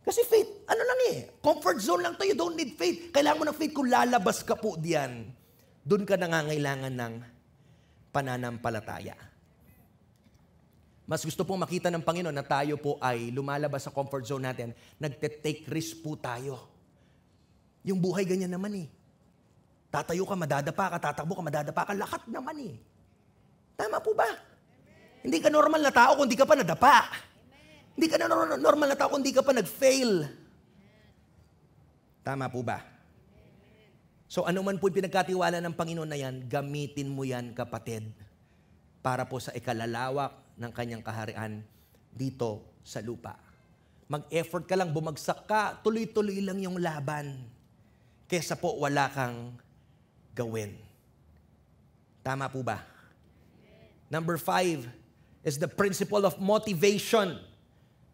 Kasi 0.00 0.24
faith, 0.24 0.64
ano 0.64 0.80
lang 0.80 1.00
eh, 1.12 1.16
comfort 1.44 1.76
zone 1.84 2.08
lang 2.08 2.16
to, 2.16 2.24
you 2.24 2.32
don't 2.32 2.56
need 2.56 2.72
faith. 2.72 3.12
Kailangan 3.12 3.36
mo 3.36 3.44
ng 3.52 3.58
faith 3.60 3.76
kung 3.76 3.92
lalabas 3.92 4.40
ka 4.40 4.56
po 4.56 4.80
diyan. 4.80 5.36
Doon 5.88 6.04
ka 6.04 6.20
nangangailangan 6.20 6.92
ng 6.92 7.14
pananampalataya. 8.12 9.16
Mas 11.08 11.24
gusto 11.24 11.48
pong 11.48 11.64
makita 11.64 11.88
ng 11.88 12.04
Panginoon 12.04 12.36
na 12.36 12.44
tayo 12.44 12.76
po 12.76 13.00
ay 13.00 13.32
lumalabas 13.32 13.88
sa 13.88 13.94
comfort 13.96 14.28
zone 14.28 14.44
natin, 14.44 14.76
nagte-take 15.00 15.64
risk 15.72 16.04
po 16.04 16.20
tayo. 16.20 16.68
Yung 17.88 17.96
buhay 17.96 18.28
ganyan 18.28 18.52
naman 18.52 18.84
eh. 18.84 18.88
Tatayo 19.88 20.28
ka, 20.28 20.36
madadapa 20.36 20.84
ka, 20.92 20.98
tatakbo 21.00 21.40
ka, 21.40 21.44
madadapa 21.48 21.82
ka, 21.88 21.96
lahat 21.96 22.22
naman 22.28 22.56
eh. 22.60 22.76
Tama 23.72 24.04
po 24.04 24.12
ba? 24.12 24.28
Hindi 25.24 25.40
ka 25.40 25.48
normal 25.48 25.80
na 25.80 25.88
tao 25.88 26.20
kung 26.20 26.28
di 26.28 26.36
ka 26.36 26.44
pa 26.44 26.52
nadapa. 26.52 27.08
Hindi 27.96 28.06
ka 28.12 28.20
na 28.20 28.28
normal 28.60 28.92
na 28.92 28.98
tao 29.00 29.08
kung 29.08 29.24
di 29.24 29.32
ka 29.32 29.40
pa 29.40 29.56
nag-fail. 29.56 30.28
Tama 32.20 32.52
po 32.52 32.60
ba? 32.60 32.97
So 34.28 34.44
ano 34.44 34.60
man 34.60 34.76
po 34.76 34.92
pinagkatiwala 34.92 35.56
ng 35.64 35.72
Panginoon 35.72 36.12
na 36.12 36.20
yan, 36.20 36.44
gamitin 36.44 37.08
mo 37.08 37.24
yan 37.24 37.56
kapatid 37.56 38.12
para 39.00 39.24
po 39.24 39.40
sa 39.40 39.56
ikalalawak 39.56 40.36
ng 40.60 40.68
kanyang 40.68 41.00
kaharian 41.00 41.64
dito 42.12 42.60
sa 42.84 43.00
lupa. 43.00 43.40
Mag-effort 44.08 44.68
ka 44.68 44.76
lang, 44.76 44.92
bumagsak 44.92 45.48
ka, 45.48 45.80
tuloy-tuloy 45.80 46.44
lang 46.44 46.60
yung 46.60 46.76
laban. 46.76 47.40
Kesa 48.28 48.56
po 48.56 48.76
wala 48.76 49.08
kang 49.08 49.56
gawin. 50.36 50.76
Tama 52.20 52.52
po 52.52 52.60
ba? 52.60 52.84
Number 54.12 54.36
five 54.36 54.84
is 55.40 55.56
the 55.56 55.68
principle 55.68 56.28
of 56.28 56.36
motivation. 56.36 57.40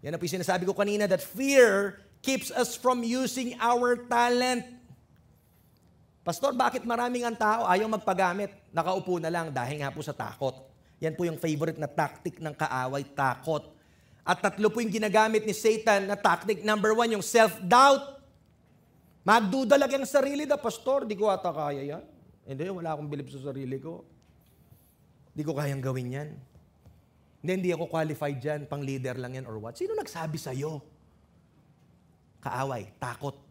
Yan 0.06 0.14
ang 0.14 0.20
po 0.22 0.30
sinasabi 0.30 0.62
ko 0.62 0.74
kanina 0.78 1.10
that 1.10 1.22
fear 1.22 1.98
keeps 2.22 2.54
us 2.54 2.78
from 2.78 3.02
using 3.02 3.58
our 3.58 3.98
talent. 4.06 4.62
Pastor, 6.24 6.56
bakit 6.56 6.88
maraming 6.88 7.28
ang 7.28 7.36
tao 7.36 7.68
ayaw 7.68 7.84
magpagamit? 7.84 8.48
Nakaupo 8.72 9.20
na 9.20 9.28
lang 9.28 9.52
dahil 9.52 9.84
nga 9.84 9.92
po 9.92 10.00
sa 10.00 10.16
takot. 10.16 10.56
Yan 11.04 11.12
po 11.12 11.28
yung 11.28 11.36
favorite 11.36 11.76
na 11.76 11.84
tactic 11.84 12.40
ng 12.40 12.56
kaaway, 12.56 13.04
takot. 13.12 13.68
At 14.24 14.40
tatlo 14.40 14.72
po 14.72 14.80
yung 14.80 14.88
ginagamit 14.88 15.44
ni 15.44 15.52
Satan 15.52 16.08
na 16.08 16.16
tactic. 16.16 16.64
Number 16.64 16.96
one, 16.96 17.12
yung 17.12 17.20
self-doubt. 17.20 18.24
Magduda 19.20 19.76
lang 19.76 20.00
ang 20.00 20.08
sarili 20.08 20.48
na, 20.48 20.56
Pastor, 20.56 21.04
di 21.04 21.12
ko 21.12 21.28
ata 21.28 21.52
kaya 21.52 21.84
yan. 21.84 22.04
Hindi, 22.48 22.72
wala 22.72 22.96
akong 22.96 23.08
bilib 23.12 23.28
sa 23.28 23.52
sarili 23.52 23.76
ko. 23.76 24.00
Di 25.36 25.44
ko 25.44 25.52
kayang 25.52 25.84
gawin 25.84 26.08
yan. 26.08 26.28
Hindi, 27.44 27.52
hindi 27.52 27.70
ako 27.76 27.84
qualified 27.92 28.40
dyan, 28.40 28.64
pang 28.64 28.80
leader 28.80 29.20
lang 29.20 29.36
yan 29.36 29.44
or 29.44 29.60
what. 29.60 29.76
Sino 29.76 29.92
nagsabi 29.92 30.40
sa'yo? 30.40 30.80
Kaaway, 32.40 32.96
takot. 32.96 33.43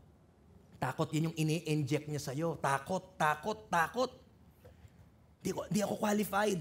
Takot, 0.84 1.07
yun 1.15 1.31
yung 1.31 1.38
ini-inject 1.39 2.11
niya 2.11 2.19
sa'yo. 2.19 2.59
Takot, 2.59 3.15
takot, 3.15 3.71
takot. 3.71 4.11
Di, 5.39 5.55
ko, 5.55 5.63
di 5.71 5.79
ako 5.79 5.95
qualified. 5.95 6.59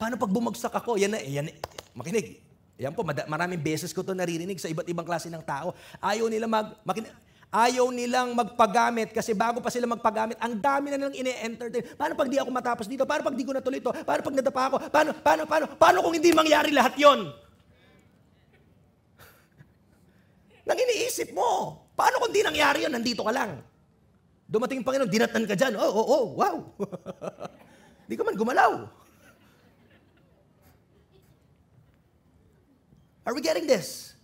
Paano 0.00 0.16
pag 0.16 0.32
bumagsak 0.32 0.72
ako? 0.72 0.96
Yan 0.96 1.12
na, 1.12 1.20
yan, 1.20 1.52
makinig. 1.92 2.40
Yan 2.80 2.96
po, 2.96 3.04
maraming 3.04 3.60
beses 3.60 3.92
ko 3.92 4.00
to 4.00 4.16
naririnig 4.16 4.56
sa 4.56 4.72
iba't 4.72 4.88
ibang 4.88 5.04
klase 5.04 5.28
ng 5.28 5.44
tao. 5.44 5.76
Ayaw 6.00 6.32
nila 6.32 6.48
mag, 6.48 6.80
makinig, 6.80 7.12
ayaw 7.52 7.92
nilang 7.92 8.32
magpagamit 8.32 9.12
kasi 9.12 9.36
bago 9.36 9.60
pa 9.60 9.68
sila 9.68 9.84
magpagamit, 9.84 10.40
ang 10.40 10.56
dami 10.56 10.88
na 10.88 10.96
nilang 10.96 11.12
ine-entertain. 11.20 11.92
Paano 11.92 12.16
pag 12.16 12.32
di 12.32 12.40
ako 12.40 12.48
matapos 12.48 12.88
dito? 12.88 13.04
Paano 13.04 13.20
pag 13.20 13.36
di 13.36 13.44
ko 13.44 13.52
natuloy 13.52 13.84
to? 13.84 13.92
Paano 13.92 14.20
pag 14.24 14.32
nadapa 14.32 14.62
ako? 14.72 14.76
Paano, 14.88 15.10
paano, 15.20 15.42
paano, 15.44 15.64
paano 15.76 15.98
kung 16.00 16.16
hindi 16.16 16.32
mangyari 16.32 16.72
lahat 16.72 16.96
yon? 16.96 17.20
Nang 20.64 20.80
iniisip 20.80 21.36
mo. 21.36 21.84
Paano 22.00 22.16
kung 22.16 22.32
di 22.32 22.40
nangyari 22.40 22.88
yun, 22.88 22.96
nandito 22.96 23.20
ka 23.20 23.28
lang? 23.28 23.60
Dumating 24.48 24.80
yung 24.80 24.88
Panginoon, 24.88 25.12
dinatan 25.12 25.44
ka 25.44 25.52
dyan. 25.52 25.76
Oh, 25.76 25.92
oh, 25.92 26.06
oh, 26.08 26.24
wow. 26.32 26.56
Di 28.08 28.16
ka 28.16 28.24
man 28.24 28.40
gumalaw. 28.40 28.88
Are 33.20 33.36
we 33.36 33.44
getting 33.44 33.68
this? 33.68 34.16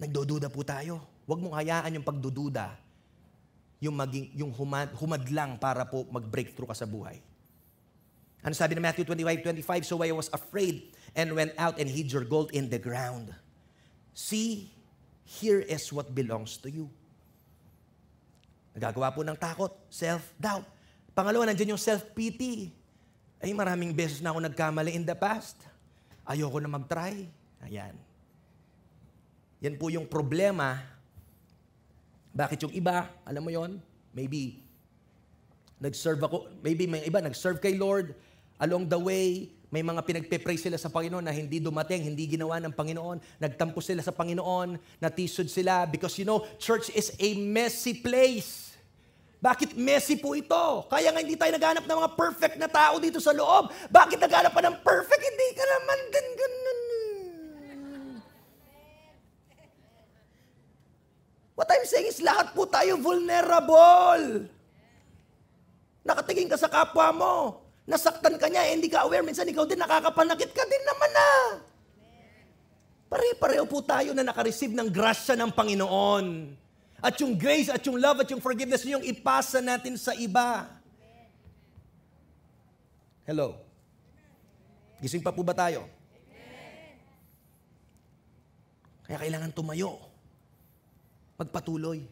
Nagdududa 0.00 0.48
po 0.48 0.64
tayo. 0.64 1.04
Huwag 1.28 1.38
mong 1.38 1.54
hayaan 1.60 2.00
yung 2.00 2.06
pagdududa, 2.08 2.74
yung, 3.84 3.94
maging, 3.94 4.32
yung 4.34 4.50
humad, 4.50 4.90
humadlang 4.96 5.60
para 5.60 5.84
po 5.84 6.08
mag-breakthrough 6.08 6.72
ka 6.72 6.74
sa 6.74 6.88
buhay. 6.88 7.20
Ano 8.42 8.56
sabi 8.56 8.74
ng 8.74 8.82
Matthew 8.82 9.06
25, 9.06 9.62
25? 9.62 9.86
So 9.86 10.00
I 10.00 10.10
was 10.10 10.32
afraid 10.32 10.90
and 11.14 11.30
went 11.36 11.54
out 11.60 11.76
and 11.78 11.86
hid 11.86 12.10
your 12.10 12.24
gold 12.26 12.50
in 12.50 12.66
the 12.72 12.80
ground. 12.80 13.30
See, 14.10 14.73
here 15.24 15.64
is 15.64 15.88
what 15.90 16.12
belongs 16.12 16.60
to 16.60 16.68
you. 16.68 16.86
Nagagawa 18.76 19.10
po 19.10 19.24
ng 19.24 19.38
takot, 19.38 19.72
self-doubt. 19.88 20.66
Pangalawa, 21.16 21.48
nandiyan 21.48 21.74
yung 21.74 21.82
self-pity. 21.82 22.74
Ay, 23.38 23.54
maraming 23.56 23.94
beses 23.94 24.20
na 24.20 24.34
ako 24.34 24.44
nagkamali 24.44 24.92
in 24.92 25.06
the 25.06 25.14
past. 25.14 25.56
Ayoko 26.26 26.58
na 26.60 26.68
mag-try. 26.68 27.28
Ayan. 27.62 27.94
Yan 29.64 29.80
po 29.80 29.88
yung 29.88 30.04
problema. 30.04 30.82
Bakit 32.34 32.66
yung 32.66 32.74
iba, 32.74 33.08
alam 33.22 33.40
mo 33.40 33.48
yon 33.48 33.78
maybe 34.10 34.64
nag-serve 35.78 36.22
ako, 36.22 36.50
maybe 36.62 36.86
may 36.88 37.06
iba 37.06 37.22
nag-serve 37.22 37.62
kay 37.62 37.78
Lord, 37.78 38.16
along 38.58 38.90
the 38.90 38.98
way, 38.98 39.54
may 39.74 39.82
mga 39.82 40.06
pinagpe-pray 40.06 40.54
sila 40.54 40.78
sa 40.78 40.86
Panginoon 40.86 41.26
na 41.26 41.34
hindi 41.34 41.58
dumating, 41.58 42.06
hindi 42.06 42.30
ginawa 42.30 42.62
ng 42.62 42.70
Panginoon, 42.70 43.42
nagtampo 43.42 43.82
sila 43.82 44.06
sa 44.06 44.14
Panginoon, 44.14 44.78
natisod 45.02 45.50
sila 45.50 45.82
because 45.90 46.14
you 46.14 46.22
know, 46.22 46.46
church 46.62 46.94
is 46.94 47.10
a 47.18 47.34
messy 47.42 47.98
place. 47.98 48.78
Bakit 49.42 49.74
messy 49.74 50.14
po 50.14 50.38
ito? 50.38 50.86
Kaya 50.86 51.10
nga 51.10 51.18
hindi 51.18 51.34
tayo 51.34 51.58
naghanap 51.58 51.90
ng 51.90 51.98
mga 52.06 52.12
perfect 52.14 52.54
na 52.54 52.70
tao 52.70 53.02
dito 53.02 53.18
sa 53.18 53.34
loob. 53.34 53.74
Bakit 53.90 54.22
naghanap 54.22 54.54
pa 54.54 54.62
ng 54.62 54.78
perfect? 54.78 55.22
Hindi 55.26 55.48
ka 55.58 55.64
naman 55.66 55.98
din 56.06 56.26
ganun. 56.38 56.78
What 61.58 61.66
I'm 61.74 61.82
saying 61.82 62.14
is 62.14 62.22
lahat 62.22 62.54
po 62.54 62.70
tayo 62.70 62.94
vulnerable. 63.02 64.46
Nakatingin 66.06 66.46
ka 66.46 66.62
sa 66.62 66.70
kapwa 66.70 67.10
mo. 67.10 67.63
Nasaktan 67.84 68.40
ka 68.40 68.48
niya, 68.48 68.64
eh, 68.64 68.80
hindi 68.80 68.88
ka 68.88 69.04
aware. 69.04 69.20
Minsan 69.20 69.44
ikaw 69.44 69.68
din 69.68 69.76
nakakapanakit 69.76 70.50
ka 70.56 70.64
din 70.64 70.84
naman 70.88 71.10
na. 71.12 71.28
Pare-pareho 73.12 73.68
po 73.68 73.84
tayo 73.84 74.16
na 74.16 74.24
nakareceive 74.24 74.72
ng 74.72 74.88
grasya 74.88 75.36
ng 75.36 75.52
Panginoon. 75.52 76.26
At 77.04 77.20
yung 77.20 77.36
grace 77.36 77.68
at 77.68 77.84
yung 77.84 78.00
love 78.00 78.24
at 78.24 78.28
yung 78.32 78.40
forgiveness 78.40 78.88
yung 78.88 79.04
ipasa 79.04 79.60
natin 79.60 80.00
sa 80.00 80.16
iba. 80.16 80.64
Hello? 83.28 83.60
Gising 85.04 85.20
pa 85.20 85.28
po 85.28 85.44
ba 85.44 85.52
tayo? 85.52 85.84
Kaya 89.04 89.20
kailangan 89.20 89.52
tumayo. 89.52 90.00
Magpatuloy. 91.36 92.08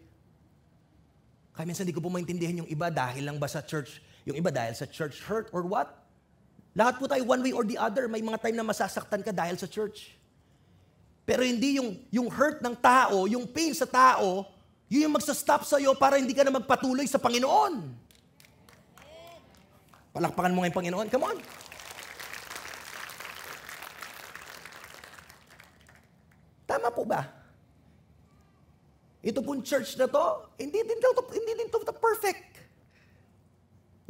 Kaya 1.57 1.65
minsan 1.65 1.89
hindi 1.89 1.97
ko 1.97 2.05
po 2.05 2.13
maintindihan 2.13 2.61
yung 2.61 2.69
iba 2.69 2.93
dahil 2.93 3.25
lang 3.25 3.41
ba 3.41 3.49
sa 3.49 3.65
church, 3.65 4.05
yung 4.23 4.37
iba 4.39 4.51
dahil 4.55 4.75
sa 4.75 4.87
church 4.87 5.23
hurt 5.27 5.51
or 5.51 5.67
what? 5.67 5.91
Lahat 6.73 6.97
po 6.97 7.05
tayo 7.05 7.27
one 7.27 7.43
way 7.45 7.53
or 7.53 7.67
the 7.67 7.77
other, 7.77 8.09
may 8.09 8.25
mga 8.25 8.39
time 8.41 8.57
na 8.57 8.65
masasaktan 8.65 9.21
ka 9.21 9.35
dahil 9.35 9.61
sa 9.61 9.69
church. 9.69 10.17
Pero 11.23 11.45
hindi 11.45 11.79
yung, 11.79 12.01
yung 12.11 12.29
hurt 12.33 12.65
ng 12.65 12.75
tao, 12.79 13.29
yung 13.29 13.47
pain 13.47 13.77
sa 13.77 13.87
tao, 13.87 14.47
yun 14.93 15.09
yung 15.09 15.15
magsa-stop 15.17 15.65
sa'yo 15.65 15.97
para 15.97 16.19
hindi 16.21 16.35
ka 16.37 16.45
na 16.45 16.53
magpatuloy 16.53 17.07
sa 17.09 17.21
Panginoon. 17.21 18.03
Palakpakan 20.13 20.53
mo 20.53 20.61
ngayon 20.61 20.77
Panginoon. 20.77 21.07
Come 21.09 21.25
on. 21.25 21.39
Tama 26.69 26.89
po 26.93 27.05
ba? 27.09 27.25
Ito 29.23 29.39
pong 29.41 29.63
church 29.63 29.97
na 29.97 30.11
to, 30.11 30.51
hindi 30.59 30.83
din 30.83 30.99
to, 30.99 31.11
hindi 31.31 31.53
din 31.55 31.69
to, 31.71 31.79
to 31.87 31.95
perfect. 31.95 32.52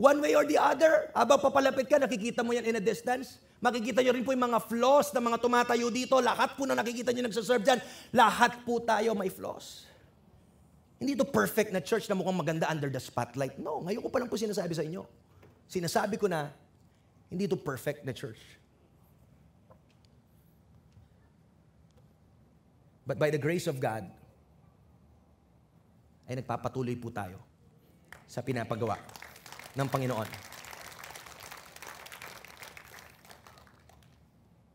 One 0.00 0.24
way 0.24 0.32
or 0.32 0.48
the 0.48 0.56
other, 0.56 1.12
habang 1.12 1.36
papalapit 1.36 1.84
ka, 1.84 2.00
nakikita 2.00 2.40
mo 2.40 2.56
yan 2.56 2.64
in 2.64 2.80
a 2.80 2.84
distance. 2.84 3.36
Makikita 3.60 4.00
nyo 4.00 4.12
rin 4.16 4.24
po 4.24 4.32
yung 4.32 4.48
mga 4.48 4.60
flaws 4.64 5.12
ng 5.12 5.20
mga 5.20 5.38
tumatayo 5.38 5.86
dito. 5.92 6.16
Lahat 6.18 6.56
po 6.56 6.64
na 6.64 6.72
nakikita 6.72 7.12
nyo 7.12 7.28
nagsaserve 7.28 7.62
dyan, 7.62 7.78
lahat 8.16 8.64
po 8.64 8.80
tayo 8.80 9.12
may 9.12 9.28
flaws. 9.28 9.84
Hindi 10.96 11.12
to 11.18 11.28
perfect 11.28 11.76
na 11.76 11.82
church 11.82 12.08
na 12.08 12.16
mukhang 12.16 12.38
maganda 12.40 12.66
under 12.72 12.88
the 12.88 13.02
spotlight. 13.02 13.60
No, 13.60 13.84
ngayon 13.84 14.00
ko 14.00 14.08
pa 14.08 14.18
lang 14.22 14.32
po 14.32 14.40
sinasabi 14.40 14.72
sa 14.72 14.82
inyo. 14.86 15.04
Sinasabi 15.68 16.16
ko 16.16 16.26
na, 16.26 16.48
hindi 17.28 17.44
to 17.44 17.58
perfect 17.58 18.02
na 18.08 18.16
church. 18.16 18.40
But 23.04 23.18
by 23.20 23.28
the 23.28 23.38
grace 23.38 23.68
of 23.68 23.76
God, 23.76 24.08
ay 26.30 26.38
nagpapatuloy 26.38 26.96
po 26.96 27.10
tayo 27.12 27.42
sa 28.30 28.40
pinapagawa 28.40 28.96
ng 29.76 29.88
Panginoon. 29.88 30.28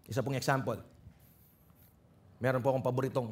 Isa 0.07 0.23
pong 0.23 0.39
example. 0.39 0.79
Meron 2.39 2.61
po 2.63 2.71
akong 2.73 2.85
paboritong 2.85 3.29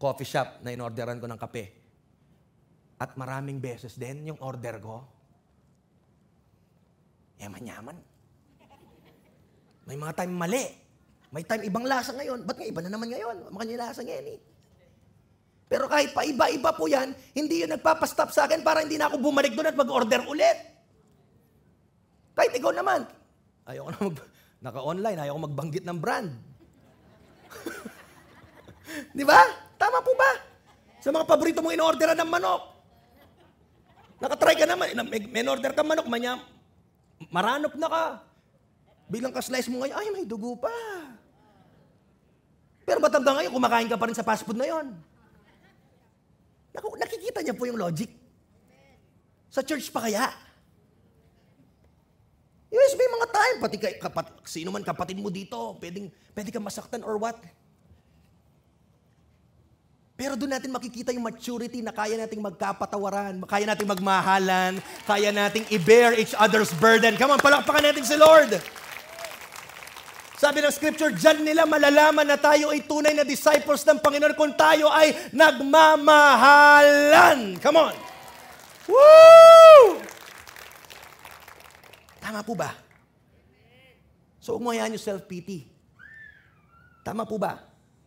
coffee 0.00 0.26
shop 0.28 0.64
na 0.64 0.72
inorderan 0.72 1.20
ko 1.20 1.28
ng 1.28 1.40
kape. 1.40 1.64
At 3.00 3.16
maraming 3.16 3.62
beses 3.62 3.96
din 3.96 4.28
yung 4.28 4.40
order 4.44 4.76
ko. 4.80 5.04
Yaman-yaman. 7.40 7.96
May 9.88 9.96
mga 9.96 10.12
time 10.12 10.34
mali. 10.36 10.64
May 11.30 11.44
time 11.46 11.64
ibang 11.64 11.86
lasa 11.86 12.12
ngayon. 12.12 12.44
Ba't 12.44 12.58
nga 12.58 12.68
iba 12.68 12.80
na 12.84 12.90
naman 12.92 13.08
ngayon? 13.08 13.48
Makanya 13.54 13.88
lasa 13.88 14.04
ngayon 14.04 14.26
eh. 14.36 14.38
Pero 15.70 15.86
kahit 15.86 16.10
pa 16.10 16.26
iba-iba 16.26 16.74
po 16.74 16.90
yan, 16.90 17.14
hindi 17.30 17.62
yun 17.62 17.70
nagpapastop 17.70 18.34
sa 18.34 18.50
akin 18.50 18.66
para 18.66 18.82
hindi 18.82 18.98
na 18.98 19.06
ako 19.06 19.22
bumalik 19.22 19.54
doon 19.54 19.70
at 19.70 19.78
mag-order 19.78 20.26
ulit. 20.26 20.69
Kahit 22.40 22.56
ikaw 22.56 22.72
naman. 22.72 23.04
Ayoko 23.68 23.92
na 23.92 24.00
mag... 24.00 24.16
Naka-online, 24.64 25.18
ayoko 25.20 25.40
magbanggit 25.44 25.84
ng 25.84 25.98
brand. 26.00 26.32
Di 29.16 29.24
ba? 29.28 29.44
Tama 29.76 30.00
po 30.00 30.16
ba? 30.16 30.40
Sa 31.04 31.12
mga 31.12 31.28
paborito 31.28 31.60
mong 31.60 31.76
in-orderan 31.76 32.16
ng 32.16 32.32
manok. 32.32 32.62
Nakatry 34.24 34.56
ka 34.56 34.64
naman, 34.64 34.88
may, 35.08 35.44
order 35.44 35.72
ka 35.76 35.84
manok, 35.84 36.08
manya, 36.08 36.40
maranop 37.28 37.76
na 37.76 37.88
ka. 37.92 38.04
Bilang 39.12 39.36
ka-slice 39.36 39.68
mo 39.68 39.84
ngayon, 39.84 39.96
ay, 39.96 40.08
may 40.08 40.24
dugo 40.24 40.56
pa. 40.56 40.72
Pero 42.88 43.04
ba't 43.04 43.16
hanggang 43.16 43.36
ngayon, 43.36 43.52
kumakain 43.52 43.88
ka 43.88 44.00
pa 44.00 44.08
rin 44.08 44.16
sa 44.16 44.24
fast 44.24 44.48
food 44.48 44.56
na 44.56 44.68
yon? 44.68 44.96
Nakikita 46.72 47.44
niya 47.44 47.52
po 47.52 47.68
yung 47.68 47.80
logic. 47.80 48.08
Sa 49.52 49.60
church 49.60 49.92
pa 49.92 50.08
kaya? 50.08 50.49
Yes, 52.70 52.94
may 52.94 53.10
mga 53.10 53.26
time, 53.34 53.58
pati 53.58 53.82
kay, 53.82 53.98
kapat, 53.98 54.30
sino 54.46 54.70
man 54.70 54.86
kapatid 54.86 55.18
mo 55.18 55.26
dito, 55.26 55.74
pwedeng, 55.82 56.06
pwede 56.38 56.54
ka 56.54 56.62
masaktan 56.62 57.02
or 57.02 57.18
what. 57.18 57.34
Pero 60.14 60.38
doon 60.38 60.54
natin 60.54 60.70
makikita 60.70 61.10
yung 61.10 61.26
maturity 61.26 61.82
na 61.82 61.90
kaya 61.90 62.14
nating 62.14 62.38
magkapatawaran, 62.38 63.42
kaya 63.42 63.66
nating 63.66 63.90
magmahalan, 63.90 64.78
kaya 65.02 65.34
nating 65.34 65.66
i-bear 65.74 66.14
each 66.14 66.30
other's 66.38 66.70
burden. 66.78 67.18
Come 67.18 67.34
on, 67.34 67.42
palakpakan 67.42 67.90
natin 67.90 68.06
si 68.06 68.14
Lord. 68.14 68.54
Sabi 70.38 70.62
ng 70.62 70.70
scripture, 70.70 71.10
dyan 71.10 71.42
nila 71.42 71.66
malalaman 71.66 72.24
na 72.24 72.38
tayo 72.38 72.70
ay 72.70 72.86
tunay 72.86 73.18
na 73.18 73.26
disciples 73.26 73.82
ng 73.82 73.98
Panginoon 73.98 74.38
kung 74.38 74.54
tayo 74.54 74.86
ay 74.94 75.10
nagmamahalan. 75.34 77.58
Come 77.58 77.76
on. 77.76 77.92
Woo! 78.88 80.00
Tama 82.30 82.46
po 82.46 82.54
ba? 82.54 82.78
So, 84.38 84.54
huwag 84.54 84.62
mo 84.62 84.70
yung 84.70 84.94
self-pity. 84.94 85.66
Tama 87.02 87.26
po 87.26 87.42
ba? 87.42 87.58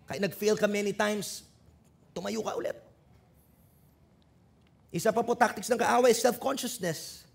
Kahit 0.08 0.24
nag-fail 0.24 0.56
ka 0.56 0.64
many 0.64 0.96
times, 0.96 1.44
tumayo 2.16 2.40
ka 2.40 2.56
ulit. 2.56 2.80
Isa 4.96 5.12
pa 5.12 5.28
po 5.28 5.36
tactics 5.36 5.68
ng 5.68 5.76
kaaway, 5.76 6.16
self-consciousness. 6.16 7.28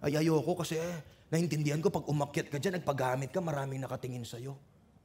Ay, 0.00 0.16
ayoko 0.24 0.56
kasi 0.64 0.80
eh, 0.80 1.04
naintindihan 1.28 1.84
ko 1.84 1.92
pag 1.92 2.08
umakyat 2.08 2.48
ka 2.48 2.56
dyan, 2.56 2.80
nagpagamit 2.80 3.28
ka, 3.28 3.44
maraming 3.44 3.84
nakatingin 3.84 4.24
sa'yo. 4.24 4.56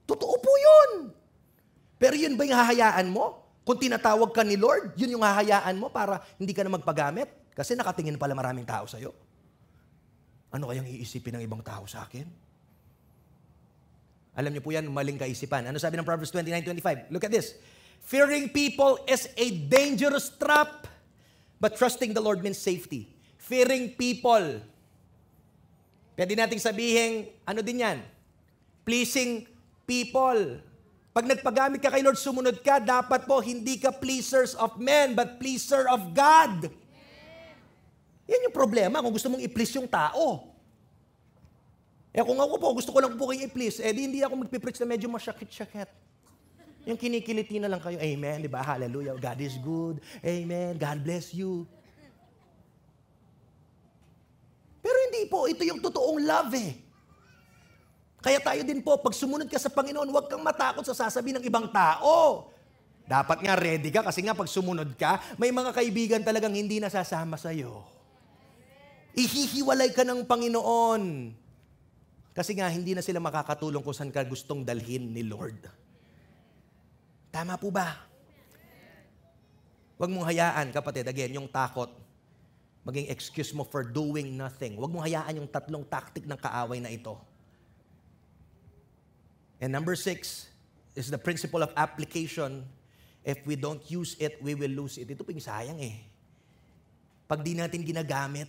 Totoo 0.07 0.39
po 0.39 0.51
yun. 0.55 1.11
Pero 1.99 2.15
yun 2.15 2.39
ba 2.39 2.47
yung 2.47 2.55
hahayaan 2.55 3.11
mo? 3.11 3.51
Kung 3.67 3.83
tinatawag 3.83 4.31
ka 4.31 4.47
ni 4.47 4.55
Lord, 4.55 4.95
yun 4.95 5.19
yung 5.19 5.27
hahayaan 5.27 5.75
mo 5.75 5.91
para 5.91 6.23
hindi 6.39 6.55
ka 6.55 6.63
na 6.63 6.71
magpagamit? 6.71 7.51
Kasi 7.51 7.75
nakatingin 7.75 8.15
pala 8.15 8.31
maraming 8.31 8.63
tao 8.63 8.87
sa'yo. 8.87 9.27
Ano 10.49 10.73
kayang 10.73 10.89
iisipin 10.89 11.37
ng 11.37 11.43
ibang 11.45 11.61
tao 11.61 11.85
sa 11.85 12.05
akin? 12.09 12.25
Alam 14.33 14.55
niyo 14.55 14.63
po 14.63 14.73
yan, 14.73 14.87
maling 14.89 15.19
kaisipan. 15.19 15.67
Ano 15.67 15.77
sabi 15.77 15.99
ng 15.99 16.07
Proverbs 16.07 16.31
29.25? 16.31 17.11
Look 17.13 17.27
at 17.27 17.33
this. 17.33 17.59
Fearing 18.07 18.49
people 18.49 18.97
is 19.05 19.29
a 19.35 19.47
dangerous 19.69 20.31
trap, 20.33 20.87
but 21.59 21.75
trusting 21.75 22.15
the 22.15 22.23
Lord 22.23 22.41
means 22.41 22.57
safety. 22.57 23.11
Fearing 23.37 23.93
people. 23.99 24.63
Pwede 26.15 26.33
nating 26.33 26.63
sabihin, 26.63 27.29
ano 27.45 27.59
din 27.61 27.83
yan? 27.83 28.01
Pleasing 28.87 29.45
people. 29.85 30.63
Pag 31.13 31.25
nagpagamit 31.29 31.83
ka 31.83 31.91
kay 31.91 32.01
Lord, 32.01 32.17
sumunod 32.17 32.63
ka, 32.63 32.79
dapat 32.79 33.27
po 33.27 33.43
hindi 33.43 33.75
ka 33.75 33.91
pleasers 33.91 34.55
of 34.55 34.79
men, 34.79 35.13
but 35.13 35.37
pleaser 35.37 35.85
of 35.91 36.15
God. 36.15 36.71
Yan 38.29 38.45
yung 38.45 38.53
problema 38.53 39.01
kung 39.01 39.09
gusto 39.09 39.25
mong 39.33 39.41
i-please 39.41 39.73
yung 39.81 39.89
tao. 39.89 40.53
Eh 42.13 42.21
kung 42.21 42.37
ako 42.37 42.53
po, 42.61 42.67
gusto 42.77 42.93
ko 42.93 43.01
lang 43.01 43.17
po 43.17 43.29
kayo 43.33 43.41
i-please, 43.45 43.81
eh 43.81 43.89
di 43.89 44.05
hindi 44.05 44.21
ako 44.21 44.45
magpipreach 44.45 44.77
na 44.81 44.87
medyo 44.89 45.09
masyakit-syakit. 45.09 45.89
Yung 46.85 46.97
kinikiliti 46.97 47.57
na 47.57 47.69
lang 47.69 47.81
kayo, 47.81 47.97
Amen, 48.01 48.45
di 48.45 48.49
ba? 48.49 48.61
Hallelujah, 48.61 49.17
God 49.17 49.39
is 49.41 49.57
good. 49.61 50.01
Amen, 50.21 50.77
God 50.77 50.97
bless 51.01 51.33
you. 51.33 51.65
Pero 54.79 54.97
hindi 55.09 55.25
po, 55.29 55.45
ito 55.45 55.61
yung 55.65 55.81
totoong 55.81 56.21
love 56.23 56.53
eh. 56.57 56.71
Kaya 58.19 58.41
tayo 58.41 58.61
din 58.65 58.81
po, 58.81 58.97
pag 58.99 59.15
sumunod 59.15 59.47
ka 59.47 59.57
sa 59.61 59.71
Panginoon, 59.71 60.09
huwag 60.09 60.27
kang 60.27 60.43
matakot 60.43 60.83
sa 60.85 60.97
sasabihin 60.97 61.39
ng 61.39 61.45
ibang 61.45 61.69
tao. 61.71 62.47
Dapat 63.09 63.41
nga 63.41 63.53
ready 63.57 63.89
ka 63.89 64.05
kasi 64.05 64.21
nga 64.21 64.37
pag 64.37 64.49
sumunod 64.49 64.93
ka, 64.97 65.17
may 65.39 65.49
mga 65.49 65.73
kaibigan 65.73 66.21
talagang 66.21 66.53
hindi 66.53 66.77
nasasama 66.77 67.37
sa'yo. 67.37 67.98
Ihihiwalay 69.17 69.93
ka 69.93 70.05
ng 70.05 70.25
Panginoon. 70.25 71.33
Kasi 72.33 72.55
nga, 72.55 72.69
hindi 72.71 72.93
na 72.93 73.03
sila 73.03 73.19
makakatulong 73.19 73.83
kung 73.83 73.95
saan 73.95 74.13
ka 74.13 74.23
gustong 74.23 74.63
dalhin 74.63 75.11
ni 75.11 75.25
Lord. 75.25 75.65
Tama 77.33 77.57
po 77.57 77.69
ba? 77.69 78.09
Huwag 79.99 80.09
mong 80.09 80.27
hayaan, 80.31 80.71
kapatid, 80.71 81.03
again, 81.11 81.35
yung 81.35 81.51
takot, 81.51 81.91
maging 82.87 83.11
excuse 83.11 83.51
mo 83.51 83.67
for 83.67 83.83
doing 83.83 84.39
nothing. 84.39 84.79
Huwag 84.79 84.87
mong 84.87 85.03
hayaan 85.03 85.43
yung 85.43 85.49
tatlong 85.51 85.83
tactic 85.83 86.23
ng 86.23 86.39
kaaway 86.39 86.79
na 86.79 86.87
ito. 86.87 87.19
And 89.59 89.75
number 89.75 89.99
six 89.99 90.47
is 90.95 91.11
the 91.11 91.19
principle 91.19 91.59
of 91.59 91.75
application. 91.75 92.63
If 93.27 93.43
we 93.43 93.59
don't 93.59 93.83
use 93.91 94.15
it, 94.15 94.39
we 94.39 94.55
will 94.55 94.71
lose 94.71 94.95
it. 94.95 95.11
Ito 95.11 95.27
po 95.27 95.35
yung 95.35 95.43
sayang 95.43 95.83
eh. 95.83 95.99
Pag 97.27 97.43
di 97.43 97.59
natin 97.59 97.83
ginagamit, 97.83 98.47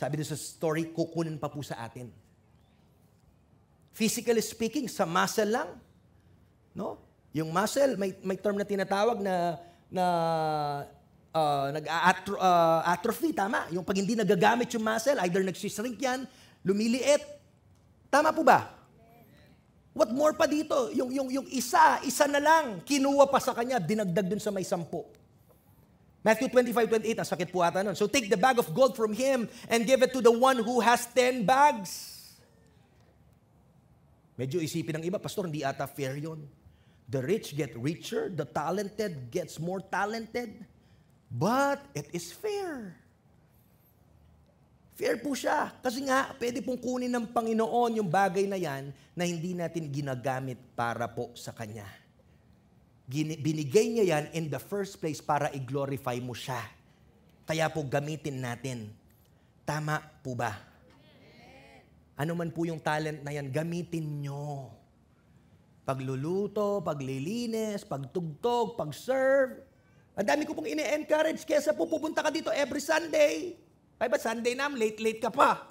sabi 0.00 0.16
doon 0.16 0.32
sa 0.32 0.38
story, 0.40 0.88
kukunin 0.96 1.36
pa 1.36 1.52
po 1.52 1.60
sa 1.60 1.76
atin. 1.84 2.08
Physically 3.92 4.40
speaking, 4.40 4.88
sa 4.88 5.04
muscle 5.04 5.52
lang, 5.52 5.76
no? 6.72 6.96
Yung 7.36 7.52
muscle, 7.52 8.00
may, 8.00 8.16
may 8.24 8.40
term 8.40 8.56
na 8.56 8.64
tinatawag 8.64 9.20
na, 9.20 9.60
na 9.92 10.04
uh, 11.36 11.68
nag-atrophy, 11.76 13.36
uh, 13.36 13.44
tama? 13.44 13.60
Yung 13.76 13.84
pag 13.84 14.00
hindi 14.00 14.16
nagagamit 14.16 14.72
yung 14.72 14.88
muscle, 14.88 15.20
either 15.20 15.44
nagsishrink 15.44 16.00
yan, 16.00 16.24
lumiliit. 16.64 17.20
Tama 18.08 18.32
po 18.32 18.40
ba? 18.40 18.72
What 19.92 20.16
more 20.16 20.32
pa 20.32 20.48
dito? 20.48 20.88
Yung, 20.96 21.12
yung, 21.12 21.28
yung 21.28 21.46
isa, 21.52 22.00
isa 22.08 22.24
na 22.24 22.40
lang, 22.40 22.80
kinuha 22.88 23.28
pa 23.28 23.36
sa 23.36 23.52
kanya, 23.52 23.76
dinagdag 23.76 24.32
dun 24.32 24.40
sa 24.40 24.48
may 24.48 24.64
sampu. 24.64 25.04
Matthew 26.20 26.52
25, 26.52 27.00
28, 27.00 27.16
ang 27.16 27.28
sakit 27.28 27.48
po 27.48 27.64
ata 27.64 27.80
nun. 27.80 27.96
So 27.96 28.04
take 28.04 28.28
the 28.28 28.36
bag 28.36 28.60
of 28.60 28.68
gold 28.76 28.92
from 28.92 29.16
him 29.16 29.48
and 29.72 29.88
give 29.88 30.04
it 30.04 30.12
to 30.12 30.20
the 30.20 30.32
one 30.32 30.60
who 30.60 30.76
has 30.84 31.08
10 31.16 31.48
bags. 31.48 32.20
Medyo 34.36 34.60
isipin 34.60 35.00
ng 35.00 35.04
iba, 35.08 35.16
Pastor, 35.16 35.48
hindi 35.48 35.64
ata 35.64 35.88
fair 35.88 36.16
yon. 36.20 36.44
The 37.08 37.24
rich 37.24 37.56
get 37.56 37.72
richer, 37.76 38.28
the 38.28 38.44
talented 38.44 39.32
gets 39.32 39.56
more 39.56 39.80
talented. 39.80 40.52
But 41.32 41.80
it 41.96 42.12
is 42.12 42.32
fair. 42.36 42.96
Fair 45.00 45.16
po 45.16 45.32
siya. 45.32 45.72
Kasi 45.80 46.04
nga, 46.04 46.36
pwede 46.36 46.60
pong 46.60 46.76
kunin 46.76 47.08
ng 47.08 47.32
Panginoon 47.32 47.96
yung 47.96 48.10
bagay 48.12 48.44
na 48.44 48.60
yan 48.60 48.92
na 49.16 49.24
hindi 49.24 49.56
natin 49.56 49.88
ginagamit 49.88 50.60
para 50.76 51.08
po 51.08 51.32
sa 51.32 51.56
Kanya 51.56 51.88
binigay 53.10 53.90
niya 53.90 54.04
yan 54.16 54.24
in 54.30 54.46
the 54.46 54.62
first 54.62 55.02
place 55.02 55.18
para 55.18 55.50
i-glorify 55.50 56.14
mo 56.22 56.30
siya. 56.30 56.62
Kaya 57.42 57.66
po 57.66 57.82
gamitin 57.82 58.38
natin. 58.38 58.94
Tama 59.66 59.98
po 60.22 60.38
ba? 60.38 60.54
Ano 62.14 62.38
man 62.38 62.54
po 62.54 62.62
yung 62.62 62.78
talent 62.78 63.26
na 63.26 63.34
yan, 63.34 63.50
gamitin 63.50 64.22
nyo. 64.22 64.70
Pagluluto, 65.82 66.78
paglilinis, 66.86 67.82
pagtugtog, 67.82 68.78
pag-serve. 68.78 69.66
Ang 70.14 70.26
dami 70.28 70.46
ko 70.46 70.54
pong 70.54 70.70
ini-encourage 70.70 71.42
kesa 71.42 71.74
po 71.74 71.90
pupunta 71.90 72.22
ka 72.22 72.30
dito 72.30 72.52
every 72.54 72.78
Sunday. 72.78 73.58
Ay 73.98 74.06
ba 74.06 74.20
Sunday 74.20 74.54
na, 74.54 74.70
late-late 74.70 75.18
ka 75.18 75.32
pa. 75.32 75.66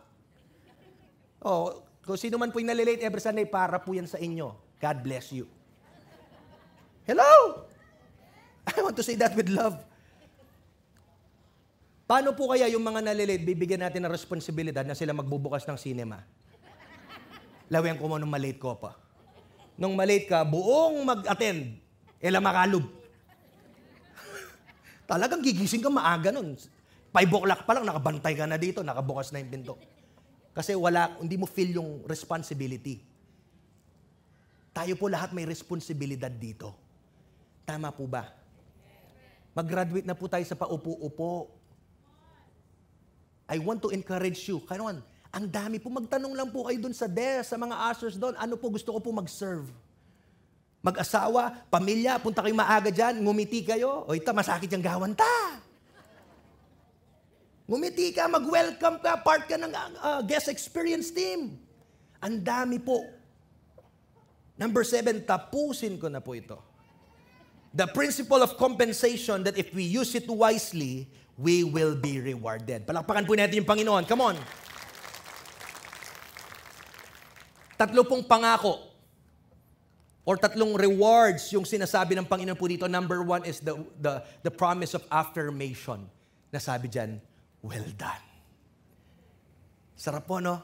Oh, 1.39 1.87
kung 2.03 2.19
sino 2.19 2.35
man 2.35 2.51
po 2.51 2.59
yung 2.59 2.73
nalilate 2.73 3.05
every 3.05 3.23
Sunday, 3.23 3.47
para 3.47 3.79
po 3.79 3.95
yan 3.95 4.09
sa 4.09 4.19
inyo. 4.19 4.51
God 4.81 4.97
bless 5.05 5.31
you. 5.31 5.47
Hello? 7.10 7.66
I 8.70 8.86
want 8.86 8.93
to 8.93 9.01
say 9.01 9.18
that 9.18 9.34
with 9.34 9.49
love. 9.49 9.82
Paano 12.05 12.38
po 12.38 12.53
kaya 12.53 12.70
yung 12.70 12.86
mga 12.86 13.01
nalilate, 13.01 13.41
bibigyan 13.41 13.82
natin 13.82 14.05
ng 14.05 14.14
responsibilidad 14.14 14.86
na 14.86 14.93
sila 14.93 15.18
magbubukas 15.18 15.66
ng 15.66 15.78
cinema? 15.78 16.22
Lawihan 17.70 17.97
ko 17.97 18.05
mo 18.10 18.22
nung 18.22 18.30
malate 18.30 18.62
ko 18.62 18.78
pa. 18.78 18.93
nung 19.80 19.95
malate 19.95 20.28
ka, 20.28 20.43
buong 20.43 21.07
mag-attend, 21.07 21.80
ela 22.20 22.43
makalob. 22.43 22.84
Talagang 25.10 25.39
gigising 25.39 25.80
ka 25.80 25.88
maaga 25.88 26.36
nun. 26.36 26.60
5 27.16 27.16
o'clock 27.16 27.64
pa 27.64 27.74
lang, 27.74 27.88
nakabantay 27.88 28.36
ka 28.36 28.45
na 28.45 28.60
dito, 28.60 28.84
nakabukas 28.84 29.32
na 29.32 29.39
yung 29.39 29.49
pinto. 29.49 29.80
Kasi 30.51 30.76
wala, 30.76 31.16
hindi 31.18 31.39
mo 31.39 31.47
feel 31.47 31.80
yung 31.80 32.03
responsibility. 32.05 32.99
Tayo 34.76 34.93
po 34.99 35.07
lahat 35.07 35.32
may 35.32 35.47
responsibilidad 35.47 36.30
dito. 36.30 36.88
Tama 37.70 37.93
po 37.93 38.09
ba? 38.09 38.34
Mag-graduate 39.53 40.09
na 40.09 40.17
po 40.17 40.26
tayo 40.26 40.41
sa 40.41 40.57
paupo-upo. 40.57 41.53
I 43.45 43.61
want 43.61 43.86
to 43.86 43.93
encourage 43.93 44.41
you. 44.49 44.57
Kaya 44.65 44.82
ang 45.30 45.45
dami 45.45 45.78
po, 45.78 45.93
magtanong 45.93 46.34
lang 46.34 46.49
po 46.49 46.65
kayo 46.65 46.82
dun 46.82 46.97
sa 46.97 47.05
desk, 47.05 47.53
sa 47.53 47.61
mga 47.61 47.78
ushers 47.93 48.17
doon, 48.17 48.34
ano 48.41 48.57
po 48.57 48.74
gusto 48.74 48.89
ko 48.89 48.97
po 48.97 49.13
mag-serve. 49.13 49.70
Mag-asawa, 50.82 51.70
pamilya, 51.70 52.17
punta 52.17 52.41
kayo 52.41 52.57
maaga 52.57 52.89
dyan, 52.89 53.22
ngumiti 53.22 53.61
kayo. 53.61 54.09
O 54.09 54.17
ito, 54.17 54.34
masakit 54.34 54.74
yung 54.74 54.82
gawan 54.82 55.13
ta. 55.13 55.61
Ngumiti 57.70 58.09
ka, 58.17 58.26
mag-welcome 58.26 58.97
ka, 58.97 59.22
part 59.22 59.45
ka 59.45 59.61
ng 59.61 59.70
uh, 60.01 60.26
guest 60.26 60.49
experience 60.49 61.13
team. 61.13 61.53
Ang 62.17 62.41
dami 62.41 62.82
po. 62.82 63.05
Number 64.57 64.82
seven, 64.82 65.22
tapusin 65.22 66.01
ko 66.01 66.09
na 66.09 66.17
po 66.17 66.34
ito. 66.34 66.68
The 67.80 67.88
principle 67.88 68.43
of 68.43 68.59
compensation 68.59 69.47
that 69.47 69.55
if 69.55 69.71
we 69.71 69.88
use 69.88 70.11
it 70.11 70.27
wisely, 70.27 71.07
we 71.39 71.63
will 71.63 71.95
be 71.95 72.19
rewarded. 72.19 72.84
Palakpakan 72.84 73.23
po 73.23 73.39
natin 73.39 73.63
yung 73.63 73.69
Panginoon. 73.71 74.03
Come 74.03 74.19
on. 74.19 74.36
Tatlo 77.80 78.03
pong 78.03 78.27
pangako 78.27 78.91
or 80.27 80.36
tatlong 80.36 80.75
rewards 80.75 81.47
yung 81.55 81.63
sinasabi 81.63 82.19
ng 82.19 82.27
Panginoon 82.27 82.59
po 82.59 82.67
dito. 82.67 82.84
Number 82.91 83.23
one 83.23 83.47
is 83.47 83.63
the, 83.63 83.80
the, 84.03 84.19
the 84.43 84.51
promise 84.51 84.91
of 84.91 85.07
affirmation. 85.07 86.03
Nasabi 86.51 86.91
dyan, 86.91 87.23
well 87.63 87.88
done. 87.95 88.25
Sarap 89.95 90.27
po, 90.27 90.43
no? 90.43 90.59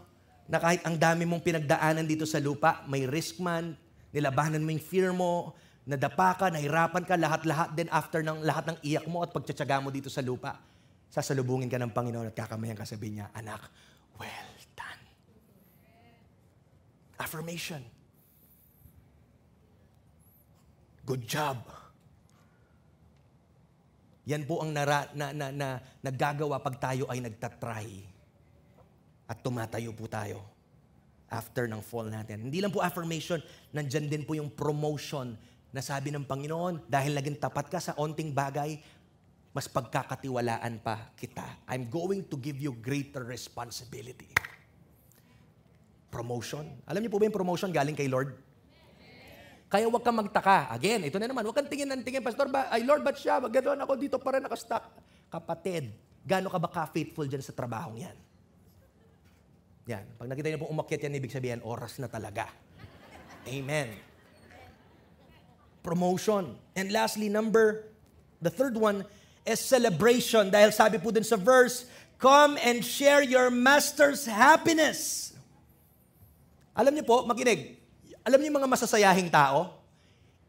Na 0.52 0.60
kahit 0.60 0.84
ang 0.84 1.00
dami 1.00 1.24
mong 1.24 1.40
pinagdaanan 1.40 2.04
dito 2.04 2.28
sa 2.28 2.44
lupa, 2.44 2.84
may 2.92 3.08
risk 3.08 3.40
man, 3.40 3.80
nilabanan 4.12 4.60
mo 4.60 4.76
yung 4.76 4.84
fear 4.84 5.16
mo, 5.16 5.56
nadapa 5.86 6.34
ka, 6.34 6.46
nahirapan 6.50 7.04
ka, 7.06 7.14
lahat-lahat 7.16 7.70
din 7.78 7.90
after 7.94 8.26
ng 8.26 8.42
lahat 8.42 8.74
ng 8.74 8.78
iyak 8.82 9.06
mo 9.06 9.22
at 9.22 9.30
pagtsatsaga 9.30 9.82
mo 9.82 9.94
dito 9.94 10.10
sa 10.10 10.26
lupa, 10.26 10.58
sasalubungin 11.14 11.70
ka 11.70 11.78
ng 11.78 11.94
Panginoon 11.94 12.34
at 12.34 12.36
kakamayan 12.36 12.74
ka 12.74 12.86
niya, 12.98 13.30
anak, 13.38 13.70
well 14.18 14.50
done. 14.74 15.02
Affirmation. 17.22 17.86
Good 21.06 21.30
job. 21.30 21.62
Yan 24.26 24.50
po 24.50 24.66
ang 24.66 24.74
nara, 24.74 25.06
na, 25.14 25.30
na, 25.30 25.54
na, 25.54 25.78
naggagawa 26.02 26.58
pag 26.66 26.82
tayo 26.82 27.06
ay 27.14 27.22
nagtatry. 27.22 28.10
At 29.30 29.46
tumatayo 29.46 29.94
po 29.94 30.10
tayo 30.10 30.42
after 31.30 31.70
ng 31.70 31.82
fall 31.82 32.10
natin. 32.10 32.50
Hindi 32.50 32.62
lang 32.62 32.74
po 32.74 32.82
affirmation, 32.82 33.42
nandyan 33.74 34.10
din 34.10 34.24
po 34.26 34.38
yung 34.38 34.50
promotion 34.54 35.38
na 35.76 35.84
sabi 35.84 36.08
ng 36.08 36.24
Panginoon, 36.24 36.88
dahil 36.88 37.12
naging 37.20 37.36
tapat 37.36 37.68
ka 37.68 37.84
sa 37.84 37.92
onting 38.00 38.32
bagay, 38.32 38.80
mas 39.52 39.68
pagkakatiwalaan 39.68 40.80
pa 40.80 41.12
kita. 41.20 41.44
I'm 41.68 41.92
going 41.92 42.24
to 42.32 42.40
give 42.40 42.56
you 42.56 42.72
greater 42.80 43.28
responsibility. 43.28 44.32
Promotion. 46.08 46.64
Alam 46.88 47.04
niyo 47.04 47.12
po 47.12 47.20
ba 47.20 47.28
yung 47.28 47.36
promotion 47.36 47.76
galing 47.76 47.92
kay 47.92 48.08
Lord? 48.08 48.40
Kaya 49.68 49.92
huwag 49.92 50.00
kang 50.00 50.16
magtaka. 50.16 50.72
Again, 50.72 51.12
ito 51.12 51.20
na 51.20 51.28
naman. 51.28 51.44
Huwag 51.44 51.60
kang 51.60 51.68
tingin 51.68 51.92
ng 51.92 52.08
tingin, 52.08 52.24
Pastor, 52.24 52.48
ba, 52.48 52.72
ay 52.72 52.88
Lord, 52.88 53.04
ba't 53.04 53.20
siya? 53.20 53.44
Ganoon 53.44 53.84
ako 53.84 54.00
dito 54.00 54.16
pa 54.16 54.40
rin 54.40 54.48
nakastock. 54.48 54.96
Kapatid, 55.28 55.92
gaano 56.24 56.48
ka 56.48 56.56
ba 56.56 56.72
ka-faithful 56.72 57.28
dyan 57.28 57.44
sa 57.44 57.52
trabahong 57.52 58.00
yan? 58.00 58.16
Yan. 59.92 60.08
Pag 60.16 60.32
nakita 60.32 60.56
niyo 60.56 60.64
po 60.64 60.72
umakyat 60.72 61.04
yan, 61.04 61.20
ibig 61.20 61.36
sabihin, 61.36 61.60
oras 61.68 62.00
na 62.00 62.08
talaga. 62.08 62.48
Amen. 63.44 64.15
Promotion. 65.86 66.58
And 66.74 66.90
lastly, 66.90 67.30
number, 67.30 67.86
the 68.42 68.50
third 68.50 68.74
one 68.74 69.06
is 69.46 69.62
celebration. 69.62 70.50
Dahil 70.50 70.74
sabi 70.74 70.98
po 70.98 71.14
dun 71.14 71.22
sa 71.22 71.38
verse, 71.38 71.86
Come 72.18 72.58
and 72.66 72.82
share 72.82 73.22
your 73.22 73.54
master's 73.54 74.26
happiness. 74.26 75.30
Alam 76.74 76.98
niyo 76.98 77.06
po, 77.06 77.22
makinig, 77.28 77.78
alam 78.26 78.42
niyo 78.42 78.50
mga 78.50 78.72
masasayahing 78.72 79.30
tao? 79.30 79.78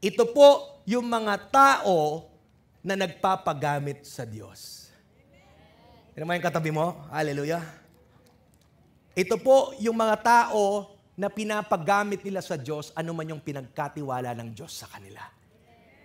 Ito 0.01 0.25
po 0.31 0.81
yung 0.89 1.05
mga 1.05 1.53
tao 1.53 2.31
na 2.81 2.95
nagpapagamit 2.97 4.07
sa 4.07 4.23
Diyos. 4.23 4.89
Ano 6.17 6.25
mo 6.25 6.33
yung 6.33 6.47
katabi 6.49 6.73
mo? 6.73 6.97
Hallelujah. 7.13 7.61
Ito 9.13 9.37
po 9.37 9.77
yung 9.83 9.99
mga 9.99 10.17
tao 10.23 10.96
na 11.17 11.33
pinapagamit 11.33 12.21
nila 12.21 12.45
sa 12.45 12.61
Diyos, 12.61 12.93
ano 12.93 13.17
man 13.17 13.33
yung 13.33 13.41
pinagkatiwala 13.41 14.37
ng 14.37 14.53
Diyos 14.53 14.77
sa 14.77 14.85
kanila. 14.87 15.25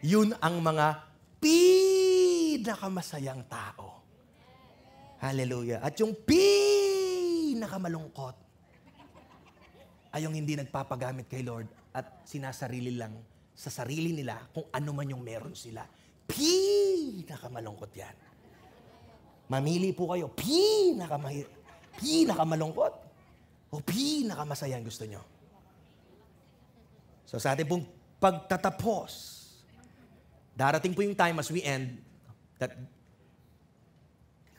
Yun 0.01 0.34
ang 0.39 0.64
mga 0.64 1.12
pinakamasayang 1.43 3.43
tao. 3.51 3.99
Hallelujah. 5.20 5.84
At 5.84 5.99
yung 5.99 6.16
pinakamalungkot, 6.24 8.41
ay 10.12 10.28
yung 10.28 10.36
hindi 10.36 10.59
nagpapagamit 10.59 11.32
kay 11.32 11.43
Lord 11.43 11.68
at 11.95 12.28
sinasarili 12.28 12.99
lang 12.99 13.16
sa 13.55 13.72
sarili 13.72 14.12
nila 14.12 14.43
kung 14.51 14.68
ano 14.72 14.91
man 14.91 15.07
yung 15.07 15.24
meron 15.24 15.55
sila. 15.55 15.88
Pinakamalungkot 16.28 17.91
yan. 17.95 18.16
Mamili 19.51 19.91
po 19.91 20.07
kayo. 20.12 20.32
Pinakamahir. 20.32 21.47
Pinakamalungkot. 21.99 23.01
O 23.72 23.80
pinakamasaya 23.80 24.76
ang 24.76 24.84
gusto 24.84 25.07
nyo. 25.07 25.24
So 27.24 27.39
sa 27.39 27.55
ating 27.55 27.65
pong 27.65 27.88
pagtatapos, 28.19 29.39
darating 30.51 30.91
po 30.91 31.01
yung 31.01 31.15
time 31.15 31.39
as 31.39 31.47
we 31.47 31.63
end 31.63 32.03
that 32.59 32.76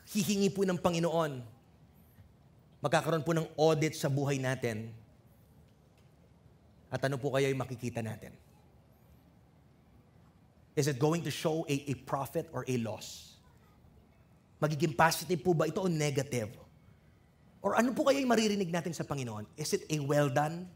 hihingi 0.08 0.48
po 0.48 0.64
ng 0.64 0.80
Panginoon 0.80 1.44
magkakaroon 2.82 3.22
po 3.22 3.30
ng 3.30 3.46
audit 3.54 3.94
sa 3.94 4.10
buhay 4.10 4.42
natin 4.42 4.90
at 6.90 7.00
ano 7.06 7.16
po 7.16 7.32
kaya 7.32 7.48
yung 7.48 7.62
makikita 7.62 8.02
natin? 8.02 8.34
Is 10.74 10.90
it 10.90 10.98
going 10.98 11.22
to 11.22 11.32
show 11.32 11.62
a, 11.68 11.76
a 11.88 11.94
profit 12.04 12.50
or 12.50 12.66
a 12.66 12.76
loss? 12.82 13.38
Magiging 14.58 14.96
positive 14.96 15.40
po 15.40 15.54
ba 15.54 15.68
ito 15.70 15.78
o 15.78 15.88
negative? 15.88 16.61
Or 17.62 17.78
ano 17.78 17.94
po 17.94 18.10
kaya 18.10 18.18
yung 18.18 18.34
maririnig 18.34 18.74
natin 18.74 18.90
sa 18.90 19.06
Panginoon? 19.06 19.46
Is 19.54 19.70
it 19.78 19.86
a 19.86 20.02
well 20.02 20.26
done 20.26 20.66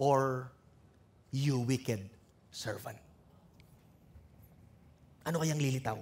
or 0.00 0.48
you 1.28 1.60
wicked 1.60 2.00
servant? 2.48 2.96
Ano 5.28 5.44
kayang 5.44 5.60
lilitaw? 5.60 6.00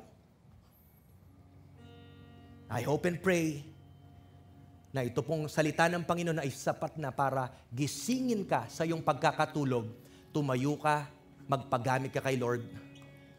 I 2.70 2.80
hope 2.86 3.10
and 3.10 3.18
pray 3.18 3.66
na 4.94 5.02
ito 5.02 5.18
pong 5.26 5.50
salita 5.50 5.90
ng 5.90 6.06
Panginoon 6.06 6.38
ay 6.38 6.54
sapat 6.54 6.94
na 7.02 7.10
para 7.10 7.50
gisingin 7.74 8.46
ka 8.46 8.70
sa 8.70 8.86
iyong 8.86 9.02
pagkakatulog, 9.02 9.90
tumayo 10.30 10.78
ka, 10.78 11.10
magpagamit 11.50 12.14
ka 12.14 12.22
kay 12.22 12.38
Lord 12.38 12.62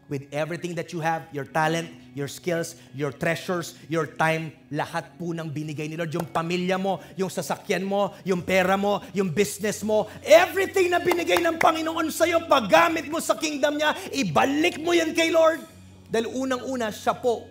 with 0.06 0.26
everything 0.30 0.74
that 0.78 0.94
you 0.94 1.02
have, 1.02 1.26
your 1.34 1.44
talent, 1.44 1.90
your 2.14 2.30
skills, 2.30 2.78
your 2.94 3.10
treasures, 3.10 3.74
your 3.90 4.06
time, 4.06 4.54
lahat 4.70 5.18
po 5.18 5.34
ng 5.34 5.50
binigay 5.50 5.90
ni 5.90 5.98
Lord. 5.98 6.14
Yung 6.14 6.26
pamilya 6.30 6.78
mo, 6.78 7.02
yung 7.18 7.28
sasakyan 7.28 7.82
mo, 7.82 8.14
yung 8.22 8.40
pera 8.40 8.78
mo, 8.78 9.02
yung 9.12 9.34
business 9.34 9.82
mo, 9.82 10.06
everything 10.22 10.88
na 10.94 11.02
binigay 11.02 11.42
ng 11.42 11.58
Panginoon 11.58 12.08
sa 12.14 12.24
iyo, 12.24 12.40
paggamit 12.46 13.10
mo 13.10 13.18
sa 13.18 13.34
kingdom 13.34 13.76
niya, 13.76 13.92
ibalik 14.14 14.78
mo 14.80 14.94
yan 14.94 15.10
kay 15.12 15.28
Lord. 15.34 15.60
Dahil 16.06 16.30
unang-una, 16.30 16.94
siya 16.94 17.18
po, 17.18 17.50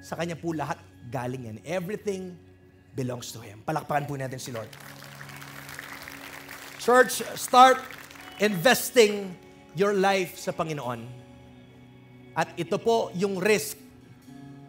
sa 0.00 0.16
Kanya 0.16 0.34
po 0.34 0.56
lahat 0.56 0.80
galing 1.12 1.52
yan. 1.52 1.56
Everything 1.68 2.32
belongs 2.96 3.28
to 3.36 3.38
Him. 3.44 3.60
Palakpakan 3.68 4.08
po 4.08 4.16
natin 4.16 4.40
si 4.40 4.48
Lord. 4.48 4.68
Church, 6.80 7.20
start 7.36 7.76
investing 8.40 9.36
your 9.76 9.92
life 9.92 10.40
sa 10.40 10.56
Panginoon. 10.56 11.19
At 12.34 12.54
ito 12.54 12.78
po 12.78 13.10
yung 13.18 13.38
risk 13.42 13.76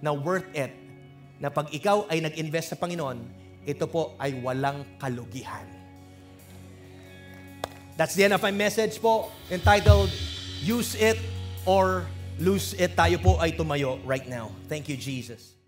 na 0.01 0.12
worth 0.12 0.49
it 0.57 0.74
na 1.38 1.53
pag 1.53 1.70
ikaw 1.70 2.09
ay 2.09 2.22
nag-invest 2.22 2.74
sa 2.74 2.78
Panginoon, 2.78 3.22
ito 3.66 3.86
po 3.86 4.18
ay 4.18 4.41
walang 4.41 4.86
kalugihan. 4.97 5.66
That's 7.97 8.18
the 8.18 8.26
end 8.26 8.34
of 8.34 8.41
my 8.41 8.49
message 8.49 8.97
po 8.97 9.30
entitled 9.53 10.09
Use 10.66 10.97
It 10.97 11.22
or 11.70 12.09
Lose 12.41 12.74
It. 12.74 12.97
Tayo 12.97 13.22
po 13.22 13.38
ay 13.38 13.53
tumayo 13.53 14.01
right 14.09 14.26
now. 14.26 14.49
Thank 14.66 14.89
you, 14.89 14.97
Jesus. 14.97 15.61